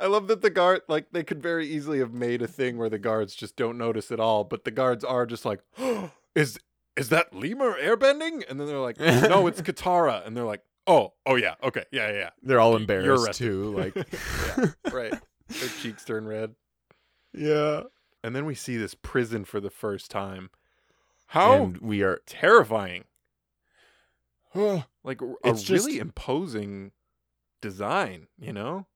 I 0.00 0.06
love 0.06 0.28
that 0.28 0.40
the 0.40 0.48
guard 0.48 0.80
like 0.88 1.08
they 1.12 1.22
could 1.24 1.42
very 1.42 1.68
easily 1.68 1.98
have 1.98 2.14
made 2.14 2.40
a 2.40 2.46
thing 2.46 2.78
where 2.78 2.88
the 2.88 2.98
guards 2.98 3.34
just 3.34 3.54
don't 3.54 3.76
notice 3.76 4.10
at 4.10 4.18
all, 4.18 4.44
but 4.44 4.64
the 4.64 4.70
guards 4.70 5.04
are 5.04 5.26
just 5.26 5.44
like, 5.44 5.60
"Is 6.34 6.58
is 6.96 7.10
that 7.10 7.34
lemur 7.34 7.74
airbending?" 7.78 8.48
And 8.48 8.58
then 8.58 8.66
they're 8.66 8.78
like, 8.78 8.98
"No, 8.98 9.46
it's 9.46 9.60
Katara." 9.62 10.26
And 10.26 10.34
they're 10.34 10.44
like, 10.44 10.62
"Oh, 10.86 11.12
oh 11.26 11.34
yeah, 11.34 11.56
okay, 11.62 11.84
yeah, 11.92 12.10
yeah, 12.12 12.30
They're 12.42 12.60
all 12.60 12.76
embarrassed 12.76 13.34
too. 13.34 13.76
Like, 13.76 13.94
yeah, 13.94 14.66
right." 14.90 15.12
Their 15.48 15.68
cheeks 15.82 16.02
turn 16.04 16.26
red, 16.26 16.54
yeah. 17.34 17.82
And 18.24 18.34
then 18.34 18.44
we 18.46 18.54
see 18.56 18.76
this 18.76 18.94
prison 18.94 19.44
for 19.44 19.60
the 19.60 19.70
first 19.70 20.10
time. 20.10 20.50
How 21.28 21.62
And 21.64 21.76
we 21.78 22.02
are. 22.02 22.20
terrifying! 22.26 23.04
Like 24.54 25.20
a 25.20 25.34
It's 25.44 25.62
just- 25.62 25.86
really 25.86 25.98
imposing 25.98 26.92
design, 27.60 28.28
you 28.38 28.52
know? 28.52 28.86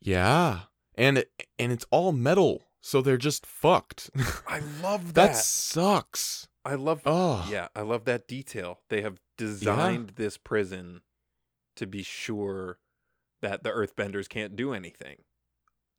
Yeah. 0.00 0.62
And 0.94 1.24
and 1.58 1.70
it's 1.72 1.86
all 1.90 2.10
metal, 2.12 2.64
so 2.80 3.00
they're 3.00 3.16
just 3.16 3.46
fucked. 3.46 4.10
I 4.48 4.60
love 4.82 5.14
that 5.14 5.28
that. 5.32 5.36
sucks. 5.36 6.48
I 6.64 6.74
love 6.74 7.02
Oh. 7.06 7.46
Yeah, 7.50 7.68
I 7.76 7.82
love 7.82 8.04
that 8.06 8.26
detail. 8.26 8.80
They 8.88 9.02
have 9.02 9.18
designed 9.36 10.10
this 10.16 10.36
prison 10.36 11.02
to 11.76 11.86
be 11.86 12.02
sure 12.02 12.78
that 13.40 13.62
the 13.62 13.70
earthbenders 13.70 14.28
can't 14.28 14.56
do 14.56 14.72
anything. 14.72 15.18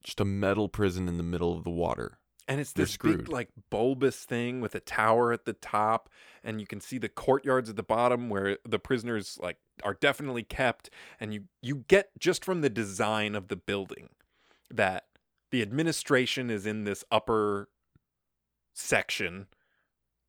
Just 0.04 0.20
a 0.20 0.26
metal 0.26 0.68
prison 0.68 1.08
in 1.08 1.16
the 1.18 1.24
middle 1.24 1.58
of 1.58 1.64
the 1.64 1.70
water. 1.70 2.20
And 2.50 2.60
it's 2.60 2.74
this 2.74 2.98
big 2.98 3.30
like 3.30 3.50
bulbous 3.70 4.26
thing 4.26 4.60
with 4.60 4.74
a 4.74 4.80
tower 4.80 5.32
at 5.32 5.46
the 5.46 5.54
top 5.54 6.10
and 6.44 6.60
you 6.60 6.66
can 6.66 6.82
see 6.82 6.98
the 6.98 7.08
courtyards 7.08 7.70
at 7.70 7.76
the 7.76 7.84
bottom 7.84 8.28
where 8.28 8.58
the 8.68 8.80
prisoners 8.80 9.38
like 9.40 9.58
are 9.84 9.94
definitely 9.94 10.42
kept 10.42 10.90
and 11.20 11.32
you 11.32 11.44
you 11.62 11.86
get 11.88 12.10
just 12.20 12.44
from 12.44 12.62
the 12.62 12.70
design 12.70 13.36
of 13.36 13.50
the 13.50 13.56
building 13.56 14.10
that 14.72 15.06
the 15.52 15.62
administration 15.62 16.50
is 16.50 16.66
in 16.66 16.86
this 16.86 17.04
upper 17.12 17.70
section 18.74 19.46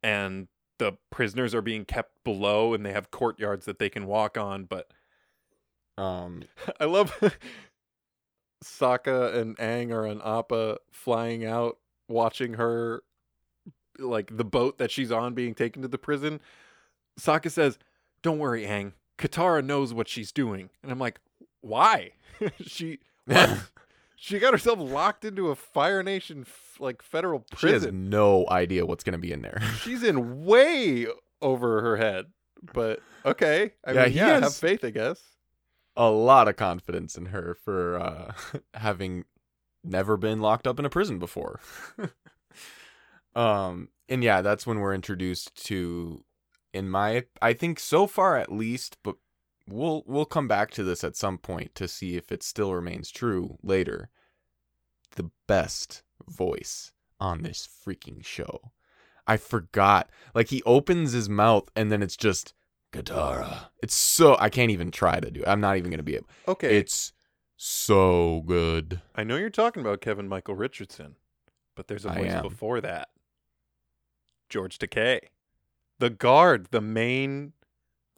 and 0.03 0.49
the 0.79 0.93
prisoners 1.11 1.55
are 1.55 1.63
being 1.63 1.87
kept 1.87 2.13
below 2.23 2.75
and 2.75 2.85
they 2.85 2.93
have 2.93 3.11
courtyards 3.11 3.65
that 3.65 3.79
they 3.79 3.89
can 3.89 4.07
walk 4.07 4.37
on 4.37 4.65
but 4.65 4.93
Um, 5.97 6.45
I 6.81 6.85
love 6.85 7.19
Sokka 8.65 9.35
and 9.35 9.57
Aang 9.57 9.91
are 9.93 10.07
on 10.07 10.21
Appa 10.23 10.79
flying 10.91 11.45
out, 11.47 11.79
watching 12.11 12.55
her, 12.55 13.03
like 13.99 14.37
the 14.37 14.45
boat 14.45 14.79
that 14.79 14.91
she's 14.91 15.11
on 15.13 15.35
being 15.35 15.55
taken 15.55 15.83
to 15.83 15.89
the 15.89 15.99
prison. 15.99 16.41
Sokka 17.19 17.51
says, 17.51 17.79
Don't 18.23 18.39
worry, 18.39 18.65
Aang. 18.67 18.93
Katara 19.19 19.65
knows 19.65 19.93
what 19.95 20.09
she's 20.09 20.33
doing. 20.33 20.71
And 20.83 20.91
I'm 20.93 20.99
like, 20.99 21.21
Why? 21.61 22.13
she 22.61 22.99
she 24.17 24.39
got 24.39 24.53
herself 24.53 24.79
locked 24.79 25.25
into 25.25 25.49
a 25.51 25.55
Fire 25.55 26.03
Nation 26.03 26.45
f- 26.47 26.77
like 26.79 27.03
federal 27.03 27.45
she 27.59 27.69
has 27.69 27.83
prison. 27.83 28.09
no 28.11 28.47
idea 28.51 28.87
what's 28.87 29.05
gonna 29.05 29.19
be 29.19 29.33
in 29.33 29.43
there. 29.43 29.61
She's 29.83 30.03
in 30.03 30.45
way 30.45 31.07
over 31.43 31.81
her 31.83 31.97
head. 31.97 32.27
But 32.75 33.01
okay. 33.25 33.73
I 33.87 33.93
Yeah, 33.93 34.05
mean, 34.05 34.13
yeah, 34.15 34.41
have 34.41 34.55
faith, 34.55 34.85
I 34.85 34.91
guess. 34.91 35.21
a 35.97 36.11
lot 36.11 36.49
of 36.49 36.57
confidence 36.57 37.17
in 37.17 37.27
her 37.27 37.57
for 37.63 37.99
uh, 37.99 38.33
having 38.75 39.25
never 39.85 40.17
been 40.17 40.41
locked 40.41 40.67
up 40.67 40.79
in 40.79 40.85
a 40.85 40.91
prison 40.91 41.19
before. 41.19 41.61
um, 43.35 43.89
and 44.09 44.23
yeah, 44.23 44.43
that's 44.43 44.67
when 44.67 44.81
we're 44.81 44.95
introduced 44.95 45.67
to, 45.67 46.25
in 46.73 46.89
my, 46.89 47.25
I 47.41 47.53
think 47.53 47.79
so 47.79 48.07
far 48.07 48.37
at 48.37 48.53
least, 48.53 48.99
but 49.03 49.17
we'll 49.69 50.03
we'll 50.07 50.25
come 50.25 50.49
back 50.49 50.71
to 50.73 50.85
this 50.85 51.05
at 51.05 51.17
some 51.17 51.39
point 51.39 51.75
to 51.77 51.89
see 51.89 52.17
if 52.17 52.33
it 52.33 52.43
still 52.43 52.75
remains 52.75 53.11
true 53.11 53.59
later. 53.63 54.11
The 55.17 55.31
best 55.47 56.03
voice 56.29 56.93
on 57.19 57.43
this 57.43 57.69
freaking 57.87 58.25
show. 58.25 58.73
I 59.27 59.37
forgot. 59.37 60.11
Like 60.35 60.49
he 60.49 60.63
opens 60.65 61.13
his 61.13 61.29
mouth 61.29 61.69
and 61.77 61.91
then 61.91 62.03
it's 62.03 62.17
just 62.17 62.55
Katara. 62.93 63.69
It's 63.83 63.95
so 63.95 64.37
I 64.39 64.49
can't 64.49 64.71
even 64.71 64.91
try 64.91 65.21
to 65.21 65.31
do. 65.31 65.41
It. 65.41 65.49
I'm 65.49 65.61
not 65.61 65.77
even 65.77 65.91
gonna 65.91 66.03
be 66.03 66.17
able. 66.17 66.29
Okay. 66.49 66.77
It's 66.77 67.13
so 67.63 68.43
good. 68.47 69.03
I 69.15 69.23
know 69.23 69.37
you're 69.37 69.51
talking 69.51 69.83
about 69.83 70.01
Kevin 70.01 70.27
Michael 70.27 70.55
Richardson, 70.55 71.17
but 71.77 71.89
there's 71.89 72.07
a 72.07 72.11
I 72.11 72.15
voice 72.17 72.33
am. 72.33 72.43
before 72.43 72.81
that. 72.81 73.11
George 74.49 74.79
Takei. 74.79 75.21
The 75.99 76.09
guard, 76.09 76.69
the 76.71 76.81
main 76.81 77.53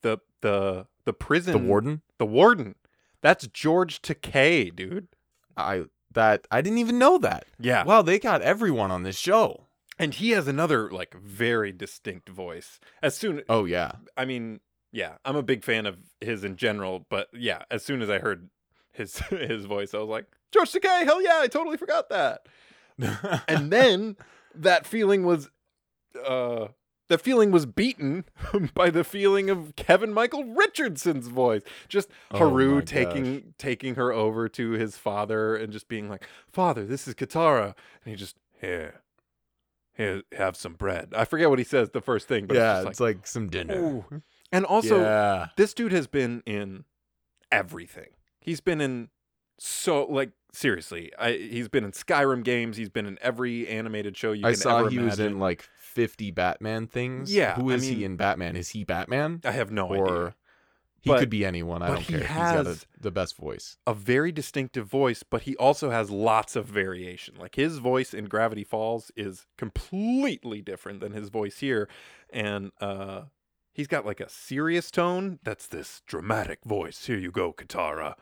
the 0.03 0.19
the 0.43 0.87
the 1.05 1.13
prison 1.13 1.53
The 1.55 1.59
warden. 1.59 2.03
The 2.19 2.27
warden. 2.27 2.77
That's 3.21 3.49
George 3.49 4.01
Takei, 4.01 4.75
dude. 4.75 5.09
I 5.57 5.87
that 6.13 6.47
I 6.53 6.61
didn't 6.61 6.79
even 6.79 7.01
know 7.01 7.19
that. 7.19 7.47
Yeah. 7.59 7.83
Wow, 7.83 8.03
they 8.03 8.21
got 8.21 8.43
everyone 8.43 8.93
on 8.93 9.03
this 9.03 9.19
show. 9.19 9.67
And 9.99 10.15
he 10.15 10.31
has 10.31 10.47
another 10.47 10.89
like 10.89 11.15
very 11.15 11.73
distinct 11.73 12.29
voice. 12.29 12.79
As 13.03 13.17
soon 13.17 13.43
Oh 13.49 13.65
yeah. 13.65 13.93
I 14.17 14.25
mean, 14.25 14.61
yeah, 14.93 15.15
I'm 15.25 15.37
a 15.37 15.43
big 15.43 15.65
fan 15.65 15.87
of 15.87 15.99
his 16.21 16.45
in 16.45 16.55
general, 16.55 17.07
but 17.11 17.27
yeah, 17.33 17.65
as 17.73 17.85
soon 17.85 18.03
as 18.03 18.09
I 18.09 18.21
heard 18.21 18.49
his 18.93 19.19
his 19.31 19.65
voice, 19.65 19.95
I 19.95 19.99
was 19.99 20.09
like, 20.09 20.27
George 20.53 20.73
Takei, 20.73 21.05
hell 21.05 21.23
yeah, 21.23 21.41
I 21.41 21.49
totally 21.49 21.77
forgot 21.77 22.09
that. 22.11 22.47
And 23.49 23.73
then 23.73 24.17
that 24.55 24.87
feeling 24.87 25.25
was 25.25 25.51
uh 26.25 26.69
the 27.13 27.19
feeling 27.19 27.51
was 27.51 27.67
beaten 27.67 28.25
by 28.75 28.89
the 28.89 29.05
feeling 29.05 29.51
of 29.51 29.77
Kevin 29.77 30.15
Michael 30.15 30.45
Richardson's 30.45 31.29
voice. 31.29 31.63
Just 31.89 32.09
Oh 32.31 32.39
Haru 32.39 32.81
taking 32.81 33.55
taking 33.59 33.97
her 33.97 34.13
over 34.13 34.49
to 34.49 34.71
his 34.73 34.97
father 34.97 35.55
and 35.55 35.73
just 35.73 35.89
being 35.89 36.09
like, 36.09 36.27
"Father, 36.51 36.87
this 36.87 37.07
is 37.07 37.15
Katara," 37.15 37.75
and 38.05 38.13
he 38.13 38.15
just 38.15 38.37
here, 38.61 39.03
here, 39.95 40.23
have 40.33 40.57
some 40.57 40.73
bread. 40.73 41.13
I 41.15 41.27
forget 41.27 41.51
what 41.51 41.59
he 41.59 41.65
says 41.65 41.91
the 41.91 42.01
first 42.01 42.29
thing, 42.29 42.47
but 42.47 42.57
yeah, 42.57 42.79
it's 42.79 43.01
like, 43.01 43.17
like, 43.17 43.27
some 43.27 43.49
dinner. 43.49 43.79
Ooh. 43.79 44.23
and 44.51 44.65
also 44.65 45.01
yeah. 45.01 45.49
this 45.57 45.75
dude 45.75 45.93
has 45.93 46.07
been 46.07 46.43
in 46.47 46.85
everything. 47.51 48.09
He's 48.43 48.61
been 48.61 48.81
in 48.81 49.09
so 49.59 50.05
like 50.07 50.31
seriously. 50.53 51.13
I 51.19 51.33
he's 51.33 51.69
been 51.69 51.85
in 51.85 51.93
Skyrim 51.93 52.45
games. 52.45 52.77
He's 52.77 52.89
been 52.91 53.07
in 53.07 53.19
every 53.23 53.67
animated 53.69 54.17
show 54.17 54.33
you 54.33 54.47
I 54.47 54.53
saw 54.55 54.87
he 54.87 54.99
was 54.99 55.19
in 55.21 55.39
like 55.39 55.63
50 55.79 56.31
Batman 56.31 56.87
things. 56.87 57.33
Yeah, 57.35 57.55
who 57.55 57.71
is 57.71 57.83
I 57.85 57.87
mean- 57.89 57.97
he 57.99 58.05
in 58.05 58.17
Batman? 58.17 58.57
Is 58.57 58.71
he 58.71 58.85
Batman? 58.85 59.41
I 59.45 59.53
have 59.53 59.71
no 59.71 59.87
or 59.89 60.09
idea. 60.09 60.35
he 61.01 61.11
But- 61.11 61.19
could 61.21 61.31
be 61.31 61.45
anyone. 61.45 61.83
I 61.83 61.89
don't 61.89 61.99
he 62.01 62.13
care. 62.15 62.21
He's 62.21 62.29
got 62.29 62.67
a, 62.67 62.79
the 63.01 63.11
best 63.11 63.37
voice. 63.37 63.77
A 63.87 63.95
very 63.95 64.33
distinctive 64.33 64.87
voice, 64.87 65.23
but 65.23 65.43
he 65.43 65.55
also 65.57 65.91
has 65.91 66.11
lots 66.11 66.57
of 66.57 66.67
variation. 66.67 67.35
Like 67.39 67.55
his 67.55 67.79
voice 67.79 68.13
in 68.15 68.25
Gravity 68.27 68.65
Falls 68.65 69.11
is 69.17 69.47
completely 69.59 70.63
different 70.63 71.01
than 71.01 71.13
his 71.13 71.29
voice 71.29 71.59
here, 71.59 71.89
and 72.31 72.73
uh, 72.81 73.23
he's 73.73 73.87
got 73.87 74.07
like 74.07 74.21
a 74.21 74.29
serious 74.29 74.91
tone. 74.91 75.39
That's 75.43 75.67
this 75.67 76.03
dramatic 76.07 76.61
voice. 76.65 77.05
Here 77.07 77.19
you 77.19 77.31
go, 77.31 77.53
Katara. 77.53 78.15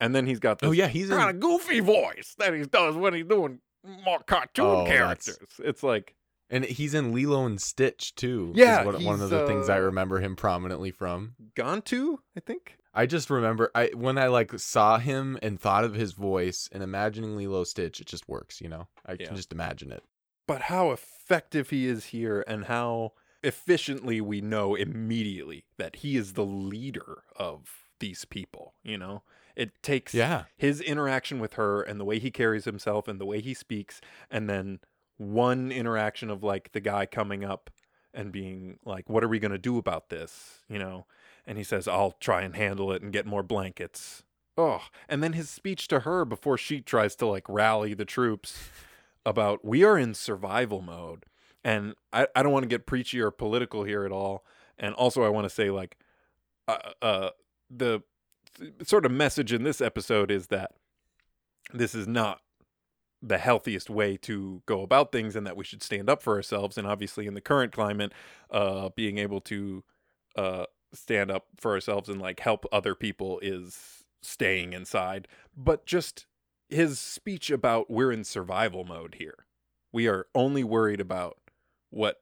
And 0.00 0.14
then 0.14 0.26
he's 0.26 0.38
got 0.38 0.58
this 0.60 0.68
Oh 0.68 0.72
yeah, 0.72 0.86
he's 0.88 1.08
kind 1.10 1.30
in 1.30 1.36
of 1.36 1.40
goofy 1.40 1.80
voice 1.80 2.34
that 2.38 2.54
he 2.54 2.62
does 2.64 2.94
when 2.96 3.14
he's 3.14 3.26
doing 3.26 3.60
more 4.04 4.20
cartoon 4.20 4.64
Oh, 4.66 4.84
that's- 4.84 4.96
characters. 5.26 5.48
It's 5.64 5.82
like 5.82 6.14
and 6.50 6.64
he's 6.64 6.94
in 6.94 7.12
Lilo 7.12 7.44
and 7.44 7.60
Stitch 7.60 8.14
too. 8.14 8.52
is 8.54 8.58
Yeah, 8.58 8.84
what, 8.84 9.02
one 9.02 9.20
of 9.20 9.28
the 9.28 9.46
things 9.46 9.68
I 9.68 9.76
uh, 9.78 9.82
remember 9.82 10.18
him 10.20 10.34
prominently 10.34 10.90
from. 10.90 11.34
Gantu, 11.54 12.18
I 12.36 12.40
think. 12.40 12.76
I 12.94 13.04
just 13.06 13.28
remember 13.28 13.70
I 13.74 13.90
when 13.94 14.16
I 14.18 14.28
like 14.28 14.58
saw 14.58 14.98
him 14.98 15.38
and 15.42 15.60
thought 15.60 15.84
of 15.84 15.94
his 15.94 16.12
voice 16.12 16.68
and 16.72 16.82
imagining 16.82 17.36
Lilo 17.36 17.64
Stitch, 17.64 18.00
it 18.00 18.06
just 18.06 18.28
works, 18.28 18.60
you 18.62 18.68
know. 18.68 18.88
I 19.04 19.12
Yeah. 19.18 19.26
can 19.26 19.36
just 19.36 19.52
imagine 19.52 19.92
it. 19.92 20.02
But 20.46 20.62
how 20.62 20.90
effective 20.92 21.68
he 21.70 21.86
is 21.86 22.06
here 22.06 22.42
and 22.48 22.64
how 22.64 23.12
efficiently 23.42 24.20
we 24.20 24.40
know 24.40 24.74
immediately 24.74 25.64
that 25.76 25.96
he 25.96 26.16
is 26.16 26.32
the 26.32 26.44
leader 26.46 27.24
of 27.36 27.68
these 28.00 28.24
people, 28.24 28.74
you 28.82 28.96
know? 28.96 29.22
It 29.58 29.82
takes 29.82 30.14
Yeah. 30.14 30.44
his 30.56 30.80
interaction 30.80 31.40
with 31.40 31.54
her 31.54 31.82
and 31.82 31.98
the 31.98 32.04
way 32.04 32.20
he 32.20 32.30
carries 32.30 32.64
himself 32.64 33.08
and 33.08 33.20
the 33.20 33.26
way 33.26 33.40
he 33.40 33.54
speaks 33.54 34.00
and 34.30 34.48
then 34.48 34.78
one 35.16 35.72
interaction 35.72 36.30
of 36.30 36.44
like 36.44 36.70
the 36.70 36.80
guy 36.80 37.06
coming 37.06 37.44
up 37.44 37.68
and 38.14 38.30
being 38.30 38.78
like 38.84 39.08
what 39.10 39.24
are 39.24 39.28
we 39.28 39.40
going 39.40 39.50
to 39.50 39.58
do 39.58 39.76
about 39.76 40.10
this? 40.10 40.62
you 40.68 40.78
know? 40.78 41.06
And 41.44 41.58
he 41.58 41.64
says 41.64 41.88
i'll 41.88 42.12
try 42.20 42.42
and 42.42 42.54
handle 42.54 42.92
it 42.92 43.02
and 43.02 43.12
get 43.12 43.26
more 43.26 43.42
blankets. 43.42 44.22
Oh 44.56 44.82
and 45.08 45.24
then 45.24 45.32
his 45.32 45.50
speech 45.50 45.88
to 45.88 46.00
her 46.00 46.24
before 46.24 46.56
she 46.56 46.80
tries 46.80 47.16
to 47.16 47.26
like 47.26 47.48
rally 47.48 47.94
the 47.94 48.04
troops 48.04 48.70
about 49.26 49.64
we 49.64 49.82
are 49.82 49.98
in 49.98 50.14
survival 50.14 50.82
mode. 50.82 51.26
And 51.64 51.94
i, 52.12 52.28
I 52.36 52.44
don't 52.44 52.52
want 52.52 52.62
to 52.62 52.68
get 52.68 52.86
preachy 52.86 53.20
or 53.20 53.32
political 53.32 53.82
here 53.82 54.04
at 54.04 54.12
all. 54.12 54.44
And 54.78 54.94
also 54.94 55.24
i 55.24 55.28
want 55.28 55.46
to 55.46 55.50
say 55.50 55.68
like 55.70 55.96
uh, 56.68 56.92
uh 57.02 57.30
the 57.70 57.98
th- 57.98 58.02
sort 58.82 59.06
of 59.06 59.12
message 59.12 59.52
in 59.52 59.62
this 59.62 59.80
episode 59.80 60.30
is 60.30 60.48
that 60.48 60.72
this 61.72 61.94
is 61.94 62.06
not 62.06 62.40
the 63.20 63.38
healthiest 63.38 63.90
way 63.90 64.16
to 64.16 64.62
go 64.66 64.82
about 64.82 65.10
things 65.10 65.34
and 65.34 65.46
that 65.46 65.56
we 65.56 65.64
should 65.64 65.82
stand 65.82 66.08
up 66.08 66.22
for 66.22 66.36
ourselves. 66.36 66.78
And 66.78 66.86
obviously 66.86 67.26
in 67.26 67.34
the 67.34 67.40
current 67.40 67.72
climate 67.72 68.12
uh 68.50 68.90
being 68.94 69.18
able 69.18 69.40
to 69.42 69.82
uh 70.36 70.64
stand 70.94 71.30
up 71.30 71.46
for 71.56 71.72
ourselves 71.72 72.08
and 72.08 72.20
like 72.20 72.40
help 72.40 72.64
other 72.72 72.94
people 72.94 73.38
is 73.40 74.04
staying 74.22 74.72
inside. 74.72 75.28
But 75.56 75.86
just 75.86 76.26
his 76.68 76.98
speech 77.00 77.50
about 77.50 77.90
we're 77.90 78.12
in 78.12 78.24
survival 78.24 78.84
mode 78.84 79.16
here. 79.18 79.46
We 79.92 80.06
are 80.06 80.26
only 80.34 80.64
worried 80.64 81.00
about 81.00 81.38
what 81.90 82.20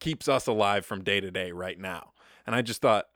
keeps 0.00 0.28
us 0.28 0.46
alive 0.46 0.84
from 0.84 1.04
day 1.04 1.20
to 1.20 1.30
day 1.30 1.52
right 1.52 1.78
now. 1.78 2.12
And 2.46 2.54
i 2.54 2.62
just 2.62 2.80
thought 2.80 3.06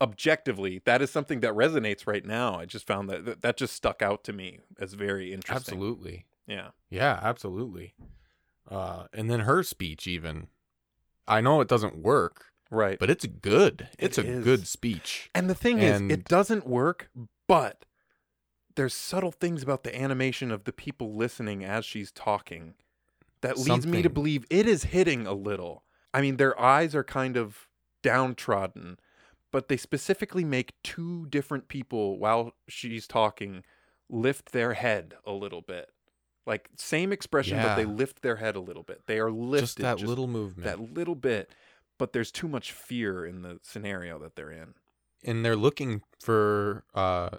objectively 0.00 0.80
that 0.84 1.02
is 1.02 1.10
something 1.10 1.40
that 1.40 1.52
resonates 1.52 2.06
right 2.06 2.24
now 2.24 2.58
i 2.58 2.64
just 2.64 2.86
found 2.86 3.08
that 3.10 3.42
that, 3.42 3.56
just 3.56 3.74
stuck 3.74 4.00
out 4.02 4.24
to 4.24 4.32
me 4.32 4.58
as 4.78 4.94
very 4.94 5.32
interesting 5.32 5.56
Absolutely. 5.76 6.26
yeah 6.46 6.68
Yeah, 6.88 7.18
absolutely. 7.22 7.94
Uh 8.68 9.04
and 9.12 9.30
then 9.30 9.40
her 9.40 9.62
speech 9.62 10.06
even. 10.06 10.48
I 11.28 11.40
know 11.40 11.60
it 11.60 11.68
doesn't 11.68 11.96
work, 11.98 12.46
right 12.70 12.98
but 12.98 13.10
it's 13.10 13.26
good. 13.26 13.88
It 13.98 14.04
It's 14.06 14.18
a 14.18 14.26
is. 14.26 14.44
good 14.44 14.66
speech. 14.66 15.30
and 15.34 15.48
the 15.50 15.54
thing 15.54 15.78
is 15.80 16.00
it 16.00 16.24
doesn't 16.24 16.66
work 16.66 17.10
but 17.46 17.84
there's 18.76 18.94
subtle 18.94 19.32
things 19.32 19.62
about 19.62 19.82
the 19.84 19.94
animation 20.00 20.50
of 20.50 20.64
the 20.64 20.72
people 20.72 21.14
listening 21.14 21.64
as 21.64 21.84
she's 21.84 22.10
talking 22.12 22.74
that 23.42 23.58
leads 23.58 23.86
me 23.86 24.00
to 24.02 24.08
believe 24.10 24.44
it 24.50 24.66
is 24.66 24.84
hitting 24.84 25.26
a 25.26 25.32
little 25.34 25.82
i 26.14 26.20
mean 26.20 26.36
their 26.36 26.58
eyes 26.60 26.94
are 26.94 27.04
kind 27.04 27.36
of 27.36 27.68
downtrodden 28.02 28.98
but 29.52 29.68
they 29.68 29.76
specifically 29.76 30.44
make 30.44 30.74
two 30.82 31.26
different 31.26 31.68
people 31.68 32.18
while 32.18 32.52
she's 32.68 33.06
talking 33.06 33.62
lift 34.08 34.52
their 34.52 34.74
head 34.74 35.14
a 35.24 35.32
little 35.32 35.60
bit 35.60 35.90
like 36.46 36.68
same 36.76 37.12
expression 37.12 37.60
but 37.62 37.76
they 37.76 37.84
lift 37.84 38.22
their 38.22 38.36
head 38.36 38.56
a 38.56 38.60
little 38.60 38.82
bit 38.82 39.02
they 39.06 39.18
are 39.18 39.30
lifted 39.30 39.66
just 39.66 39.78
that 39.78 40.00
little 40.00 40.26
movement. 40.26 40.64
that 40.64 40.94
little 40.94 41.14
bit 41.14 41.50
but 41.98 42.12
there's 42.12 42.32
too 42.32 42.48
much 42.48 42.72
fear 42.72 43.24
in 43.24 43.42
the 43.42 43.58
scenario 43.62 44.18
that 44.18 44.34
they're 44.36 44.50
in 44.50 44.74
and 45.24 45.44
they're 45.44 45.56
looking 45.56 46.02
for 46.20 46.84
uh 46.94 47.30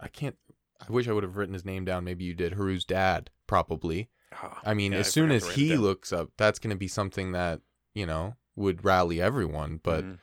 I 0.00 0.08
can't 0.08 0.36
I 0.80 0.90
wish 0.92 1.08
I 1.08 1.12
would 1.12 1.22
have 1.24 1.36
written 1.36 1.52
his 1.54 1.64
name 1.64 1.84
down. 1.84 2.04
Maybe 2.04 2.24
you 2.24 2.34
did. 2.34 2.54
Haru's 2.54 2.84
dad, 2.84 3.30
probably. 3.46 4.08
Ah, 4.32 4.60
I 4.64 4.74
mean, 4.74 4.92
yeah, 4.92 5.00
as 5.00 5.08
I 5.08 5.10
soon 5.10 5.30
as 5.30 5.42
to 5.42 5.48
write 5.48 5.58
it 5.58 5.60
he 5.60 5.76
looks 5.76 6.12
up, 6.12 6.30
that's 6.38 6.58
going 6.58 6.70
to 6.70 6.78
be 6.78 6.88
something 6.88 7.32
that, 7.32 7.60
you 7.94 8.06
know, 8.06 8.36
would 8.56 8.84
rally 8.84 9.20
everyone. 9.20 9.80
But 9.82 10.04
Mhm. 10.04 10.18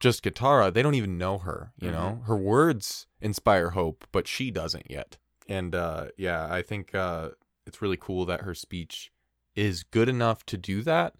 Just 0.00 0.22
Katara, 0.24 0.72
they 0.72 0.82
don't 0.82 0.94
even 0.94 1.18
know 1.18 1.38
her, 1.38 1.72
you 1.78 1.88
Mhm. 1.90 1.92
know? 1.92 2.22
Her 2.26 2.36
words 2.36 3.06
inspire 3.20 3.70
hope, 3.70 4.06
but 4.12 4.26
she 4.26 4.50
doesn't 4.50 4.90
yet. 4.90 5.18
And 5.48 5.74
uh 5.74 6.08
yeah, 6.16 6.46
I 6.52 6.62
think 6.62 6.94
uh 6.94 7.30
it's 7.66 7.82
really 7.82 7.96
cool 7.98 8.24
that 8.26 8.40
her 8.42 8.54
speech 8.54 9.12
is 9.54 9.82
good 9.82 10.08
enough 10.08 10.44
to 10.46 10.56
do 10.56 10.82
that, 10.82 11.14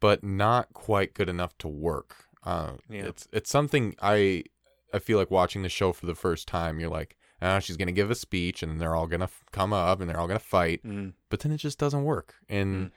but 0.00 0.24
not 0.24 0.72
quite 0.74 1.14
good 1.14 1.28
enough 1.28 1.56
to 1.58 1.68
work. 1.68 2.26
Uh 2.42 2.74
Yeah. 2.88 3.04
it's 3.06 3.28
it's 3.32 3.50
something 3.50 3.94
I 4.02 4.44
I 4.92 4.98
feel 4.98 5.18
like 5.18 5.30
watching 5.30 5.62
the 5.62 5.68
show 5.68 5.92
for 5.92 6.06
the 6.06 6.14
first 6.14 6.46
time, 6.48 6.78
you're 6.80 6.90
like, 6.90 7.16
ah, 7.42 7.58
she's 7.58 7.76
gonna 7.76 7.92
give 7.92 8.10
a 8.10 8.14
speech, 8.14 8.62
and 8.62 8.80
they're 8.80 8.94
all 8.94 9.06
gonna 9.06 9.24
f- 9.24 9.44
come 9.52 9.72
up, 9.72 10.00
and 10.00 10.08
they're 10.08 10.18
all 10.20 10.28
gonna 10.28 10.38
fight, 10.38 10.82
Mm. 10.84 11.14
but 11.30 11.40
then 11.40 11.52
it 11.52 11.58
just 11.58 11.78
doesn't 11.78 12.04
work, 12.04 12.36
and 12.48 12.90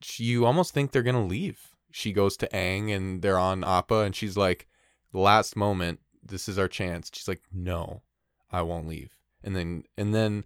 she, 0.00 0.24
you 0.24 0.44
almost 0.46 0.74
think 0.74 0.90
they're 0.92 1.02
gonna 1.02 1.24
leave. 1.24 1.74
She 1.90 2.12
goes 2.12 2.36
to 2.38 2.48
Aang, 2.48 2.94
and 2.94 3.22
they're 3.22 3.38
on 3.38 3.64
Appa, 3.64 4.00
and 4.00 4.14
she's 4.14 4.36
like, 4.36 4.66
last 5.12 5.56
moment, 5.56 6.00
this 6.22 6.48
is 6.48 6.58
our 6.58 6.68
chance. 6.68 7.10
She's 7.12 7.28
like, 7.28 7.42
no, 7.52 8.02
I 8.50 8.62
won't 8.62 8.86
leave. 8.88 9.16
And 9.42 9.56
then 9.56 9.84
and 9.96 10.14
then 10.14 10.44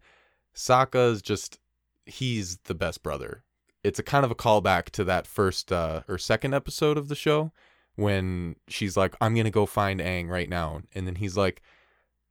Sokka's 0.55 1.22
just 1.22 1.59
he's 2.07 2.59
the 2.64 2.74
best 2.74 3.03
brother. 3.03 3.45
It's 3.82 3.99
a 3.99 4.03
kind 4.03 4.24
of 4.24 4.30
a 4.30 4.36
callback 4.36 4.90
to 4.90 5.05
that 5.05 5.26
first 5.26 5.72
uh, 5.72 6.03
or 6.09 6.18
second 6.18 6.55
episode 6.55 6.97
of 6.97 7.09
the 7.09 7.14
show 7.16 7.53
when 7.97 8.57
she's 8.68 8.97
like, 8.97 9.14
I'm 9.20 9.34
gonna 9.34 9.51
go 9.51 9.66
find 9.66 10.01
Aang 10.01 10.28
right 10.28 10.49
now, 10.49 10.82
and 10.95 11.07
then 11.07 11.16
he's 11.16 11.36
like, 11.36 11.62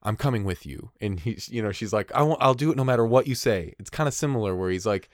I'm 0.01 0.15
coming 0.15 0.43
with 0.45 0.65
you, 0.65 0.91
and 1.01 1.19
he's 1.19 1.49
you 1.49 1.61
know 1.61 1.71
she's 1.71 1.91
like, 1.93 2.11
I 2.13 2.21
won't, 2.21 2.41
I'll 2.41 2.53
do 2.53 2.71
it 2.71 2.77
no 2.77 2.85
matter 2.85 3.05
what 3.05 3.27
you 3.27 3.35
say. 3.35 3.73
It's 3.79 3.89
kind 3.89 4.07
of 4.07 4.13
similar 4.13 4.55
where 4.55 4.69
he's 4.69 4.85
like, 4.85 5.09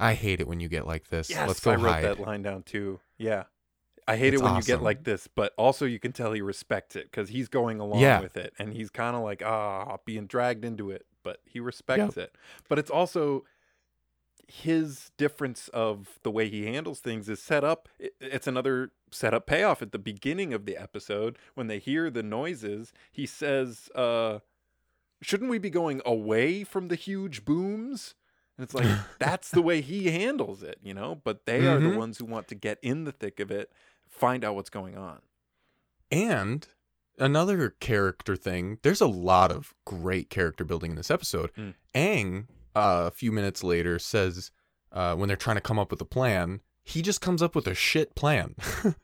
I 0.00 0.14
hate 0.14 0.40
it 0.40 0.48
when 0.48 0.60
you 0.60 0.68
get 0.68 0.86
like 0.86 1.08
this. 1.08 1.30
Yes, 1.30 1.46
Let's 1.46 1.60
go 1.60 1.70
I 1.72 1.76
wrote 1.76 1.92
hide. 1.92 2.04
that 2.04 2.20
line 2.20 2.42
down 2.42 2.62
too. 2.64 3.00
Yeah. 3.18 3.44
I 4.08 4.16
hate 4.16 4.34
It's 4.34 4.40
it 4.40 4.44
when 4.44 4.54
you 4.54 4.62
get 4.62 4.82
like 4.82 5.02
this, 5.04 5.26
but 5.26 5.52
also 5.58 5.84
you 5.84 5.98
can 5.98 6.12
tell 6.12 6.32
he 6.32 6.40
respects 6.40 6.94
it 6.94 7.10
because 7.10 7.28
he's 7.30 7.48
going 7.48 7.80
along 7.80 8.00
Yeah. 8.00 8.20
with 8.20 8.36
it 8.36 8.52
and 8.58 8.72
he's 8.72 8.88
kind 8.88 9.16
of 9.16 9.22
like, 9.22 9.42
ah, 9.44 9.96
being 10.04 10.26
dragged 10.26 10.64
into 10.64 10.90
it, 10.92 11.06
but 11.24 11.40
he 11.44 11.58
respects 11.58 12.16
it. 12.16 12.36
But 12.68 12.78
it's 12.78 12.90
also 12.90 13.44
his 14.46 15.10
difference 15.16 15.66
of 15.68 16.20
the 16.22 16.30
way 16.30 16.48
he 16.48 16.66
handles 16.66 17.00
things 17.00 17.28
is 17.28 17.42
set 17.42 17.64
up. 17.64 17.88
It's 17.98 18.46
another 18.46 18.92
setup 19.10 19.44
payoff 19.46 19.82
at 19.82 19.90
the 19.90 19.98
beginning 19.98 20.54
of 20.54 20.66
the 20.66 20.76
episode 20.76 21.36
when 21.54 21.66
they 21.66 21.80
hear 21.80 22.10
the 22.10 22.22
noises. 22.22 22.92
He 23.10 23.26
says, 23.26 23.88
uh, 23.96 24.38
shouldn't 25.20 25.50
we 25.50 25.58
be 25.58 25.70
going 25.70 26.00
away 26.06 26.62
from 26.62 26.86
the 26.88 26.94
huge 26.94 27.44
booms? 27.44 28.14
And 28.58 28.64
it's 28.64 28.74
like 28.74 28.86
that's 29.18 29.50
the 29.50 29.62
way 29.62 29.80
he 29.80 30.10
handles 30.10 30.62
it, 30.62 30.78
you 30.82 30.94
know. 30.94 31.20
But 31.22 31.46
they 31.46 31.66
are 31.66 31.78
the 31.80 31.88
Mhm. 31.90 31.96
ones 31.96 32.18
who 32.18 32.24
want 32.24 32.48
to 32.48 32.54
get 32.54 32.78
in 32.82 33.04
the 33.04 33.12
thick 33.12 33.40
of 33.40 33.50
it, 33.50 33.70
find 34.08 34.44
out 34.44 34.54
what's 34.54 34.70
going 34.70 34.96
on. 34.96 35.20
And 36.10 36.66
another 37.18 37.70
character 37.80 38.36
thing, 38.36 38.78
there's 38.82 39.00
a 39.00 39.06
lot 39.06 39.50
of 39.50 39.74
great 39.84 40.30
character 40.30 40.64
building 40.64 40.92
in 40.92 40.96
this 40.96 41.10
episode. 41.10 41.50
Mm. 41.56 41.74
Aang, 41.94 42.46
uh, 42.74 43.04
a 43.06 43.10
few 43.10 43.32
minutes 43.32 43.64
later, 43.64 43.98
says 43.98 44.50
uh, 44.92 45.14
when 45.16 45.28
they're 45.28 45.36
trying 45.36 45.56
to 45.56 45.60
come 45.62 45.78
up 45.78 45.90
with 45.90 46.00
a 46.00 46.04
plan, 46.06 46.60
he 46.84 47.02
just 47.02 47.20
comes 47.20 47.42
up 47.42 47.54
with 47.56 47.66
a 47.66 47.74
shit 47.74 48.14
plan. 48.14 48.54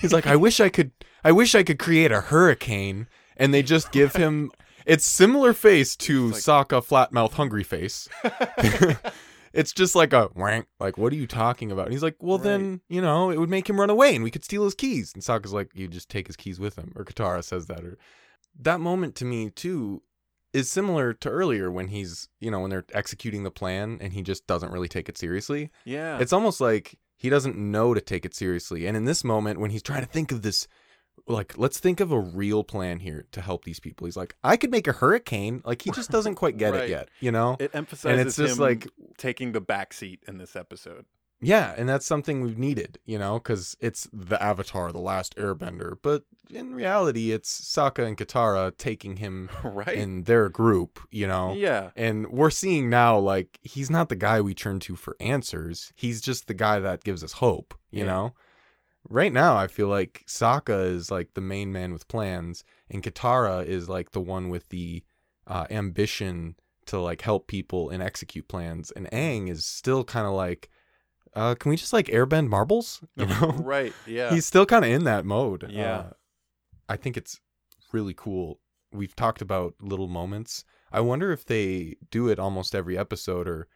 He's 0.00 0.12
like, 0.12 0.26
I 0.26 0.36
wish 0.36 0.60
I 0.60 0.70
could, 0.70 0.92
I 1.22 1.32
wish 1.32 1.54
I 1.54 1.62
could 1.62 1.78
create 1.78 2.10
a 2.10 2.22
hurricane, 2.22 3.06
and 3.36 3.52
they 3.52 3.62
just 3.62 3.92
give 3.92 4.16
him. 4.16 4.50
It's 4.88 5.04
similar 5.04 5.52
face 5.52 5.94
to 5.96 6.30
It's 6.30 6.40
Sokka 6.46 6.80
flatmouth 6.82 7.34
hungry 7.34 7.62
face. 7.62 8.08
it's 9.52 9.72
just 9.72 9.94
like 9.94 10.12
a 10.12 10.30
wank. 10.34 10.66
Like, 10.80 10.96
what 10.96 11.12
are 11.12 11.16
you 11.16 11.26
talking 11.26 11.70
about? 11.70 11.84
And 11.86 11.92
he's 11.92 12.02
like, 12.02 12.16
well, 12.20 12.38
Right. 12.38 12.44
then, 12.44 12.80
you 12.88 13.00
know, 13.02 13.30
it 13.30 13.38
would 13.38 13.50
make 13.50 13.68
him 13.68 13.78
run 13.78 13.90
away 13.90 14.14
and 14.14 14.24
we 14.24 14.30
could 14.30 14.44
steal 14.44 14.64
his 14.64 14.74
keys. 14.74 15.12
And 15.14 15.22
Sokka's 15.22 15.52
like, 15.52 15.70
you 15.74 15.88
just 15.88 16.08
take 16.08 16.26
his 16.26 16.36
keys 16.36 16.58
with 16.58 16.76
him. 16.76 16.92
Or 16.96 17.04
Katara 17.04 17.44
says 17.44 17.66
that. 17.66 17.84
Or 17.84 17.98
that 18.60 18.80
moment 18.80 19.14
to 19.16 19.24
me, 19.24 19.50
too, 19.50 20.02
is 20.54 20.70
similar 20.70 21.12
to 21.12 21.28
earlier 21.28 21.70
when 21.70 21.88
he's, 21.88 22.28
you 22.40 22.50
know, 22.50 22.60
when 22.60 22.70
they're 22.70 22.86
executing 22.94 23.42
the 23.42 23.50
plan 23.50 23.98
and 24.00 24.14
he 24.14 24.22
just 24.22 24.46
doesn't 24.46 24.72
really 24.72 24.88
take 24.88 25.08
it 25.10 25.18
seriously. 25.18 25.70
Yeah, 25.84 26.18
It's 26.18 26.32
almost 26.32 26.60
like 26.60 26.98
he 27.16 27.28
doesn't 27.28 27.58
know 27.58 27.92
to 27.92 28.00
take 28.00 28.24
it 28.24 28.34
seriously. 28.34 28.86
And 28.86 28.96
in 28.96 29.04
this 29.04 29.22
moment, 29.22 29.60
when 29.60 29.70
he's 29.70 29.82
trying 29.82 30.00
to 30.00 30.08
think 30.08 30.32
of 30.32 30.42
this, 30.42 30.66
like, 31.28 31.56
let's 31.58 31.78
think 31.78 32.00
of 32.00 32.10
a 32.12 32.18
real 32.18 32.64
plan 32.64 33.00
here 33.00 33.26
to 33.32 33.40
help 33.40 33.64
these 33.64 33.80
people. 33.80 34.06
He's 34.06 34.16
like, 34.16 34.34
I 34.42 34.56
could 34.56 34.70
make 34.70 34.86
a 34.88 34.92
hurricane. 34.92 35.62
Like, 35.64 35.82
he 35.82 35.90
just 35.90 36.10
doesn't 36.10 36.34
quite 36.36 36.56
get 36.56 36.72
Right. 36.72 36.84
it 36.84 36.90
yet, 36.90 37.08
you 37.20 37.30
know? 37.32 37.56
it 37.60 37.70
emphasizes 37.74 38.18
and 38.18 38.26
it's 38.26 38.36
just 38.36 38.58
like- 38.58 38.88
taking 39.16 39.52
the 39.52 39.60
back 39.60 39.92
seat 39.92 40.22
in 40.26 40.38
this 40.38 40.56
episode. 40.56 41.04
Yeah, 41.40 41.72
and 41.76 41.88
that's 41.88 42.04
something 42.04 42.40
we've 42.40 42.58
needed, 42.58 42.98
you 43.04 43.16
know, 43.16 43.38
because 43.38 43.76
it's 43.78 44.08
the 44.12 44.42
Avatar, 44.42 44.90
the 44.90 44.98
last 44.98 45.36
Airbender. 45.36 45.94
But 46.02 46.24
in 46.50 46.74
reality, 46.74 47.30
it's 47.30 47.60
Sokka 47.60 48.04
and 48.04 48.16
Katara 48.16 48.76
taking 48.76 49.18
him 49.18 49.48
right? 49.62 49.86
in 49.96 50.24
their 50.24 50.48
group, 50.48 50.98
you 51.12 51.28
know. 51.28 51.52
yeah, 51.54 51.90
And 51.94 52.26
we're 52.32 52.50
seeing 52.50 52.90
now, 52.90 53.16
like, 53.18 53.60
he's 53.62 53.88
not 53.88 54.08
the 54.08 54.16
guy 54.16 54.40
we 54.40 54.52
turn 54.52 54.80
to 54.80 54.96
for 54.96 55.16
answers. 55.20 55.92
He's 55.94 56.20
just 56.20 56.48
the 56.48 56.54
guy 56.54 56.80
that 56.80 57.04
gives 57.04 57.22
us 57.22 57.34
hope, 57.34 57.72
you 57.92 58.00
Yeah. 58.00 58.06
know? 58.06 58.34
Right 59.10 59.32
now, 59.32 59.56
I 59.56 59.68
feel 59.68 59.88
like 59.88 60.24
Sokka 60.26 60.86
is 60.86 61.10
like 61.10 61.34
the 61.34 61.40
main 61.40 61.72
man 61.72 61.92
with 61.92 62.08
plans, 62.08 62.62
and 62.90 63.02
Katara 63.02 63.64
is 63.64 63.88
like 63.88 64.10
the 64.10 64.20
one 64.20 64.50
with 64.50 64.68
the 64.68 65.02
uh, 65.46 65.66
ambition 65.70 66.56
to 66.86 66.98
like 66.98 67.22
help 67.22 67.46
people 67.46 67.90
and 67.90 68.02
execute 68.02 68.48
plans. 68.48 68.90
And 68.90 69.10
Aang 69.10 69.50
is 69.50 69.64
still 69.64 70.04
kind 70.04 70.26
of 70.26 70.34
like, 70.34 70.68
uh, 71.34 71.54
can 71.54 71.70
we 71.70 71.76
just 71.76 71.92
like 71.92 72.06
airbend 72.06 72.48
marbles? 72.48 73.00
You 73.16 73.26
know? 73.26 73.54
right. 73.58 73.92
Yeah, 74.06 74.30
He's 74.30 74.46
still 74.46 74.66
kind 74.66 74.84
of 74.84 74.90
in 74.90 75.04
that 75.04 75.24
mode. 75.24 75.70
Yeah. 75.70 75.98
Uh, 75.98 76.10
I 76.88 76.96
think 76.96 77.16
it's 77.16 77.40
really 77.92 78.14
cool. 78.14 78.60
We've 78.92 79.14
talked 79.14 79.42
about 79.42 79.74
little 79.80 80.08
moments. 80.08 80.64
I 80.90 81.00
wonder 81.00 81.30
if 81.32 81.44
they 81.44 81.96
do 82.10 82.28
it 82.28 82.38
almost 82.38 82.74
every 82.74 82.96
episode 82.96 83.46
or 83.46 83.68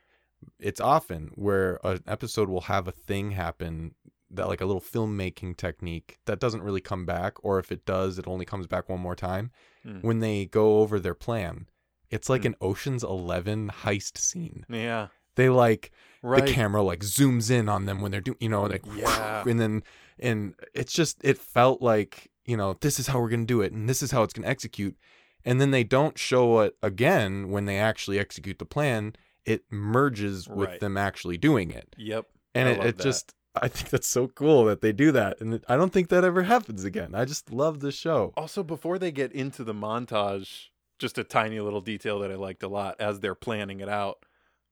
it's 0.58 0.80
often 0.80 1.30
where 1.34 1.78
an 1.84 2.02
episode 2.06 2.48
will 2.48 2.62
have 2.62 2.88
a 2.88 2.92
thing 2.92 3.32
happen 3.32 3.94
that 4.32 4.48
like 4.48 4.60
a 4.60 4.66
little 4.66 4.80
filmmaking 4.80 5.56
technique 5.56 6.18
that 6.26 6.40
doesn't 6.40 6.62
really 6.62 6.80
come 6.80 7.04
back 7.04 7.34
or 7.44 7.58
if 7.58 7.70
it 7.70 7.84
does 7.84 8.18
it 8.18 8.26
only 8.26 8.44
comes 8.44 8.66
back 8.66 8.88
one 8.88 9.00
more 9.00 9.14
time 9.16 9.50
Hmm. 9.84 9.98
when 10.00 10.20
they 10.20 10.46
go 10.46 10.78
over 10.80 11.00
their 11.00 11.14
plan. 11.14 11.66
It's 12.10 12.28
like 12.28 12.42
Hmm. 12.42 12.48
an 12.48 12.54
Ocean's 12.60 13.02
11 13.02 13.70
heist 13.82 14.16
scene. 14.18 14.64
yeah, 14.68 15.08
They 15.34 15.48
like 15.48 15.90
right. 16.22 16.44
the 16.46 16.52
camera 16.52 16.82
like 16.82 17.00
zooms 17.00 17.50
in 17.50 17.68
on 17.68 17.86
them 17.86 18.00
when 18.00 18.10
they're 18.12 18.20
doing 18.20 18.38
you 18.40 18.48
know 18.48 18.62
like 18.62 18.84
Yeah. 18.94 19.42
and 19.46 19.58
then 19.60 19.82
and 20.18 20.54
it's 20.74 20.92
just 20.92 21.18
it 21.24 21.38
felt 21.38 21.82
like 21.82 22.30
you 22.44 22.56
know 22.56 22.74
this 22.80 22.98
is 23.00 23.06
how 23.08 23.20
we're 23.20 23.28
gonna 23.30 23.44
do 23.44 23.60
it 23.60 23.72
and 23.72 23.88
this 23.88 24.02
is 24.02 24.10
how 24.12 24.22
it's 24.22 24.32
gonna 24.34 24.46
execute 24.48 24.96
and 25.44 25.60
then 25.60 25.70
they 25.72 25.82
don't 25.84 26.16
show 26.18 26.60
it 26.60 26.76
again 26.82 27.50
when 27.50 27.64
they 27.64 27.78
actually 27.78 28.18
execute 28.18 28.58
the 28.58 28.64
plan 28.66 29.14
it 29.44 29.64
merges 29.70 30.48
with 30.48 30.68
Right. 30.70 30.80
them 30.80 30.96
actually 30.96 31.38
doing 31.38 31.70
it 31.72 31.94
Yep. 31.98 32.26
and 32.54 32.68
I 32.68 32.72
it, 32.72 32.84
it 32.86 32.98
just 32.98 33.34
i 33.60 33.68
think 33.68 33.90
that's 33.90 34.08
so 34.08 34.28
cool 34.28 34.64
that 34.64 34.80
they 34.80 34.92
do 34.92 35.12
that 35.12 35.40
and 35.40 35.62
i 35.68 35.76
don't 35.76 35.92
think 35.92 36.08
that 36.08 36.24
ever 36.24 36.42
happens 36.44 36.84
again 36.84 37.14
i 37.14 37.24
just 37.24 37.52
love 37.52 37.80
this 37.80 37.94
show 37.94 38.32
Also, 38.36 38.62
before 38.62 38.98
they 38.98 39.12
get 39.12 39.32
into 39.32 39.62
the 39.64 39.74
montage, 39.74 40.68
just 40.98 41.18
a 41.18 41.24
tiny 41.24 41.58
little 41.60 41.80
detail 41.80 42.20
that 42.20 42.30
I 42.30 42.36
liked 42.36 42.62
a 42.62 42.68
lot 42.68 42.94
as 43.00 43.20
they're 43.20 43.34
planning 43.34 43.80
it 43.80 43.88
out. 43.88 44.24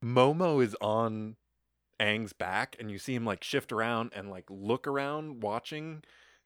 Momo 0.03 0.63
is 0.63 0.77
on 0.81 1.37
Aang's 1.99 2.33
back, 2.33 2.77
and 2.79 2.91
you 2.91 2.99
see 2.99 3.15
him 3.15 3.25
like 3.27 3.43
shift 3.43 3.73
around 3.73 4.13
and 4.15 4.31
like 4.31 4.45
look 4.49 4.87
around, 4.87 5.43
watching, 5.43 6.03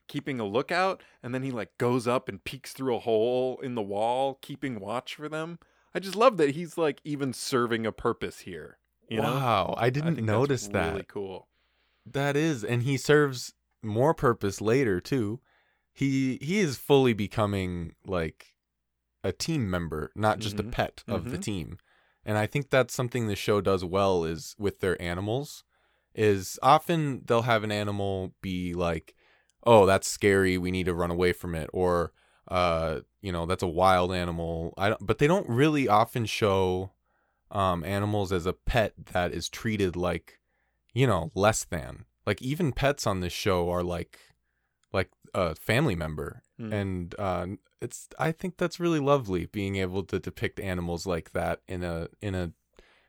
keeping 0.09 0.41
a 0.41 0.45
lookout, 0.47 1.03
and 1.23 1.35
then 1.35 1.43
he 1.43 1.51
like 1.51 1.77
goes 1.79 2.09
up 2.09 2.29
and 2.29 2.43
peeks 2.45 2.73
through 2.73 2.97
a 2.97 3.01
hole 3.01 3.59
in 3.63 3.75
the 3.75 3.83
wall, 3.83 4.39
keeping 4.41 4.81
watch 4.81 5.15
for 5.15 5.29
them. 5.29 5.59
I 5.95 6.01
just 6.01 6.17
love 6.17 6.39
that 6.39 6.51
he's 6.51 6.77
like 6.79 7.01
even 7.05 7.33
serving 7.33 7.87
a 7.87 7.93
purpose 7.93 8.41
here. 8.41 8.79
You 9.09 9.19
know, 9.21 9.35
wow 9.35 9.75
i 9.77 9.87
I 9.87 9.91
didn't 9.91 10.15
that's 10.17 10.27
notice 10.27 10.67
that 10.69 10.93
Really 10.93 11.05
cool. 11.07 11.47
That 12.07 12.37
is, 12.37 12.63
and 12.65 12.83
he 12.83 12.97
serves 12.97 13.55
more 13.83 14.15
purpose 14.15 14.61
later 14.61 15.01
too. 15.01 15.41
He 15.93 16.39
he 16.43 16.59
is 16.59 16.77
fully 16.77 17.13
becoming 17.13 17.95
like 18.07 18.55
a 19.23 19.33
team 19.33 19.71
member, 19.71 20.11
not 20.15 20.39
just 20.39 20.57
Mhm. 20.57 20.61
a 20.61 20.71
pet 20.71 21.05
of 21.09 21.31
the 21.31 21.39
Mhm. 21.39 21.43
team. 21.43 21.79
And 22.25 22.39
I 22.39 22.47
think 22.47 22.71
that's 22.71 22.95
something 22.95 23.27
the 23.27 23.37
show 23.37 23.61
does 23.61 23.85
well 23.85 24.25
is 24.25 24.55
with 24.59 24.81
their 24.81 25.01
animals. 25.01 25.65
Is 26.15 26.59
often 26.63 27.23
they'll 27.27 27.43
have 27.43 27.65
an 27.65 27.73
animal 27.73 28.35
be 28.41 28.75
like, 28.75 29.15
"Oh, 29.65 29.87
that's 29.87 30.09
scary. 30.09 30.59
We 30.59 30.71
need 30.71 30.87
to 30.87 30.95
run 30.95 31.11
away 31.11 31.33
from 31.33 31.55
it," 31.55 31.71
or 31.73 32.13
uh, 32.49 33.01
you 33.23 33.33
know, 33.33 33.47
that's 33.47 33.63
a 33.63 33.67
wild 33.69 34.13
animal. 34.13 34.75
I 34.77 34.91
don't, 34.91 35.07
but 35.07 35.19
they 35.19 35.27
don't 35.27 35.49
really 35.49 35.89
often 35.89 36.27
show 36.27 36.93
um 37.51 37.85
animals 37.85 38.33
as 38.33 38.47
a 38.47 38.53
pet 38.53 38.95
that 39.13 39.33
is 39.33 39.49
treated 39.49 39.97
like 39.97 40.41
you 40.95 41.07
know 41.07 41.31
less 41.35 41.65
than 41.65 42.05
like 42.27 42.41
even 42.41 42.73
pets 42.73 43.07
on 43.07 43.21
this 43.21 43.33
show 43.33 43.69
are 43.71 43.83
like 43.83 44.19
like 44.93 45.11
a 45.35 45.55
family 45.55 45.95
member 45.97 46.41
Mm. 46.61 46.73
and 46.73 47.15
uh 47.19 47.47
it's 47.81 48.09
i 48.17 48.31
think 48.31 48.57
that's 48.57 48.79
really 48.79 49.01
lovely 49.01 49.47
being 49.47 49.75
able 49.75 50.05
to 50.05 50.21
depict 50.21 50.61
animals 50.61 51.05
like 51.05 51.33
that 51.33 51.61
in 51.67 51.83
a 51.83 52.07
in 52.23 52.37
a 52.37 52.53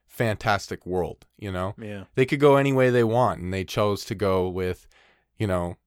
fantastic 0.07 0.83
world 0.85 1.27
you 1.37 1.51
know 1.51 1.75
Yeah. 1.77 2.05
they 2.15 2.25
could 2.25 2.39
go 2.39 2.55
any 2.55 2.73
way 2.73 2.89
they 2.89 3.03
want 3.03 3.41
and 3.41 3.53
they 3.53 3.63
chose 3.63 4.03
to 4.05 4.15
go 4.15 4.49
with 4.49 4.87
you 5.37 5.45
know 5.45 5.77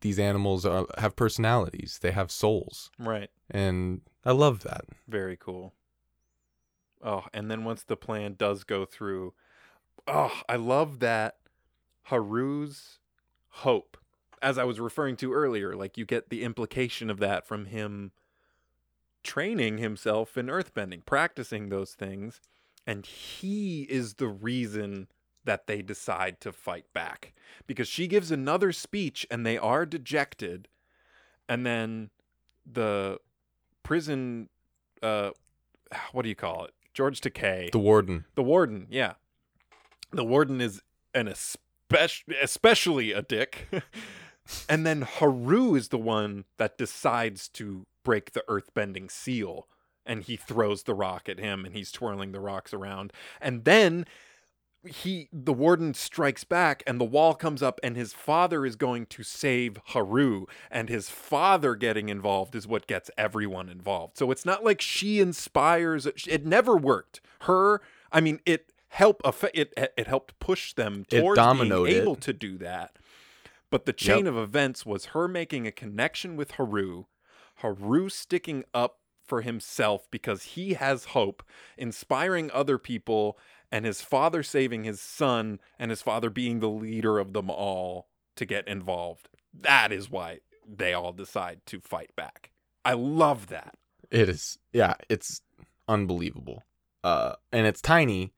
these 0.00 0.18
animals 0.18 0.66
are, 0.66 0.86
have 0.98 1.14
personalities 1.14 2.00
they 2.02 2.10
have 2.10 2.32
souls 2.32 2.90
Right. 2.98 3.30
and 3.48 4.00
i 4.24 4.32
love 4.32 4.64
that 4.64 4.84
Very 5.06 5.36
cool. 5.36 5.72
Oh, 7.02 7.24
and 7.34 7.50
then 7.50 7.64
once 7.64 7.82
the 7.82 7.96
plan 7.96 8.34
does 8.38 8.64
go 8.64 8.86
through, 8.86 9.34
oh, 10.08 10.40
I 10.48 10.56
love 10.56 11.00
that 11.00 11.36
Haru's 12.04 12.98
hope. 13.48 13.96
As 14.42 14.58
I 14.58 14.64
was 14.64 14.78
referring 14.80 15.16
to 15.16 15.32
earlier, 15.32 15.74
like 15.74 15.96
you 15.96 16.04
get 16.04 16.28
the 16.28 16.42
implication 16.42 17.08
of 17.10 17.18
that 17.18 17.46
from 17.46 17.66
him 17.66 18.12
training 19.22 19.78
himself 19.78 20.36
in 20.36 20.46
earthbending, 20.46 21.04
practicing 21.06 21.68
those 21.70 21.92
things, 21.94 22.40
and 22.86 23.06
he 23.06 23.82
is 23.84 24.14
the 24.14 24.28
reason 24.28 25.08
that 25.44 25.66
they 25.66 25.80
decide 25.82 26.40
to 26.40 26.52
fight 26.52 26.84
back 26.92 27.32
because 27.66 27.88
she 27.88 28.06
gives 28.06 28.30
another 28.30 28.72
speech 28.72 29.26
and 29.30 29.44
they 29.46 29.56
are 29.58 29.86
dejected 29.86 30.68
and 31.48 31.64
then 31.64 32.10
the 32.70 33.18
prison. 33.82 34.48
Uh, 35.02 35.30
what 36.12 36.22
do 36.22 36.28
you 36.28 36.34
call 36.34 36.64
it? 36.64 36.72
George 36.94 37.20
Takei, 37.20 37.70
The 37.72 37.78
warden. 37.78 38.24
the 38.34 38.42
warden. 38.42 38.86
Yeah, 38.90 39.14
the 40.12 40.24
warden 40.24 40.60
is 40.60 40.80
an 41.14 41.28
especially 42.42 43.12
a 43.12 43.22
dick. 43.22 43.68
and 44.68 44.86
then 44.86 45.02
Haru 45.02 45.74
is 45.74 45.88
the 45.88 45.98
one 45.98 46.44
that 46.58 46.78
decides 46.78 47.48
to 47.48 47.86
break 48.04 48.32
the 48.32 48.44
earthbending 48.48 49.10
seal 49.10 49.66
and 50.06 50.22
he 50.22 50.36
throws 50.36 50.82
the 50.82 50.94
rock 50.94 51.28
at 51.28 51.38
him 51.38 51.64
and 51.64 51.74
he's 51.74 51.90
twirling 51.90 52.32
the 52.32 52.40
rocks 52.40 52.74
around 52.74 53.12
and 53.40 53.64
then 53.64 54.04
he 54.86 55.28
the 55.32 55.52
warden 55.52 55.94
strikes 55.94 56.44
back 56.44 56.82
and 56.86 57.00
the 57.00 57.04
wall 57.04 57.34
comes 57.34 57.62
up 57.62 57.80
and 57.82 57.96
his 57.96 58.12
father 58.12 58.66
is 58.66 58.76
going 58.76 59.06
to 59.06 59.22
save 59.22 59.78
Haru 59.86 60.44
and 60.70 60.88
his 60.88 61.08
father 61.08 61.74
getting 61.74 62.08
involved 62.08 62.54
is 62.54 62.66
what 62.66 62.86
gets 62.86 63.10
everyone 63.16 63.68
involved. 63.68 64.18
So 64.18 64.30
it's 64.30 64.44
not 64.44 64.62
like 64.62 64.80
she 64.80 65.20
inspires 65.20 66.06
it 66.06 66.44
never 66.44 66.76
worked. 66.76 67.20
Her 67.42 67.80
I 68.12 68.20
mean 68.20 68.40
it 68.44 68.73
help 68.94 69.20
it 69.54 69.74
it 69.76 70.06
helped 70.06 70.38
push 70.38 70.72
them 70.72 71.04
towards 71.10 71.36
being 71.36 71.48
dominoed 71.48 71.90
it. 71.90 72.02
able 72.02 72.16
to 72.16 72.32
do 72.32 72.56
that. 72.58 72.96
But 73.70 73.86
the 73.86 73.92
chain 73.92 74.28
of 74.28 74.36
events 74.36 74.86
was 74.86 75.06
her 75.06 75.26
making 75.26 75.66
a 75.66 75.72
connection 75.72 76.36
with 76.36 76.52
Haru, 76.52 77.06
Haru 77.56 78.08
sticking 78.08 78.62
up 78.72 79.00
for 79.26 79.40
himself 79.42 80.06
because 80.12 80.42
he 80.42 80.74
has 80.74 81.06
hope, 81.06 81.42
inspiring 81.76 82.52
other 82.52 82.78
people, 82.78 83.36
and 83.72 83.84
his 83.84 84.00
father 84.00 84.44
saving 84.44 84.84
his 84.84 85.00
son, 85.00 85.58
and 85.76 85.90
his 85.90 86.02
father 86.02 86.30
being 86.30 86.60
the 86.60 86.68
leader 86.68 87.18
of 87.18 87.32
them 87.32 87.50
all 87.50 88.06
to 88.36 88.44
get 88.44 88.68
involved. 88.68 89.28
That 89.52 89.90
is 89.90 90.08
why 90.08 90.38
they 90.64 90.92
all 90.92 91.12
decide 91.12 91.66
to 91.66 91.80
fight 91.80 92.14
back. 92.14 92.50
I 92.84 92.92
love 92.92 93.48
that. 93.48 93.74
It 94.12 94.28
is. 94.28 94.58
Yeah, 94.72 94.94
it's 95.08 95.40
unbelievable. 95.88 96.62
Uh, 97.02 97.34
and 97.50 97.66
it's 97.66 97.80
tiny, 97.80 98.32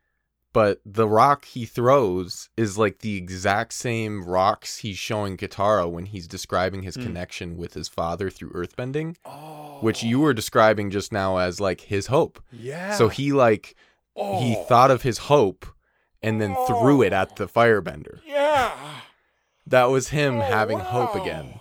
but 0.56 0.80
the 0.86 1.06
rock 1.06 1.44
he 1.44 1.66
throws 1.66 2.48
is 2.56 2.78
like 2.78 3.00
the 3.00 3.14
exact 3.16 3.74
same 3.74 4.24
rocks 4.24 4.78
he's 4.78 4.96
showing 4.96 5.36
Katara 5.36 5.86
when 5.90 6.06
he's 6.06 6.26
describing 6.26 6.82
his 6.82 6.96
Mm. 6.96 7.02
connection 7.02 7.56
with 7.58 7.74
his 7.74 7.88
father 7.88 8.30
through 8.30 8.50
earthbending, 8.52 9.16
Oh, 9.26 9.78
which 9.82 10.02
you 10.02 10.18
were 10.20 10.32
describing 10.32 10.90
just 10.90 11.12
now 11.12 11.36
as 11.36 11.60
like 11.60 11.82
his 11.82 12.06
hope. 12.06 12.42
yeah. 12.50 12.94
So 12.94 13.08
he 13.08 13.32
like 13.32 13.74
he 14.14 14.56
Oh, 14.56 14.64
thought 14.64 14.90
of 14.90 15.02
his 15.02 15.18
hope 15.18 15.66
and 16.22 16.40
then 16.40 16.56
threw 16.66 17.02
it 17.02 17.12
at 17.12 17.36
the 17.36 17.46
firebender. 17.46 18.20
yeah. 18.24 18.72
That 19.66 19.90
was 19.90 20.08
him 20.08 20.40
having 20.40 20.80
Oh, 20.80 20.84
hope 20.84 21.14
again 21.16 21.60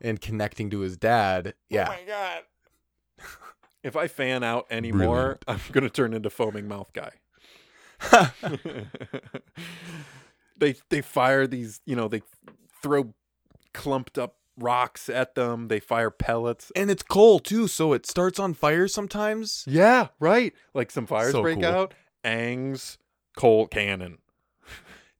and 0.00 0.20
connecting 0.20 0.68
to 0.70 0.80
his 0.80 0.96
dad. 0.96 1.54
Yeah. 1.68 1.86
Oh 1.88 1.92
my 1.92 2.02
god. 2.06 2.42
if 3.84 3.94
I 3.96 4.08
fan 4.08 4.42
out 4.42 4.66
anymore, 4.68 5.38
I'm 5.46 5.60
gonna 5.70 5.90
turn 5.90 6.12
into 6.12 6.28
foaming 6.28 6.66
mouth 6.66 6.92
guy. 6.92 7.10
they 10.58 10.74
they 10.90 11.00
fire 11.00 11.46
these, 11.46 11.80
you 11.86 11.96
know, 11.96 12.08
they 12.08 12.22
throw 12.82 13.14
clumped 13.74 14.18
up 14.18 14.36
rocks 14.58 15.08
at 15.08 15.34
them. 15.34 15.68
They 15.68 15.80
fire 15.80 16.10
pellets. 16.10 16.70
and 16.76 16.90
it's 16.90 17.02
coal 17.02 17.38
too, 17.38 17.68
so 17.68 17.92
it 17.92 18.06
starts 18.06 18.38
on 18.38 18.54
fire 18.54 18.88
sometimes. 18.88 19.64
Yeah, 19.66 20.08
right. 20.20 20.52
Like 20.74 20.90
some 20.90 21.06
fires 21.06 21.32
So 21.32 21.42
break 21.42 21.60
cool. 21.60 21.66
out. 21.66 21.94
Aang's 22.24 22.98
coal 23.36 23.66
cannon. 23.66 24.18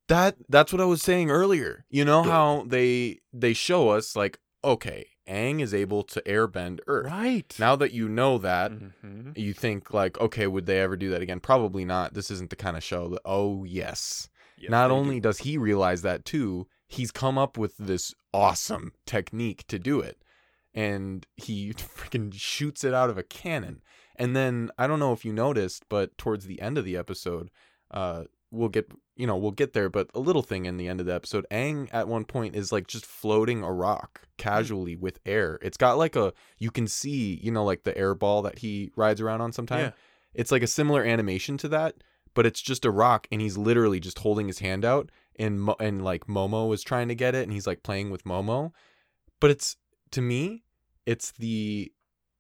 That 0.08 0.36
that's 0.48 0.72
what 0.72 0.80
I 0.82 0.84
was 0.84 1.00
saying 1.02 1.30
earlier. 1.30 1.84
You 1.88 2.04
know 2.04 2.22
how 2.22 2.64
they 2.66 3.20
they 3.32 3.52
show 3.54 3.88
us 3.90 4.14
like 4.14 4.38
okay, 4.62 5.06
Aang 5.28 5.60
is 5.60 5.72
able 5.72 6.02
to 6.04 6.20
airbend 6.22 6.80
Earth. 6.86 7.06
Right. 7.10 7.54
Now 7.58 7.76
that 7.76 7.92
you 7.92 8.08
know 8.08 8.38
that, 8.38 8.72
Mhm. 8.72 9.36
you 9.38 9.52
think 9.52 9.92
like 9.94 10.18
okay, 10.20 10.46
would 10.46 10.66
they 10.66 10.80
ever 10.80 10.96
do 10.96 11.10
that 11.10 11.22
again? 11.22 11.40
Probably 11.40 11.84
not. 11.84 12.14
This 12.14 12.30
isn't 12.30 12.50
the 12.50 12.56
kind 12.56 12.76
of 12.76 12.82
show 12.82 13.08
that 13.08 13.20
oh 13.24 13.64
yes. 13.64 14.28
Yes, 14.58 14.70
not 14.70 14.88
they 14.88 14.94
do. 14.94 14.98
only 14.98 15.20
does 15.20 15.38
he 15.38 15.56
realize 15.58 16.02
that 16.02 16.24
too, 16.24 16.66
he's 16.88 17.10
come 17.10 17.38
up 17.38 17.56
with 17.58 17.76
this 17.78 18.14
awesome 18.34 18.92
technique 19.06 19.66
to 19.68 19.78
do 19.78 20.00
it. 20.00 20.22
And 20.74 21.26
he 21.36 21.72
freaking 21.74 22.32
shoots 22.34 22.84
it 22.84 22.94
out 22.94 23.10
of 23.10 23.18
a 23.18 23.22
cannon. 23.22 23.82
And 24.16 24.36
then 24.36 24.70
I 24.78 24.86
don't 24.86 25.00
know 25.00 25.12
if 25.12 25.24
you 25.24 25.32
noticed, 25.32 25.84
but 25.88 26.16
towards 26.18 26.46
the 26.46 26.60
end 26.60 26.78
of 26.78 26.84
the 26.84 26.96
episode, 26.96 27.50
uh 27.90 28.24
we'll 28.52 28.68
get 28.68 28.90
you 29.16 29.26
know, 29.26 29.36
we'll 29.36 29.50
get 29.50 29.72
there, 29.72 29.88
but 29.88 30.08
a 30.14 30.20
little 30.20 30.42
thing 30.42 30.64
in 30.64 30.76
the 30.78 30.88
end 30.88 30.98
of 30.98 31.06
the 31.06 31.14
episode, 31.14 31.46
Aang 31.50 31.88
at 31.92 32.08
one 32.08 32.24
point 32.24 32.56
is 32.56 32.72
like 32.72 32.86
just 32.86 33.04
floating 33.04 33.62
a 33.62 33.72
rock 33.72 34.22
mm. 34.22 34.36
casually 34.36 34.96
with 34.96 35.20
air. 35.26 35.58
It's 35.62 35.76
got 35.76 35.98
like 35.98 36.16
a 36.16 36.32
you 36.58 36.70
can 36.70 36.86
see, 36.86 37.38
you 37.42 37.50
know, 37.50 37.64
like 37.64 37.82
the 37.82 37.96
air 37.96 38.14
ball 38.14 38.42
that 38.42 38.60
he 38.60 38.92
rides 38.96 39.20
around 39.20 39.40
on 39.40 39.52
sometime. 39.52 39.80
Yeah. 39.80 39.90
It's 40.34 40.52
like 40.52 40.62
a 40.62 40.68
similar 40.68 41.04
animation 41.04 41.58
to 41.58 41.68
that, 41.68 41.96
but 42.34 42.46
it's 42.46 42.62
just 42.62 42.84
a 42.84 42.90
rock 42.90 43.26
and 43.32 43.40
he's 43.40 43.58
literally 43.58 44.00
just 44.00 44.18
holding 44.20 44.46
his 44.46 44.60
hand 44.60 44.84
out 44.84 45.10
and 45.36 45.60
Mo- 45.60 45.76
and 45.80 46.02
like 46.02 46.26
Momo 46.26 46.72
is 46.72 46.82
trying 46.82 47.08
to 47.08 47.14
get 47.14 47.34
it 47.34 47.42
and 47.42 47.52
he's 47.52 47.66
like 47.66 47.82
playing 47.82 48.10
with 48.10 48.24
Momo. 48.24 48.72
But 49.40 49.50
it's 49.50 49.76
to 50.12 50.22
me, 50.22 50.64
it's 51.06 51.32
the 51.32 51.92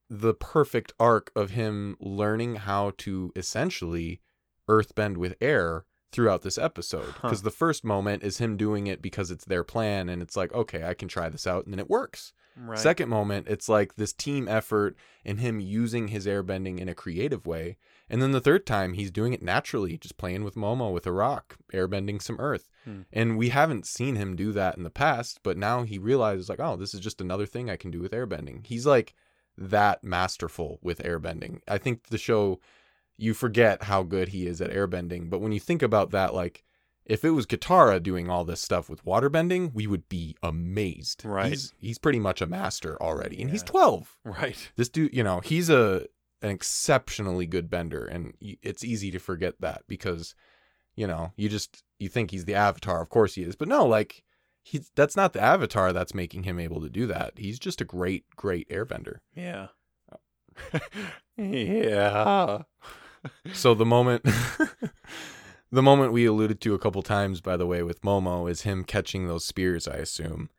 the 0.08 0.34
perfect 0.34 0.92
arc 1.00 1.30
of 1.34 1.50
him 1.50 1.96
learning 2.00 2.56
how 2.56 2.92
to 2.98 3.32
essentially 3.34 4.20
earthbend 4.68 5.16
with 5.16 5.34
air 5.40 5.84
throughout 6.12 6.42
this 6.42 6.58
episode 6.58 7.06
Huh. 7.14 7.28
because 7.28 7.42
the 7.42 7.50
first 7.50 7.82
moment 7.84 8.22
is 8.22 8.38
him 8.38 8.56
doing 8.56 8.86
it 8.86 9.02
because 9.02 9.30
it's 9.30 9.44
their 9.44 9.64
plan 9.64 10.08
and 10.08 10.22
it's 10.22 10.36
like 10.36 10.52
okay 10.52 10.84
I 10.84 10.94
can 10.94 11.08
try 11.08 11.28
this 11.28 11.46
out 11.46 11.64
and 11.64 11.72
then 11.72 11.80
it 11.80 11.90
works. 11.90 12.32
Right. 12.54 12.78
Second 12.78 13.08
moment, 13.08 13.48
it's 13.48 13.66
like 13.66 13.94
this 13.94 14.12
team 14.12 14.46
effort 14.46 14.94
and 15.24 15.40
him 15.40 15.58
using 15.58 16.08
his 16.08 16.26
airbending 16.26 16.78
in 16.78 16.88
a 16.88 16.94
creative 16.94 17.46
way. 17.46 17.78
And 18.10 18.20
then 18.20 18.32
the 18.32 18.42
third 18.42 18.66
time, 18.66 18.92
he's 18.92 19.10
doing 19.10 19.32
it 19.32 19.40
naturally, 19.42 19.96
just 19.96 20.18
playing 20.18 20.44
with 20.44 20.54
Momo 20.54 20.92
with 20.92 21.06
a 21.06 21.12
rock, 21.12 21.56
airbending 21.72 22.20
some 22.20 22.38
earth. 22.38 22.68
Hmm. 22.84 23.02
And 23.10 23.38
we 23.38 23.48
haven't 23.48 23.86
seen 23.86 24.16
him 24.16 24.36
do 24.36 24.52
that 24.52 24.76
in 24.76 24.82
the 24.82 24.90
past, 24.90 25.40
but 25.42 25.56
now 25.56 25.84
he 25.84 25.96
realizes, 25.96 26.50
like, 26.50 26.60
oh, 26.60 26.76
this 26.76 26.92
is 26.92 27.00
just 27.00 27.22
another 27.22 27.46
thing 27.46 27.70
I 27.70 27.76
can 27.76 27.90
do 27.90 28.00
with 28.00 28.12
airbending. 28.12 28.66
He's 28.66 28.84
like 28.84 29.14
that 29.56 30.04
masterful 30.04 30.78
with 30.82 30.98
airbending. 30.98 31.60
I 31.66 31.78
think 31.78 32.08
the 32.08 32.18
show, 32.18 32.60
you 33.22 33.34
forget 33.34 33.84
how 33.84 34.02
good 34.02 34.30
he 34.30 34.48
is 34.48 34.60
at 34.60 34.72
airbending. 34.72 35.30
But 35.30 35.40
when 35.40 35.52
you 35.52 35.60
think 35.60 35.80
about 35.80 36.10
that, 36.10 36.34
like, 36.34 36.64
if 37.06 37.24
it 37.24 37.30
was 37.30 37.46
Katara 37.46 38.02
doing 38.02 38.28
all 38.28 38.44
this 38.44 38.60
stuff 38.60 38.90
with 38.90 39.04
waterbending, 39.04 39.72
we 39.72 39.86
would 39.86 40.08
be 40.08 40.36
amazed. 40.42 41.24
Right. 41.24 41.50
He's 41.50 41.72
he's 41.78 41.98
pretty 41.98 42.18
much 42.18 42.42
a 42.42 42.46
master 42.46 43.00
already, 43.00 43.40
and 43.40 43.50
he's 43.50 43.62
12. 43.62 44.16
Right. 44.24 44.72
This 44.74 44.88
dude, 44.88 45.14
you 45.14 45.22
know, 45.22 45.38
he's 45.38 45.70
a 45.70 46.06
an 46.42 46.50
exceptionally 46.50 47.46
good 47.46 47.70
bender, 47.70 48.04
and 48.04 48.34
it's 48.40 48.82
easy 48.82 49.12
to 49.12 49.20
forget 49.20 49.54
that 49.60 49.82
because, 49.86 50.34
you 50.96 51.06
know, 51.06 51.32
you 51.36 51.48
just 51.48 51.84
you 52.00 52.08
think 52.08 52.32
he's 52.32 52.44
the 52.44 52.54
Avatar. 52.54 53.00
Of 53.00 53.08
course 53.08 53.36
he 53.36 53.42
is, 53.42 53.54
but 53.54 53.68
no, 53.68 53.86
like 53.86 54.24
he's 54.64 54.90
that's 54.96 55.16
not 55.16 55.32
the 55.32 55.40
Avatar 55.40 55.92
that's 55.92 56.14
making 56.14 56.42
him 56.42 56.58
able 56.58 56.80
to 56.80 56.90
do 56.90 57.06
that. 57.06 57.34
He's 57.36 57.60
just 57.60 57.80
a 57.80 57.84
great, 57.84 58.24
great 58.34 58.68
airbender. 58.68 59.18
Yeah. 59.34 59.68
yeah. 61.36 62.62
So 63.52 63.74
the 63.74 63.86
moment 63.86 64.24
the 65.72 65.82
moment 65.82 66.12
we 66.12 66.26
alluded 66.26 66.60
to 66.62 66.74
a 66.74 66.78
couple 66.78 67.02
times 67.02 67.40
by 67.40 67.56
the 67.56 67.66
way 67.66 67.82
with 67.82 68.02
Momo 68.02 68.50
is 68.50 68.62
him 68.62 68.84
catching 68.84 69.26
those 69.26 69.44
spears, 69.44 69.86
I 69.88 69.96
assume. 69.96 70.50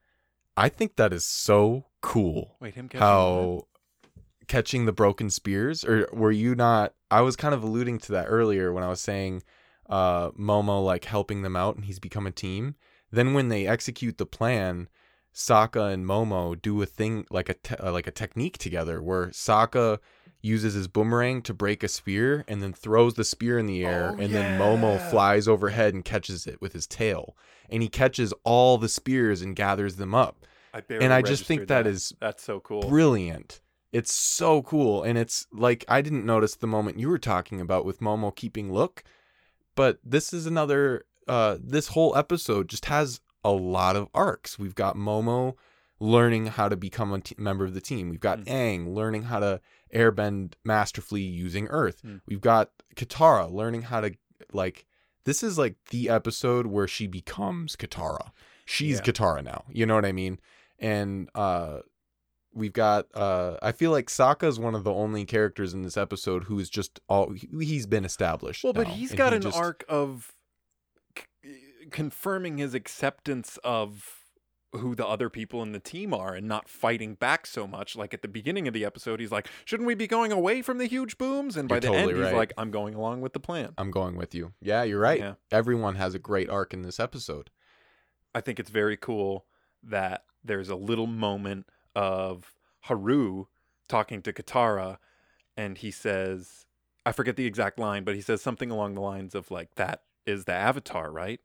I 0.56 0.70
think 0.70 0.96
that 0.96 1.14
is 1.14 1.26
so 1.26 1.86
cool. 2.02 2.58
Wait, 2.60 2.76
him 2.76 2.88
catching? 2.88 3.02
How 3.02 3.68
catching 4.48 4.86
the 4.86 4.92
broken 4.92 5.30
spears 5.30 5.86
or 5.86 6.08
were 6.12 6.32
you 6.32 6.54
not 6.54 6.94
I 7.10 7.22
was 7.22 7.36
kind 7.36 7.54
of 7.54 7.64
alluding 7.64 8.00
to 8.00 8.12
that 8.12 8.26
earlier 8.28 8.74
when 8.74 8.84
I 8.84 8.90
was 8.90 9.02
saying 9.02 9.44
uh 9.90 10.32
Momo 10.32 10.84
like 10.84 11.06
helping 11.06 11.42
them 11.42 11.56
out 11.56 11.76
and 11.76 11.86
he's 11.86 12.00
become 12.00 12.28
a 12.28 12.32
team. 12.32 12.76
Then 13.12 13.34
when 13.34 13.50
they 13.50 13.68
execute 13.68 14.18
the 14.18 14.26
plan, 14.26 14.90
Sokka 15.34 15.92
and 15.94 16.06
Momo 16.06 16.60
do 16.60 16.82
a 16.82 16.86
thing 16.86 17.26
like 17.32 17.50
a 17.50 17.54
te- 17.56 17.76
uh, 17.76 17.92
like 17.92 18.08
a 18.08 18.12
technique 18.12 18.58
together 18.58 19.02
where 19.02 19.28
Sokka 19.28 20.00
uses 20.44 20.74
his 20.76 20.88
boomerang 20.88 21.42
to 21.42 21.54
break 21.54 21.82
a 21.84 21.88
spear 21.88 22.44
and 22.48 22.62
then 22.62 22.74
throws 22.74 23.16
the 23.16 23.24
spear 23.24 23.58
in 23.58 23.66
the 23.66 23.84
air 23.86 24.12
Oh, 24.14 24.22
and 24.22 24.34
then 24.34 24.60
Momo 24.60 25.00
flies 25.10 25.48
overhead 25.48 25.94
and 25.94 26.04
catches 26.06 26.46
it 26.46 26.62
with 26.62 26.74
his 26.74 26.86
tail 26.86 27.36
and 27.70 27.82
he 27.82 27.90
catches 27.90 28.34
all 28.44 28.78
the 28.78 28.90
spears 28.90 29.42
and 29.42 29.56
gathers 29.56 29.96
them 29.96 30.14
up. 30.14 30.46
I 30.74 30.82
barely 30.82 31.06
And 31.06 31.14
I 31.14 31.22
just 31.22 31.46
think 31.46 31.62
registered 31.62 31.86
that 31.86 31.90
is 31.90 32.14
that's 32.20 32.44
so 32.44 32.60
cool. 32.60 32.82
brilliant. 32.90 33.62
It's 33.94 34.12
so 34.12 34.62
cool. 34.64 35.04
And 35.04 35.18
it's 35.18 35.48
like 35.54 35.86
I 35.88 36.02
didn't 36.02 36.26
notice 36.26 36.56
the 36.56 36.68
moment 36.68 37.00
you 37.00 37.10
were 37.10 37.20
talking 37.20 37.62
about 37.62 37.86
with 37.86 38.00
Momo 38.02 38.36
keeping 38.36 38.72
look, 38.74 39.04
but 39.76 40.00
this 40.04 40.34
is 40.34 40.46
another 40.46 41.06
uh 41.28 41.58
this 41.64 41.90
whole 41.90 42.16
episode 42.18 42.68
just 42.68 42.86
has 42.86 43.22
a 43.46 43.52
lot 43.52 43.96
of 43.96 44.10
arcs. 44.14 44.60
We've 44.60 44.76
got 44.76 44.96
Momo 44.98 45.56
learning 46.04 46.48
how 46.48 46.68
to 46.68 46.76
become 46.76 47.14
a 47.14 47.20
t- 47.22 47.36
member 47.38 47.64
of 47.64 47.74
the 47.74 47.80
team. 47.82 48.10
We've 48.10 48.20
got 48.20 48.40
Mm. 48.40 48.48
Aang 48.48 48.94
learning 48.94 49.24
how 49.24 49.40
to 49.40 49.62
airbend 49.94 50.54
masterfully 50.66 51.22
using 51.22 51.68
earth. 51.68 52.02
Mm. 52.04 52.20
We've 52.28 52.42
got 52.42 52.72
Katara 52.96 53.50
learning 53.52 53.84
how 53.84 54.02
to 54.02 54.12
like 54.52 54.86
this 55.26 55.42
is 55.42 55.58
like 55.58 55.76
the 55.92 56.10
episode 56.10 56.68
where 56.68 56.88
she 56.88 57.08
becomes 57.08 57.76
Katara. 57.78 58.32
She's 58.66 58.98
Yeah. 58.98 59.04
Katara 59.04 59.44
now. 59.44 59.64
You 59.70 59.86
know 59.86 59.96
what 59.96 60.04
I 60.06 60.12
mean? 60.12 60.40
And 60.80 61.30
uh 61.36 61.80
we've 62.54 62.74
got 62.74 63.06
uh 63.16 63.58
I 63.62 63.72
feel 63.72 63.92
like 63.92 64.08
Sokka 64.08 64.48
is 64.48 64.60
one 64.60 64.76
of 64.76 64.84
the 64.84 64.94
only 64.94 65.24
characters 65.26 65.74
in 65.74 65.84
this 65.84 65.96
episode 65.96 66.44
who 66.46 66.60
is 66.60 66.70
just 66.70 67.00
all 67.08 67.32
he- 67.32 67.48
he's 67.66 67.86
been 67.88 68.04
established. 68.04 68.64
Well, 68.66 68.74
but 68.74 68.88
now, 68.88 68.94
he's 68.94 69.12
and 69.12 69.18
got 69.18 69.32
he 69.32 69.38
an 69.38 69.42
just- 69.44 69.58
arc 69.58 69.86
of 69.88 70.34
c- 71.18 71.88
confirming 71.92 72.58
his 72.58 72.74
acceptance 72.74 73.58
of 73.64 74.20
who 74.74 74.96
the 74.96 75.08
other 75.08 75.30
people 75.30 75.62
in 75.62 75.72
the 75.72 75.80
team 75.80 76.14
are 76.14 76.34
and 76.34 76.48
not 76.48 76.68
fighting 76.68 77.16
back 77.16 77.46
so 77.46 77.68
much. 77.68 77.96
Like 77.96 78.14
at 78.14 78.22
the 78.22 78.28
beginning 78.28 78.68
of 78.68 78.74
the 78.74 78.86
episode, 78.86 79.20
he's 79.20 79.32
like, 79.32 79.48
"Shouldn't 79.66 79.88
we 79.88 79.96
be 79.96 80.08
going 80.08 80.32
away 80.32 80.62
from 80.62 80.80
the 80.80 80.86
huge 80.86 81.18
booms?" 81.18 81.56
And 81.56 81.70
by 81.70 81.76
You're 81.76 81.82
the 81.82 81.88
totally 81.88 82.14
end, 82.14 82.24
he's 82.24 82.34
like, 82.34 82.54
"I'm 82.58 82.72
going 82.72 82.96
along 82.96 83.22
with 83.22 83.34
the 83.34 83.40
plan." 83.40 83.74
I'm 83.78 83.92
going 83.92 84.16
with 84.16 84.34
you. 84.34 84.54
Yeah, 84.62 84.84
you're 84.84 85.00
right. 85.00 85.20
Yeah. 85.20 85.34
Everyone 85.52 85.96
has 85.96 86.16
a 86.16 86.20
great 86.20 86.50
arc 86.50 86.74
in 86.74 86.82
this 86.82 87.00
episode. 87.00 87.50
I 88.34 88.42
think 88.42 88.60
it's 88.60 88.72
very 88.72 88.98
cool 88.98 89.46
that 89.84 90.26
there's 90.44 90.70
a 90.70 90.76
little 90.76 91.08
moment 91.08 91.68
of 91.96 92.56
Haru 92.82 93.46
talking 93.88 94.22
to 94.24 94.34
Katara, 94.34 94.98
and 95.56 95.78
he 95.78 95.92
says, 95.92 96.66
I 97.06 97.12
forget 97.12 97.36
the 97.36 97.46
exact 97.46 97.78
line, 97.78 98.04
but 98.04 98.16
he 98.16 98.22
says 98.22 98.42
something 98.42 98.72
along 98.72 98.96
the 98.96 99.02
lines 99.02 99.36
of 99.36 99.52
like, 99.52 99.76
"That 99.76 100.04
is 100.26 100.46
the 100.46 100.54
Avatar, 100.54 101.12
right?" 101.12 101.42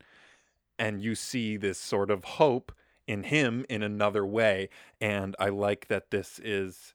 And 0.79 1.03
you 1.03 1.15
see 1.15 1.57
this 1.57 1.79
sort 1.79 2.11
of 2.11 2.25
hope 2.25 2.73
in 3.09 3.25
him 3.25 3.65
in 3.69 3.83
another 3.83 4.25
way, 4.27 4.69
and 5.01 5.35
I 5.41 5.49
like 5.49 5.89
that 5.89 6.11
this 6.11 6.39
is 6.41 6.95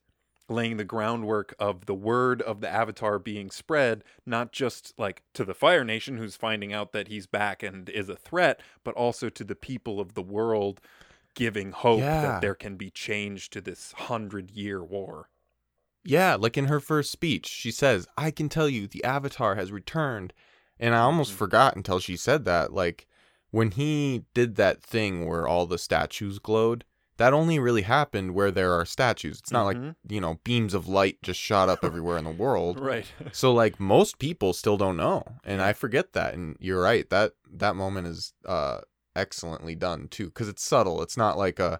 laying 0.49 0.78
the 0.78 0.84
groundwork 0.86 1.55
of 1.59 1.86
the 1.86 1.95
word 1.95 2.41
of 2.41 2.61
the 2.61 2.70
avatar 2.70 3.18
being 3.18 3.49
spread 3.49 4.03
not 4.26 4.51
just 4.51 4.93
like 4.99 5.24
to 5.34 5.45
the 5.45 5.53
fire 5.53 5.84
nation 5.86 6.18
who's 6.18 6.36
finding 6.36 6.74
out 6.74 6.91
that 6.91 7.07
he's 7.07 7.26
back 7.28 7.64
and 7.64 7.89
is 7.89 8.09
a 8.09 8.16
threat 8.16 8.59
but 8.84 8.93
also 8.95 9.30
to 9.30 9.43
the 9.45 9.55
people 9.55 9.99
of 10.01 10.14
the 10.16 10.22
world 10.22 10.82
giving 11.36 11.72
hope 11.72 12.09
Yeah. 12.09 12.20
that 12.20 12.41
there 12.41 12.55
can 12.55 12.78
be 12.78 12.91
change 12.91 13.49
to 13.51 13.61
this 13.61 13.93
100 13.93 14.51
year 14.51 14.84
war 14.84 15.30
Yeah, 16.05 16.36
like 16.36 16.57
in 16.57 16.66
her 16.66 16.80
first 16.80 17.11
speech, 17.11 17.45
she 17.47 17.72
says, 17.72 18.07
"I 18.18 18.32
can 18.32 18.47
tell 18.49 18.68
you 18.70 18.88
the 18.88 19.03
avatar 19.03 19.55
has 19.55 19.72
returned." 19.72 20.34
And 20.80 20.93
I 20.95 20.99
almost 20.99 21.32
Mhm. 21.32 21.34
forgot 21.34 21.76
until 21.76 21.99
she 21.99 22.16
said 22.18 22.45
that 22.45 22.72
like 22.74 23.07
when 23.54 23.70
he 23.72 24.26
did 24.34 24.56
that 24.56 24.82
thing 24.82 25.28
where 25.28 25.47
all 25.47 25.66
the 25.68 25.78
statues 25.78 26.39
glowed, 26.39 26.84
that 27.18 27.34
only 27.34 27.60
really 27.60 27.84
happened 27.84 28.34
where 28.34 28.49
there 28.51 28.74
are 28.74 28.86
statues. 28.86 29.38
It's 29.39 29.51
not 29.51 29.66
like, 29.66 29.78
Mhm. 29.78 29.95
you 30.10 30.20
know, 30.20 30.39
beams 30.43 30.74
of 30.74 30.88
light 30.88 31.18
just 31.22 31.39
shot 31.39 31.70
up 31.70 31.84
everywhere 31.84 32.18
in 32.18 32.24
the 32.26 32.32
world. 32.45 32.80
right 32.93 33.06
So 33.32 33.54
like 33.54 33.80
most 33.80 34.18
people 34.18 34.54
still 34.54 34.78
don't 34.78 34.97
know, 34.97 35.24
and 35.45 35.62
I 35.62 35.72
forget 35.74 36.14
that. 36.14 36.34
And 36.34 36.58
you're 36.60 36.82
right 36.82 37.08
that 37.12 37.34
that 37.64 37.76
moment 37.76 38.08
is 38.08 38.34
uh 38.45 38.80
excellently 39.16 39.76
done 39.76 40.08
too, 40.08 40.26
because 40.32 40.49
it's 40.49 40.64
subtle. 40.64 41.04
It's 41.04 41.16
not 41.18 41.38
like 41.38 41.60
uh 41.60 41.78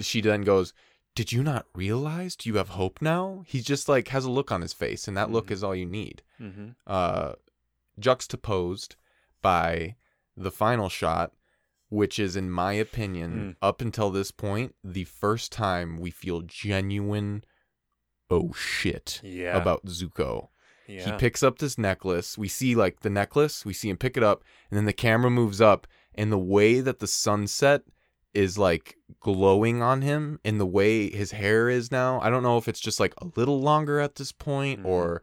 she 0.00 0.20
then 0.20 0.42
goes, 0.42 0.72
"Did 1.14 1.30
you 1.30 1.42
not 1.44 1.66
realize? 1.74 2.34
Do 2.34 2.48
you 2.50 2.56
have 2.56 2.70
hope 2.70 3.00
now?" 3.00 3.44
He 3.46 3.60
just 3.60 3.88
like 3.88 4.08
has 4.08 4.24
a 4.24 4.30
look 4.38 4.50
on 4.50 4.60
his 4.62 4.72
face, 4.72 5.06
and 5.06 5.16
that 5.16 5.30
look 5.30 5.46
Mhm. 5.46 5.52
is 5.52 5.62
all 5.64 5.76
you 5.76 5.86
need. 5.86 6.22
mm-hmm. 6.40 6.70
Uh, 6.86 7.34
juxtaposed 7.98 8.96
by 9.42 9.96
the 10.36 10.50
final 10.50 10.88
shot. 10.88 11.32
Which 11.88 12.18
is, 12.18 12.36
in 12.36 12.50
my 12.50 12.72
opinion, 12.72 13.54
up 13.60 13.82
until 13.82 14.08
this 14.10 14.30
point, 14.30 14.74
the 14.82 15.04
first 15.04 15.52
time 15.52 15.98
we 15.98 16.10
feel 16.10 16.40
genuine, 16.40 17.44
oh 18.30 18.52
shit, 18.54 19.20
yeah 19.22 19.54
about 19.58 19.84
Zuko. 19.84 20.48
yeah 20.88 21.04
He 21.04 21.12
picks 21.18 21.42
up 21.42 21.58
this 21.58 21.76
necklace. 21.76 22.38
We 22.38 22.48
see 22.48 22.74
like 22.74 23.00
the 23.00 23.10
necklace, 23.10 23.66
we 23.66 23.74
see 23.74 23.90
him 23.90 23.98
pick 23.98 24.16
it 24.16 24.22
up, 24.22 24.42
and 24.70 24.78
then 24.78 24.86
the 24.86 24.94
camera 24.94 25.30
moves 25.30 25.60
up, 25.60 25.86
and 26.14 26.32
the 26.32 26.38
way 26.38 26.80
that 26.80 26.98
the 26.98 27.06
sunset 27.06 27.82
is 28.32 28.56
like 28.56 28.96
glowing 29.20 29.82
on 29.82 30.00
him, 30.00 30.40
and 30.46 30.58
the 30.58 30.64
way 30.64 31.10
his 31.10 31.32
hair 31.32 31.68
is 31.68 31.90
now. 31.92 32.18
I 32.22 32.30
don't 32.30 32.42
know 32.42 32.56
if 32.56 32.68
it's 32.68 32.80
just 32.80 33.00
like 33.00 33.12
a 33.18 33.26
little 33.36 33.60
longer 33.60 34.00
at 34.00 34.14
this 34.14 34.32
point, 34.32 34.80
Mhm. 34.80 34.86
or 34.86 35.22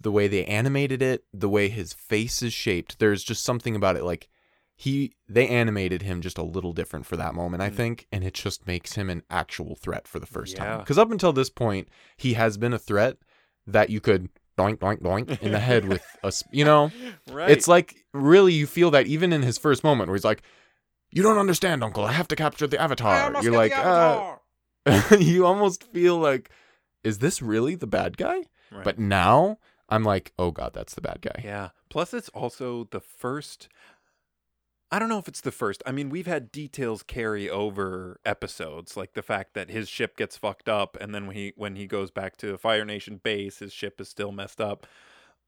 the 0.00 0.10
way 0.10 0.26
they 0.26 0.44
animated 0.46 1.00
it, 1.00 1.22
the 1.32 1.48
way 1.48 1.68
his 1.68 1.92
face 1.92 2.42
is 2.42 2.52
shaped. 2.52 2.98
There's 2.98 3.22
just 3.22 3.44
something 3.44 3.76
about 3.76 3.94
it 3.94 4.02
like 4.02 4.28
he 4.84 5.12
they 5.28 5.46
animated 5.46 6.02
him 6.02 6.20
just 6.20 6.38
a 6.38 6.42
little 6.42 6.72
different 6.72 7.06
for 7.06 7.16
that 7.16 7.34
moment, 7.34 7.62
I 7.62 7.70
Mm. 7.70 7.74
think, 7.76 8.06
and 8.12 8.24
it 8.24 8.34
just 8.34 8.66
makes 8.66 8.94
him 8.94 9.08
an 9.10 9.22
actual 9.30 9.76
threat 9.76 10.08
for 10.08 10.18
the 10.18 10.26
first 10.36 10.56
time. 10.56 10.78
Because 10.80 10.98
up 10.98 11.10
until 11.12 11.32
this 11.32 11.50
point, 11.50 11.88
he 12.16 12.34
has 12.34 12.56
been 12.58 12.72
a 12.72 12.78
threat 12.80 13.16
that 13.66 13.90
you 13.90 14.00
could 14.00 14.28
doink 14.58 14.78
doink 14.78 15.00
doink 15.00 15.40
in 15.40 15.52
the 15.52 15.60
head 15.60 15.84
with 15.86 16.02
a 16.24 16.26
s- 16.26 16.42
you 16.50 16.64
know 16.64 16.90
right 17.26 17.50
it's 17.52 17.68
like 17.68 18.04
really 18.12 18.52
you 18.52 18.66
feel 18.66 18.90
that 18.90 19.06
even 19.06 19.32
in 19.32 19.42
his 19.42 19.56
first 19.56 19.82
moment 19.84 20.08
where 20.08 20.16
he's 20.16 20.24
like 20.32 20.42
you 21.10 21.22
don't 21.22 21.38
understand 21.38 21.82
uncle 21.82 22.04
i 22.04 22.12
have 22.12 22.28
to 22.28 22.36
capture 22.36 22.66
the 22.66 22.78
avatar 22.78 23.32
you're 23.42 23.54
like 23.64 23.72
uh 23.76 24.36
you 25.18 25.46
almost 25.46 25.84
feel 25.92 26.18
like 26.18 26.50
is 27.02 27.18
this 27.18 27.40
really 27.40 27.74
the 27.76 27.86
bad 27.86 28.16
guy 28.18 28.38
Right. 28.70 28.84
but 28.84 28.98
now 28.98 29.58
i'm 29.88 30.04
like 30.04 30.32
oh 30.38 30.50
god 30.50 30.72
that's 30.74 30.94
the 30.94 31.00
bad 31.00 31.20
guy 31.22 31.40
Yeah. 31.44 31.70
Plus, 31.88 32.14
it's 32.14 32.30
also 32.30 32.88
the 32.90 33.00
first. 33.00 33.68
I 34.92 34.98
don't 34.98 35.08
know 35.08 35.18
if 35.18 35.26
it's 35.26 35.40
the 35.40 35.50
first. 35.50 35.82
I 35.86 35.90
mean, 35.90 36.10
we've 36.10 36.26
had 36.26 36.52
details 36.52 37.02
carry 37.02 37.48
over 37.48 38.20
episodes, 38.26 38.94
like 38.94 39.14
the 39.14 39.22
fact 39.22 39.54
that 39.54 39.70
his 39.70 39.88
ship 39.88 40.18
gets 40.18 40.36
fucked 40.36 40.68
up, 40.68 40.98
and 41.00 41.14
then 41.14 41.26
when 41.26 41.34
he 41.34 41.54
when 41.56 41.76
he 41.76 41.86
goes 41.86 42.10
back 42.10 42.36
to 42.36 42.58
Fire 42.58 42.84
Nation 42.84 43.18
base, 43.22 43.60
his 43.60 43.72
ship 43.72 44.02
is 44.02 44.10
still 44.10 44.32
messed 44.32 44.60
up, 44.60 44.86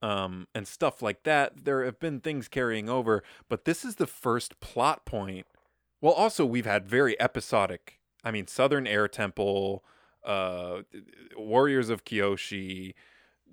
um, 0.01 0.47
and 0.55 0.67
stuff 0.67 1.03
like 1.03 1.21
that. 1.23 1.63
There 1.63 1.85
have 1.85 1.99
been 1.99 2.21
things 2.21 2.47
carrying 2.47 2.89
over, 2.89 3.21
but 3.47 3.65
this 3.65 3.85
is 3.85 3.97
the 3.97 4.07
first 4.07 4.59
plot 4.61 5.05
point. 5.05 5.45
Well, 6.01 6.13
also 6.13 6.43
we've 6.43 6.65
had 6.65 6.87
very 6.87 7.19
episodic. 7.21 7.99
I 8.23 8.31
mean, 8.31 8.47
Southern 8.47 8.87
Air 8.87 9.07
Temple, 9.07 9.83
uh, 10.23 10.81
Warriors 11.37 11.89
of 11.89 12.03
Kyoshi, 12.03 12.95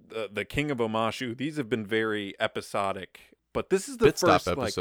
the, 0.09 0.30
the 0.32 0.47
King 0.47 0.70
of 0.70 0.78
Omashu. 0.78 1.36
These 1.36 1.59
have 1.59 1.68
been 1.68 1.84
very 1.84 2.34
episodic, 2.40 3.32
but 3.53 3.70
this 3.70 3.88
is 3.88 3.96
the 3.96 4.07
bit 4.07 4.18
first 4.18 4.46
like 4.57 4.74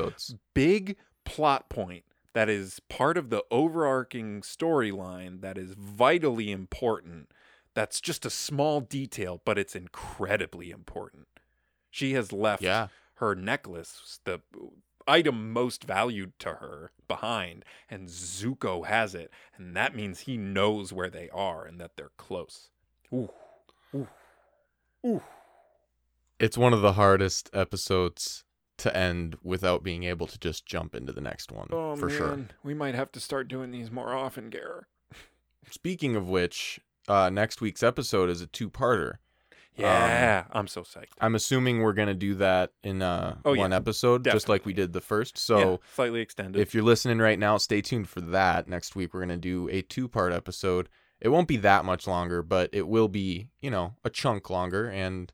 big 0.54 0.98
plot 1.26 1.70
point 1.70 2.04
that 2.34 2.50
is 2.50 2.80
part 2.90 3.18
of 3.18 3.30
the 3.30 3.44
overarching 3.52 4.42
storyline 4.42 5.42
that 5.42 5.58
is 5.58 5.74
vitally 5.74 6.52
important. 6.52 7.30
That's 7.74 8.02
just 8.02 8.26
a 8.26 8.30
small 8.30 8.82
detail, 8.82 9.42
but 9.44 9.58
it's 9.58 9.76
incredibly 9.76 10.72
important. 10.72 11.28
She 11.90 12.14
has 12.14 12.32
left 12.32 12.62
yeah 12.62 12.88
her 13.22 13.36
necklace, 13.36 14.20
the 14.26 14.42
item 15.08 15.54
most 15.54 15.84
valued 15.84 16.38
to 16.40 16.54
her, 16.56 16.92
behind, 17.08 17.64
and 17.88 18.08
Zuko 18.08 18.88
has 18.88 19.14
it, 19.14 19.30
and 19.56 19.76
that 19.76 19.96
means 19.96 20.22
he 20.22 20.38
knows 20.38 20.92
where 20.92 21.10
they 21.10 21.30
are 21.30 21.64
and 21.64 21.80
that 21.80 21.92
they're 21.96 22.12
close. 22.18 22.70
Ooh, 23.14 23.30
ooh, 23.94 24.08
ooh. 25.06 25.22
it's 26.40 26.58
one 26.58 26.74
of 26.74 26.82
the 26.82 26.94
hardest 26.94 27.50
episodes 27.54 28.44
to 28.82 28.96
end 28.96 29.38
without 29.44 29.84
being 29.84 30.04
able 30.04 30.28
to 30.28 30.38
just 30.40 30.66
jump 30.66 30.94
into 30.96 31.12
the 31.12 31.22
next 31.22 31.52
one 31.52 31.68
Oh 31.72 31.96
for 31.96 32.08
man, 32.08 32.18
sure 32.18 32.40
we 32.64 32.74
might 32.74 32.96
have 32.96 33.12
to 33.14 33.20
start 33.20 33.48
doing 33.48 33.72
these 33.72 33.90
more 33.92 34.14
often, 34.14 34.50
Gar. 34.50 34.88
speaking 35.70 36.16
of 36.16 36.28
which 36.30 36.80
uh 37.08 37.30
next 37.30 37.62
week's 37.62 37.84
episode 37.84 38.30
is 38.30 38.42
a 38.42 38.48
two-parter 38.48 39.14
Yeah, 39.78 40.46
I'm 40.52 40.68
so 40.68 40.82
psyched. 40.82 41.14
i'm 41.20 41.34
assuming 41.36 41.80
we're 41.80 41.94
gonna 41.94 42.14
do 42.14 42.36
that 42.36 42.72
in 42.84 43.02
uh 43.02 43.36
Oh, 43.46 43.54
yeah. 43.54 43.62
one 43.62 43.74
episode 43.74 44.24
just 44.26 44.50
like 44.50 44.66
we 44.66 44.74
did 44.74 44.94
the 44.94 45.02
first 45.02 45.38
so 45.38 45.58
yeah, 45.60 45.78
slightly 45.96 46.22
extended. 46.22 46.60
if 46.62 46.74
you're 46.74 46.84
listening 46.84 47.20
right 47.20 47.40
now, 47.40 47.58
stay 47.58 47.82
tuned 47.82 48.08
for 48.10 48.22
that. 48.22 48.68
Next 48.68 48.96
week, 48.96 49.14
we're 49.14 49.22
going 49.26 49.30
to 49.30 49.38
do 49.38 49.68
a 49.72 49.82
two 49.82 50.08
part 50.08 50.34
episode. 50.34 50.90
It 51.20 51.30
won't 51.30 51.48
be 51.48 51.58
that 51.58 51.86
much 51.86 52.08
longer, 52.08 52.42
but 52.44 52.70
it 52.74 52.88
will 52.88 53.08
be, 53.08 53.48
you 53.62 53.70
know, 53.72 53.94
a 54.04 54.10
chunk 54.10 54.50
longer. 54.50 54.90
And 54.90 55.32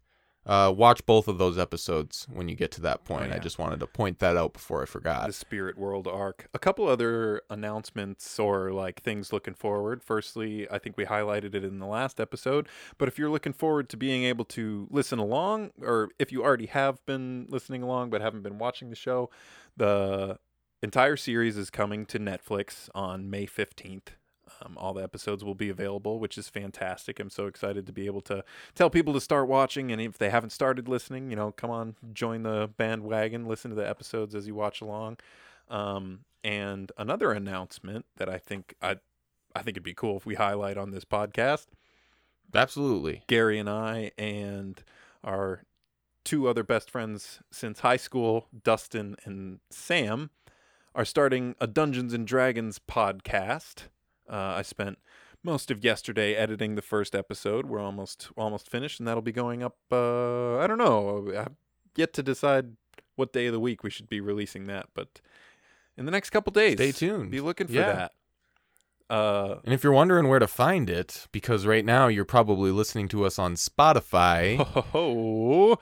uh, 0.47 0.71
watch 0.75 1.05
both 1.05 1.27
of 1.27 1.37
those 1.37 1.57
episodes 1.57 2.25
when 2.31 2.47
you 2.49 2.55
get 2.55 2.71
to 2.71 2.81
that 2.81 3.03
point. 3.03 3.25
I 3.25 3.25
Oh, 3.25 3.29
yeah. 3.33 3.39
just 3.39 3.59
wanted 3.59 3.79
to 3.81 3.87
point 3.87 4.19
that 4.19 4.35
out 4.37 4.53
before 4.53 4.81
I 4.81 4.85
forgot. 4.85 5.27
the 5.27 5.33
Spirit 5.33 5.77
World 5.77 6.07
arc. 6.07 6.47
A 6.53 6.59
couple 6.59 6.87
other 6.87 7.41
announcements 7.49 8.39
or 8.39 8.71
like 8.71 9.01
things 9.03 9.33
looking 9.33 9.53
forward. 9.53 10.01
Firstly, 10.03 10.67
I 10.71 10.77
think 10.79 10.97
we 10.97 11.05
highlighted 11.05 11.53
it 11.53 11.63
in 11.63 11.79
the 11.79 11.85
last 11.85 12.19
episode, 12.19 12.67
but 12.97 13.07
if 13.07 13.19
you're 13.19 13.29
looking 13.29 13.53
forward 13.53 13.89
to 13.89 13.97
being 13.97 14.23
able 14.23 14.45
to 14.45 14.87
listen 14.89 15.19
along, 15.19 15.71
or 15.81 16.09
if 16.17 16.31
you 16.31 16.43
already 16.43 16.67
have 16.67 17.05
been 17.05 17.45
listening 17.49 17.83
along 17.83 18.09
but 18.09 18.21
haven't 18.21 18.41
been 18.43 18.57
watching 18.57 18.89
the 18.89 18.95
show, 18.95 19.29
the 19.75 20.39
entire 20.81 21.17
series 21.17 21.57
is 21.57 21.69
coming 21.69 22.05
to 22.05 22.19
Netflix 22.19 22.89
on 22.95 23.29
May 23.29 23.45
15th. 23.47 24.09
Um, 24.61 24.77
all 24.77 24.93
the 24.93 25.03
episodes 25.03 25.43
will 25.43 25.55
be 25.55 25.69
available, 25.69 26.19
which 26.19 26.37
is 26.37 26.49
fantastic. 26.49 27.19
I'm 27.19 27.29
so 27.29 27.47
excited 27.47 27.85
to 27.85 27.93
be 27.93 28.05
able 28.05 28.21
to 28.21 28.43
tell 28.75 28.89
people 28.89 29.13
to 29.13 29.21
start 29.21 29.47
watching. 29.47 29.91
And 29.91 30.01
if 30.01 30.17
they 30.17 30.29
haven't 30.29 30.51
started 30.51 30.87
listening, 30.87 31.29
you 31.29 31.35
know, 31.35 31.51
come 31.51 31.69
on, 31.69 31.95
join 32.13 32.43
the 32.43 32.69
bandwagon, 32.77 33.45
listen 33.45 33.69
to 33.69 33.75
the 33.75 33.87
episodes 33.87 34.33
as 34.35 34.47
you 34.47 34.55
watch 34.55 34.81
along. 34.81 35.17
Um, 35.69 36.21
and 36.43 36.91
another 36.97 37.31
announcement 37.31 38.05
that 38.17 38.29
I 38.29 38.37
think 38.37 38.75
I, 38.81 38.97
I 39.55 39.59
think 39.59 39.75
it'd 39.75 39.83
be 39.83 39.93
cool 39.93 40.17
if 40.17 40.25
we 40.25 40.35
highlight 40.35 40.77
on 40.77 40.91
this 40.91 41.05
podcast. 41.05 41.67
Absolutely. 42.53 43.23
Gary 43.27 43.59
and 43.59 43.69
I 43.69 44.11
and 44.17 44.81
our 45.23 45.63
two 46.23 46.47
other 46.47 46.63
best 46.63 46.89
friends 46.89 47.39
since 47.51 47.81
high 47.81 47.97
school, 47.97 48.47
Dustin 48.63 49.15
and 49.25 49.59
Sam, 49.69 50.29
are 50.95 51.05
starting 51.05 51.55
a 51.59 51.67
Dungeons 51.67 52.13
and 52.13 52.25
Dragons 52.25 52.79
podcast. 52.79 53.83
Uh, 54.29 54.55
I 54.57 54.61
spent 54.61 54.97
most 55.43 55.71
of 55.71 55.83
yesterday 55.83 56.35
editing 56.35 56.75
the 56.75 56.81
first 56.81 57.15
episode. 57.15 57.65
We're 57.67 57.79
almost 57.79 58.29
almost 58.37 58.69
finished, 58.69 58.99
and 58.99 59.07
that'll 59.07 59.21
be 59.21 59.31
going 59.31 59.63
up. 59.63 59.77
Uh, 59.91 60.57
I 60.57 60.67
don't 60.67 60.77
know. 60.77 61.31
I've 61.37 61.55
yet 61.95 62.13
to 62.13 62.23
decide 62.23 62.73
what 63.15 63.33
day 63.33 63.47
of 63.47 63.53
the 63.53 63.59
week 63.59 63.83
we 63.83 63.89
should 63.89 64.09
be 64.09 64.19
releasing 64.21 64.65
that, 64.65 64.87
but 64.93 65.21
in 65.97 66.05
the 66.05 66.11
next 66.11 66.29
couple 66.29 66.51
days, 66.51 66.75
Stay 66.75 66.91
tuned. 66.91 67.31
Be 67.31 67.39
looking 67.41 67.67
for 67.67 67.73
Yeah. 67.73 67.93
that. 67.93 68.11
Uh, 69.09 69.59
And 69.63 69.73
if 69.73 69.83
you're 69.83 69.93
wondering 69.93 70.27
where 70.27 70.37
to 70.39 70.47
find 70.47 70.89
it, 70.89 71.27
because 71.31 71.65
right 71.65 71.85
now 71.85 72.07
you're 72.07 72.25
probably 72.25 72.71
listening 72.71 73.07
to 73.09 73.25
us 73.25 73.39
on 73.39 73.55
Spotify, 73.55 74.59
oh, 74.93 75.77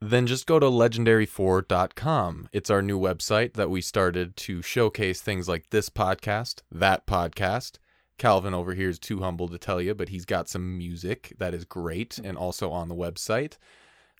then 0.00 0.26
just 0.26 0.46
go 0.46 0.58
to 0.58 0.66
legendary4.com. 0.66 2.48
It's 2.52 2.70
our 2.70 2.82
new 2.82 2.98
website 2.98 3.54
that 3.54 3.70
we 3.70 3.80
started 3.80 4.36
to 4.36 4.62
showcase 4.62 5.20
things 5.20 5.48
like 5.48 5.70
this 5.70 5.88
podcast, 5.90 6.62
that 6.70 7.06
podcast. 7.06 7.78
Calvin 8.18 8.54
over 8.54 8.74
here 8.74 8.88
is 8.88 8.98
too 8.98 9.20
humble 9.20 9.48
to 9.48 9.58
tell 9.58 9.80
you, 9.80 9.94
but 9.94 10.08
he's 10.08 10.24
got 10.24 10.48
some 10.48 10.76
music 10.76 11.32
that 11.38 11.54
is 11.54 11.64
great 11.64 12.18
and 12.18 12.36
also 12.36 12.70
on 12.70 12.88
the 12.88 12.94
website. 12.94 13.56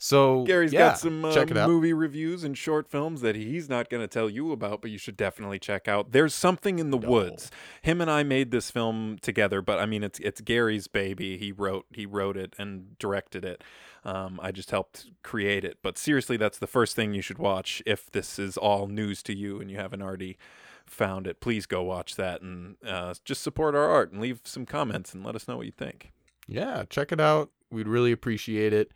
So 0.01 0.45
Gary's 0.45 0.73
yeah, 0.73 0.91
got 0.91 0.99
some 1.01 1.25
uh, 1.25 1.33
check 1.35 1.51
it 1.51 1.57
out. 1.57 1.69
movie 1.69 1.93
reviews 1.93 2.45
and 2.45 2.57
short 2.57 2.89
films 2.89 3.21
that 3.23 3.35
he's 3.35 3.69
not 3.69 3.91
going 3.91 4.01
to 4.01 4.07
tell 4.07 4.31
you 4.31 4.53
about, 4.53 4.81
but 4.81 4.93
you 4.93 4.99
should 4.99 5.17
definitely 5.17 5.59
check 5.59 5.89
out. 5.89 6.13
There's 6.13 6.33
something 6.33 6.79
in 6.79 6.93
the 6.93 6.99
No. 7.01 7.09
woods. 7.11 7.51
Him 7.83 8.01
and 8.01 8.09
I 8.09 8.23
made 8.23 8.53
this 8.53 8.71
film 8.71 9.19
together, 9.21 9.61
but 9.61 9.81
I 9.81 9.87
mean, 9.87 10.05
it's 10.05 10.21
it's 10.21 10.41
Gary's 10.41 10.87
baby. 10.87 11.37
He 11.37 11.51
wrote 11.51 11.87
he 11.93 12.07
wrote 12.07 12.37
it 12.37 12.55
and 12.61 12.97
directed 13.01 13.45
it. 13.45 13.65
Um, 14.09 14.41
I 14.43 14.53
just 14.53 14.71
helped 14.71 15.07
create 15.23 15.65
it. 15.65 15.79
But 15.83 15.99
seriously, 15.99 16.37
that's 16.37 16.59
the 16.59 16.67
first 16.67 16.95
thing 16.97 17.13
you 17.15 17.23
should 17.23 17.39
watch 17.39 17.83
if 17.85 18.11
this 18.11 18.39
is 18.39 18.57
all 18.57 18.87
news 18.87 19.23
to 19.25 19.37
you 19.37 19.61
and 19.61 19.71
you 19.71 19.77
haven't 19.77 20.03
already 20.03 20.39
found 20.87 21.27
it. 21.27 21.41
Please 21.41 21.67
go 21.67 21.83
watch 21.83 22.17
that 22.17 22.41
and 22.41 22.77
uh, 22.87 23.15
just 23.25 23.43
support 23.43 23.75
our 23.75 23.89
art 23.89 24.13
and 24.13 24.21
leave 24.21 24.41
some 24.45 24.65
comments 24.67 25.13
and 25.13 25.25
let 25.25 25.35
us 25.35 25.47
know 25.47 25.57
what 25.57 25.67
you 25.67 25.73
think. 25.73 26.13
Yeah, 26.47 26.85
check 26.89 27.13
it 27.13 27.21
out. 27.21 27.51
We'd 27.71 27.89
really 27.89 28.13
appreciate 28.13 28.73
it. 28.73 28.93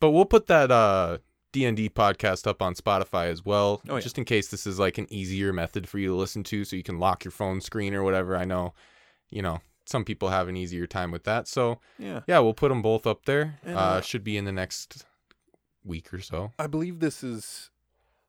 But 0.00 0.10
we'll 0.10 0.24
put 0.24 0.46
that 0.48 0.70
uh 0.70 1.18
D&D 1.52 1.90
podcast 1.90 2.46
up 2.46 2.60
on 2.60 2.74
Spotify 2.74 3.26
as 3.30 3.44
well, 3.44 3.80
Oh, 3.88 3.94
yeah. 3.94 4.00
just 4.00 4.18
in 4.18 4.24
case 4.24 4.48
this 4.48 4.66
is 4.66 4.78
like 4.78 4.98
an 4.98 5.06
easier 5.10 5.52
method 5.52 5.88
for 5.88 5.98
you 5.98 6.08
to 6.08 6.14
listen 6.14 6.42
to 6.44 6.64
so 6.64 6.76
you 6.76 6.82
can 6.82 6.98
lock 6.98 7.24
your 7.24 7.32
phone 7.32 7.60
screen 7.60 7.94
or 7.94 8.02
whatever. 8.02 8.36
I 8.36 8.44
know, 8.44 8.74
you 9.30 9.40
know, 9.42 9.60
some 9.88 10.04
people 10.04 10.28
have 10.28 10.48
an 10.48 10.56
easier 10.56 10.86
time 10.86 11.10
with 11.10 11.24
that. 11.24 11.48
So, 11.48 11.80
Yeah. 11.98 12.20
yeah, 12.26 12.38
we'll 12.40 12.54
put 12.54 12.68
them 12.68 12.82
both 12.82 13.06
up 13.06 13.24
there. 13.24 13.58
And, 13.64 13.76
uh, 13.76 13.80
uh, 13.80 14.00
should 14.00 14.24
be 14.24 14.36
in 14.36 14.44
the 14.44 14.52
next 14.52 15.04
week 15.84 16.12
or 16.12 16.20
so. 16.20 16.52
I 16.58 16.66
believe 16.66 17.00
this 17.00 17.24
is 17.24 17.70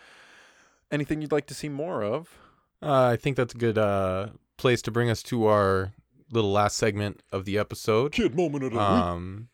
anything 0.91 1.22
you'd 1.22 1.33
like 1.33 1.47
to 1.47 1.55
see 1.55 1.68
more 1.68 2.03
of. 2.03 2.37
Uh, 2.83 3.11
I 3.12 3.16
think 3.16 3.37
that's 3.37 3.55
a 3.55 3.59
good 3.59 3.79
uh, 3.79 4.29
place 4.57 4.83
to 4.83 4.91
bring 4.91 5.09
us 5.09 5.22
to 5.25 5.47
our 5.47 5.93
little 6.31 6.53
last 6.53 6.77
segment 6.77 7.22
of 7.31 7.45
the 7.45 7.59
episode. 7.59 8.12
Kid 8.12 8.35
moment 8.35 8.64
of 8.64 8.72
the 8.72 8.81
um 8.81 9.49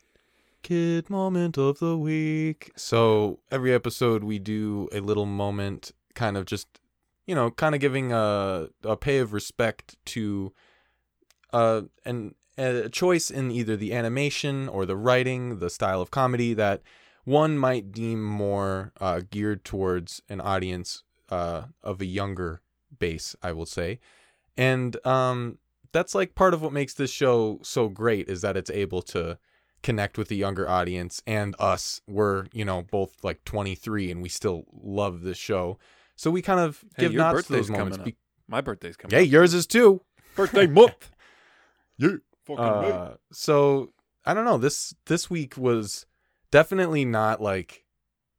kid 0.62 1.08
moment 1.08 1.56
of 1.56 1.78
the 1.78 1.96
week 1.96 2.70
so 2.76 3.38
every 3.50 3.72
episode 3.72 4.22
we 4.22 4.38
do 4.38 4.90
a 4.92 5.00
little 5.00 5.24
moment 5.24 5.90
kind 6.14 6.36
of 6.36 6.44
just 6.44 6.79
you 7.30 7.36
know 7.36 7.48
kind 7.48 7.76
of 7.76 7.80
giving 7.80 8.12
a, 8.12 8.66
a 8.82 8.96
pay 8.96 9.18
of 9.18 9.32
respect 9.32 9.96
to 10.04 10.52
uh 11.52 11.82
an 12.04 12.34
a 12.58 12.88
choice 12.88 13.30
in 13.30 13.52
either 13.52 13.76
the 13.76 13.94
animation 13.94 14.68
or 14.68 14.84
the 14.84 14.96
writing 14.96 15.60
the 15.60 15.70
style 15.70 16.02
of 16.02 16.10
comedy 16.10 16.54
that 16.54 16.82
one 17.22 17.56
might 17.56 17.92
deem 17.92 18.20
more 18.24 18.92
uh, 19.00 19.20
geared 19.30 19.64
towards 19.64 20.20
an 20.28 20.40
audience 20.40 21.04
uh, 21.28 21.62
of 21.84 22.00
a 22.00 22.04
younger 22.04 22.62
base 22.98 23.36
i 23.44 23.52
will 23.52 23.64
say. 23.64 24.00
And 24.56 24.96
um 25.06 25.58
that's 25.92 26.16
like 26.16 26.34
part 26.34 26.52
of 26.52 26.62
what 26.62 26.72
makes 26.72 26.94
this 26.94 27.12
show 27.12 27.60
so 27.62 27.88
great 27.88 28.28
is 28.28 28.40
that 28.40 28.56
it's 28.56 28.70
able 28.70 29.02
to 29.02 29.38
connect 29.84 30.18
with 30.18 30.26
the 30.26 30.36
younger 30.36 30.68
audience 30.68 31.22
and 31.28 31.54
us. 31.60 32.00
We're 32.08 32.46
you 32.52 32.64
know 32.64 32.82
both 32.82 33.22
like 33.22 33.44
23 33.44 34.10
and 34.10 34.20
we 34.20 34.28
still 34.28 34.64
love 34.72 35.22
this 35.22 35.38
show 35.38 35.78
so 36.20 36.30
we 36.30 36.42
kind 36.42 36.60
of 36.60 36.84
Hey, 36.96 37.04
give 37.04 37.12
your 37.12 37.22
nods 37.22 37.30
to 37.30 37.36
birthday's 37.38 37.68
those 37.68 37.70
moments 37.70 37.96
coming 37.96 38.12
up. 38.12 38.18
My 38.46 38.60
birthday's 38.60 38.96
coming. 38.96 39.16
hey 39.16 39.24
up. 39.24 39.30
yours 39.30 39.54
is 39.54 39.66
too 39.66 40.02
birthday 40.36 40.66
month. 40.66 41.10
yeah, 41.96 42.16
fucking 42.44 42.62
right. 42.62 42.92
uh, 42.92 43.14
so 43.32 43.90
i 44.26 44.34
don't 44.34 44.44
know 44.44 44.58
this 44.58 44.94
this 45.06 45.30
week 45.30 45.56
was 45.56 46.04
definitely 46.50 47.06
not 47.06 47.40
like 47.40 47.84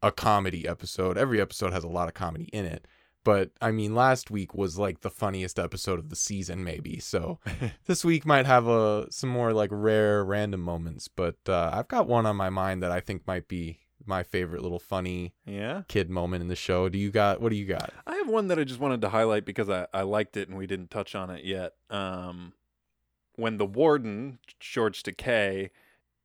a 0.04 0.12
comedy 0.12 0.68
episode 0.68 1.18
every 1.18 1.42
episode 1.42 1.74
has 1.74 1.84
a 1.84 1.88
lot 1.88 2.08
of 2.08 2.14
comedy 2.14 2.50
in 2.54 2.66
it 2.66 2.86
but 3.24 3.50
i 3.62 3.72
mean 3.72 3.96
last 3.96 4.30
week 4.30 4.54
was 4.54 4.78
like 4.78 5.02
the 5.02 5.10
funniest 5.10 5.58
episode 5.58 5.98
of 5.98 6.10
the 6.10 6.16
season 6.16 6.64
maybe 6.64 7.00
so 7.00 7.40
this 7.88 8.06
week 8.06 8.28
might 8.28 8.46
have 8.46 8.68
a 8.68 9.08
some 9.12 9.30
more 9.30 9.54
like 9.54 9.70
rare 9.72 10.24
random 10.24 10.62
moments 10.62 11.08
but 11.08 11.38
uh, 11.48 11.72
i've 11.74 11.88
got 11.88 12.08
one 12.08 12.28
on 12.28 12.36
my 12.36 12.50
mind 12.50 12.84
that 12.84 12.92
i 12.92 13.00
think 13.00 13.26
might 13.26 13.48
be 13.48 13.80
my 14.06 14.24
favorite 14.24 14.62
little 14.62 14.80
funny 14.80 15.34
Yeah. 15.45 15.84
kid 15.88 16.10
moment 16.10 16.41
in 16.41 16.47
the 16.47 16.56
show 16.56 16.89
do 16.89 16.97
you 16.97 17.12
got 17.12 17.41
what 17.41 17.49
do 17.49 17.56
you 17.56 17.66
got 17.66 17.91
I 18.08 18.16
have 18.16 18.28
one 18.28 18.47
that 18.47 18.58
I 18.60 18.64
just 18.64 18.80
wanted 18.80 19.02
to 19.02 19.10
highlight 19.10 19.45
because 19.45 19.70
I, 19.70 19.88
I 19.93 20.02
liked 20.02 20.38
it 20.38 20.47
and 20.49 20.58
we 20.58 20.68
didn't 20.68 20.89
touch 20.91 21.16
on 21.16 21.30
it 21.30 21.43
yet. 21.45 21.74
Um, 21.89 22.54
when 23.36 23.58
the 23.58 23.66
warden, 23.66 24.39
George 24.60 25.04
Takei, 25.04 25.70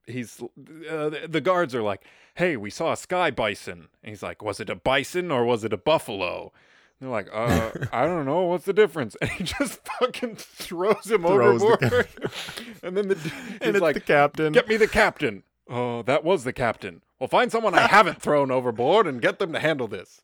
he's 0.06 0.40
uh, 0.42 1.08
the, 1.08 1.26
the 1.28 1.40
guards 1.40 1.74
are 1.74 1.82
like, 1.82 2.02
"Hey, 2.34 2.56
we 2.56 2.68
saw 2.70 2.92
a 2.92 2.96
sky 2.96 3.30
bison." 3.30 3.88
And 4.02 4.10
he's 4.10 4.22
like, 4.22 4.42
"Was 4.42 4.60
it 4.60 4.68
a 4.68 4.74
bison 4.74 5.30
or 5.30 5.44
was 5.44 5.64
it 5.64 5.72
a 5.72 5.76
buffalo?" 5.76 6.52
And 7.00 7.08
they're 7.08 7.10
like, 7.10 7.28
"Uh, 7.32 7.70
I 7.92 8.06
don't 8.06 8.26
know. 8.26 8.42
What's 8.42 8.64
the 8.64 8.72
difference?" 8.72 9.16
And 9.20 9.30
he 9.30 9.44
just 9.44 9.80
fucking 10.00 10.36
throws 10.36 11.10
him 11.10 11.22
Throws 11.22 11.60
the 11.60 11.66
overboard. 11.68 12.08
and 12.82 12.96
then 12.96 13.08
the 13.08 13.14
d- 13.14 13.30
he's 13.62 13.80
like, 13.80 14.04
captain 14.04 14.52
Get 14.52 14.68
me 14.68 14.76
the 14.76 14.88
captain. 14.88 15.44
Oh, 15.68 16.02
that 16.02 16.24
was 16.24 16.44
the 16.44 16.52
captain. 16.52 17.02
Well, 17.18 17.28
find 17.28 17.50
someone 17.50 17.74
I 17.74 17.86
haven't 17.86 18.20
thrown 18.20 18.50
overboard 18.50 19.06
and 19.06 19.20
get 19.22 19.38
them 19.38 19.52
to 19.52 19.58
handle 19.60 19.88
this. 19.88 20.20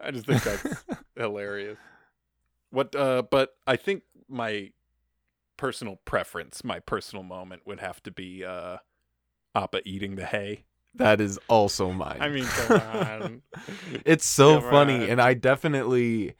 I 0.00 0.10
just 0.10 0.26
think 0.26 0.42
that's 0.42 0.84
hilarious. 1.16 1.78
What? 2.70 2.94
Uh, 2.94 3.22
but 3.30 3.56
I 3.66 3.76
think 3.76 4.02
my 4.28 4.72
personal 5.56 5.96
preference, 6.04 6.62
my 6.64 6.80
personal 6.80 7.22
moment, 7.22 7.62
would 7.66 7.80
have 7.80 8.02
to 8.02 8.10
be 8.10 8.44
uh, 8.44 8.78
Appa 9.54 9.80
eating 9.88 10.16
the 10.16 10.26
hay. 10.26 10.64
that 10.94 11.20
is 11.20 11.38
also 11.48 11.92
mine 11.92 12.18
I 12.20 12.28
mean, 12.28 12.44
come 12.44 12.80
on. 12.80 13.42
it's 14.06 14.26
so 14.26 14.60
Come 14.60 14.70
funny 14.70 14.94
on. 15.04 15.10
and 15.10 15.20
i 15.20 15.34
definitely 15.34 16.34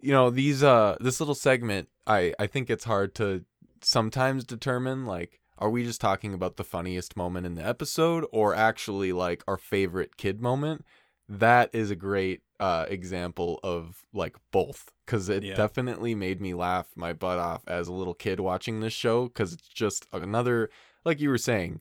you 0.00 0.12
know 0.12 0.30
these 0.30 0.62
uh 0.62 0.96
this 1.00 1.18
little 1.20 1.34
segment 1.34 1.88
i 2.06 2.32
i 2.38 2.46
think 2.46 2.70
it's 2.70 2.84
hard 2.84 3.16
to 3.16 3.44
sometimes 3.82 4.44
determine 4.44 5.06
like 5.06 5.40
are 5.58 5.70
we 5.70 5.84
just 5.84 6.00
talking 6.00 6.34
about 6.34 6.56
the 6.56 6.64
funniest 6.64 7.16
moment 7.16 7.46
in 7.46 7.54
the 7.54 7.66
episode 7.66 8.24
or 8.32 8.54
actually 8.54 9.12
like 9.12 9.42
our 9.48 9.56
favorite 9.56 10.16
kid 10.16 10.40
moment 10.40 10.84
that 11.28 11.70
is 11.72 11.90
a 11.90 11.96
great 11.96 12.42
uh 12.60 12.86
example 12.88 13.58
of 13.62 14.02
like 14.12 14.36
both 14.52 14.90
because 15.04 15.28
it 15.28 15.42
Yeah. 15.42 15.54
definitely 15.54 16.14
made 16.14 16.40
me 16.40 16.54
laugh 16.54 16.86
my 16.94 17.12
butt 17.12 17.38
off 17.38 17.62
as 17.66 17.88
a 17.88 17.92
little 17.92 18.14
kid 18.14 18.40
watching 18.40 18.80
this 18.80 18.92
show 18.92 19.24
because 19.28 19.52
it's 19.52 19.68
just 19.68 20.06
another 20.12 20.70
like 21.04 21.20
you 21.20 21.28
were 21.30 21.38
saying 21.38 21.80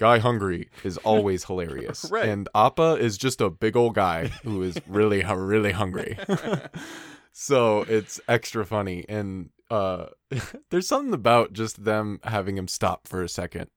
guy 0.00 0.18
hungry 0.18 0.70
is 0.84 0.96
always 0.98 1.44
hilarious 1.44 2.04
Right. 2.10 2.28
and 2.28 2.48
appa 2.54 2.96
is 3.00 3.18
just 3.18 3.40
a 3.40 3.50
big 3.50 3.76
old 3.76 3.94
guy 3.94 4.28
who 4.44 4.62
is 4.62 4.78
really 4.86 5.22
really 5.24 5.72
hungry 5.72 6.16
so 7.32 7.82
it's 7.82 8.20
extra 8.28 8.64
funny 8.64 9.04
and 9.08 9.50
uh 9.70 10.06
there's 10.70 10.88
something 10.88 11.12
about 11.14 11.52
just 11.52 11.84
them 11.84 12.20
having 12.24 12.56
him 12.56 12.68
stop 12.68 13.06
for 13.06 13.22
a 13.22 13.28
second 13.28 13.68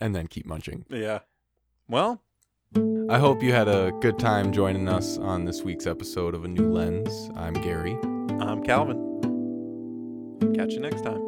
and 0.00 0.14
then 0.14 0.26
keep 0.26 0.46
munching 0.46 0.84
yeah. 0.90 1.20
Well, 1.88 2.22
i 3.08 3.18
hope 3.18 3.42
you 3.42 3.52
had 3.52 3.66
a 3.68 3.92
good 4.00 4.18
time 4.18 4.52
joining 4.52 4.88
us 4.88 5.16
on 5.18 5.44
this 5.46 5.62
week's 5.62 5.86
episode 5.86 6.34
of 6.34 6.44
a 6.44 6.48
new 6.48 6.70
lens 6.70 7.30
i'm 7.36 7.54
gary 7.54 7.96
I'm 8.40 8.62
Calvin. 8.62 8.96
Catch 10.54 10.72
you 10.74 10.80
next 10.80 11.02
time. 11.02 11.20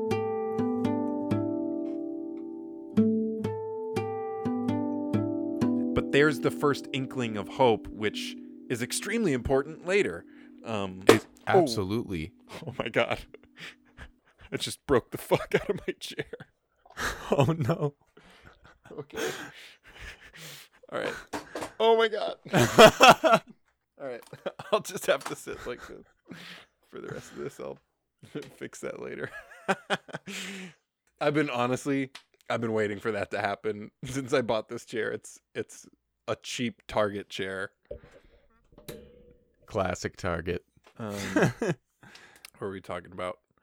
But 5.95 6.13
there's 6.13 6.41
the 6.41 6.51
first 6.51 6.89
inkling 6.93 7.37
of 7.37 7.49
hope, 7.49 7.89
which 7.89 8.37
is 8.69 8.83
extremely 8.83 9.33
important 9.33 9.87
later. 9.87 10.25
Um, 10.65 11.03
It- 11.09 11.27
Oh. 11.49 11.61
absolutely 11.63 12.33
oh 12.67 12.75
my 12.79 12.89
god. 12.89 13.19
I 14.53 14.57
just 14.57 14.85
broke 14.87 15.11
the 15.11 15.19
fuck 15.19 15.55
out 15.55 15.71
of 15.71 15.81
my 15.87 15.95
chair. 15.99 16.27
oh 17.31 17.55
no 17.57 17.95
Okay. 18.99 19.31
All 20.93 20.99
right. 20.99 21.15
Oh 21.79 21.97
my 21.97 22.09
god. 22.09 22.35
All 24.01 24.07
right. 24.07 24.23
I'll 24.73 24.81
just 24.81 25.07
have 25.07 25.23
to 25.25 25.37
sit 25.37 25.65
like 25.67 25.87
this 25.87 26.05
for 26.91 27.01
the 27.01 27.09
rest 27.09 27.33
of 27.33 27.39
this. 27.39 27.61
I'll 27.61 27.79
fix 28.57 28.81
that 28.81 29.01
later. 29.01 29.31
I've 31.21 31.35
been 31.35 31.51
honestly, 31.51 32.11
I've 32.49 32.61
been 32.61 32.73
waiting 32.73 32.99
for 32.99 33.13
that 33.13 33.31
to 33.31 33.41
happen 33.41 33.93
since 34.05 34.33
I 34.33 34.43
bought 34.43 34.69
this 34.69 34.85
chair. 34.85 35.13
It's 35.13 35.39
it's 35.55 35.87
a 36.27 36.37
cheap 36.43 36.83
Target 36.89 37.29
chair. 37.29 37.71
Classic 39.67 40.17
Target. 40.17 40.65
Um, 40.99 41.15
what 41.61 41.77
were 42.59 42.71
we 42.71 42.81
talking 42.81 43.13
about? 43.13 43.39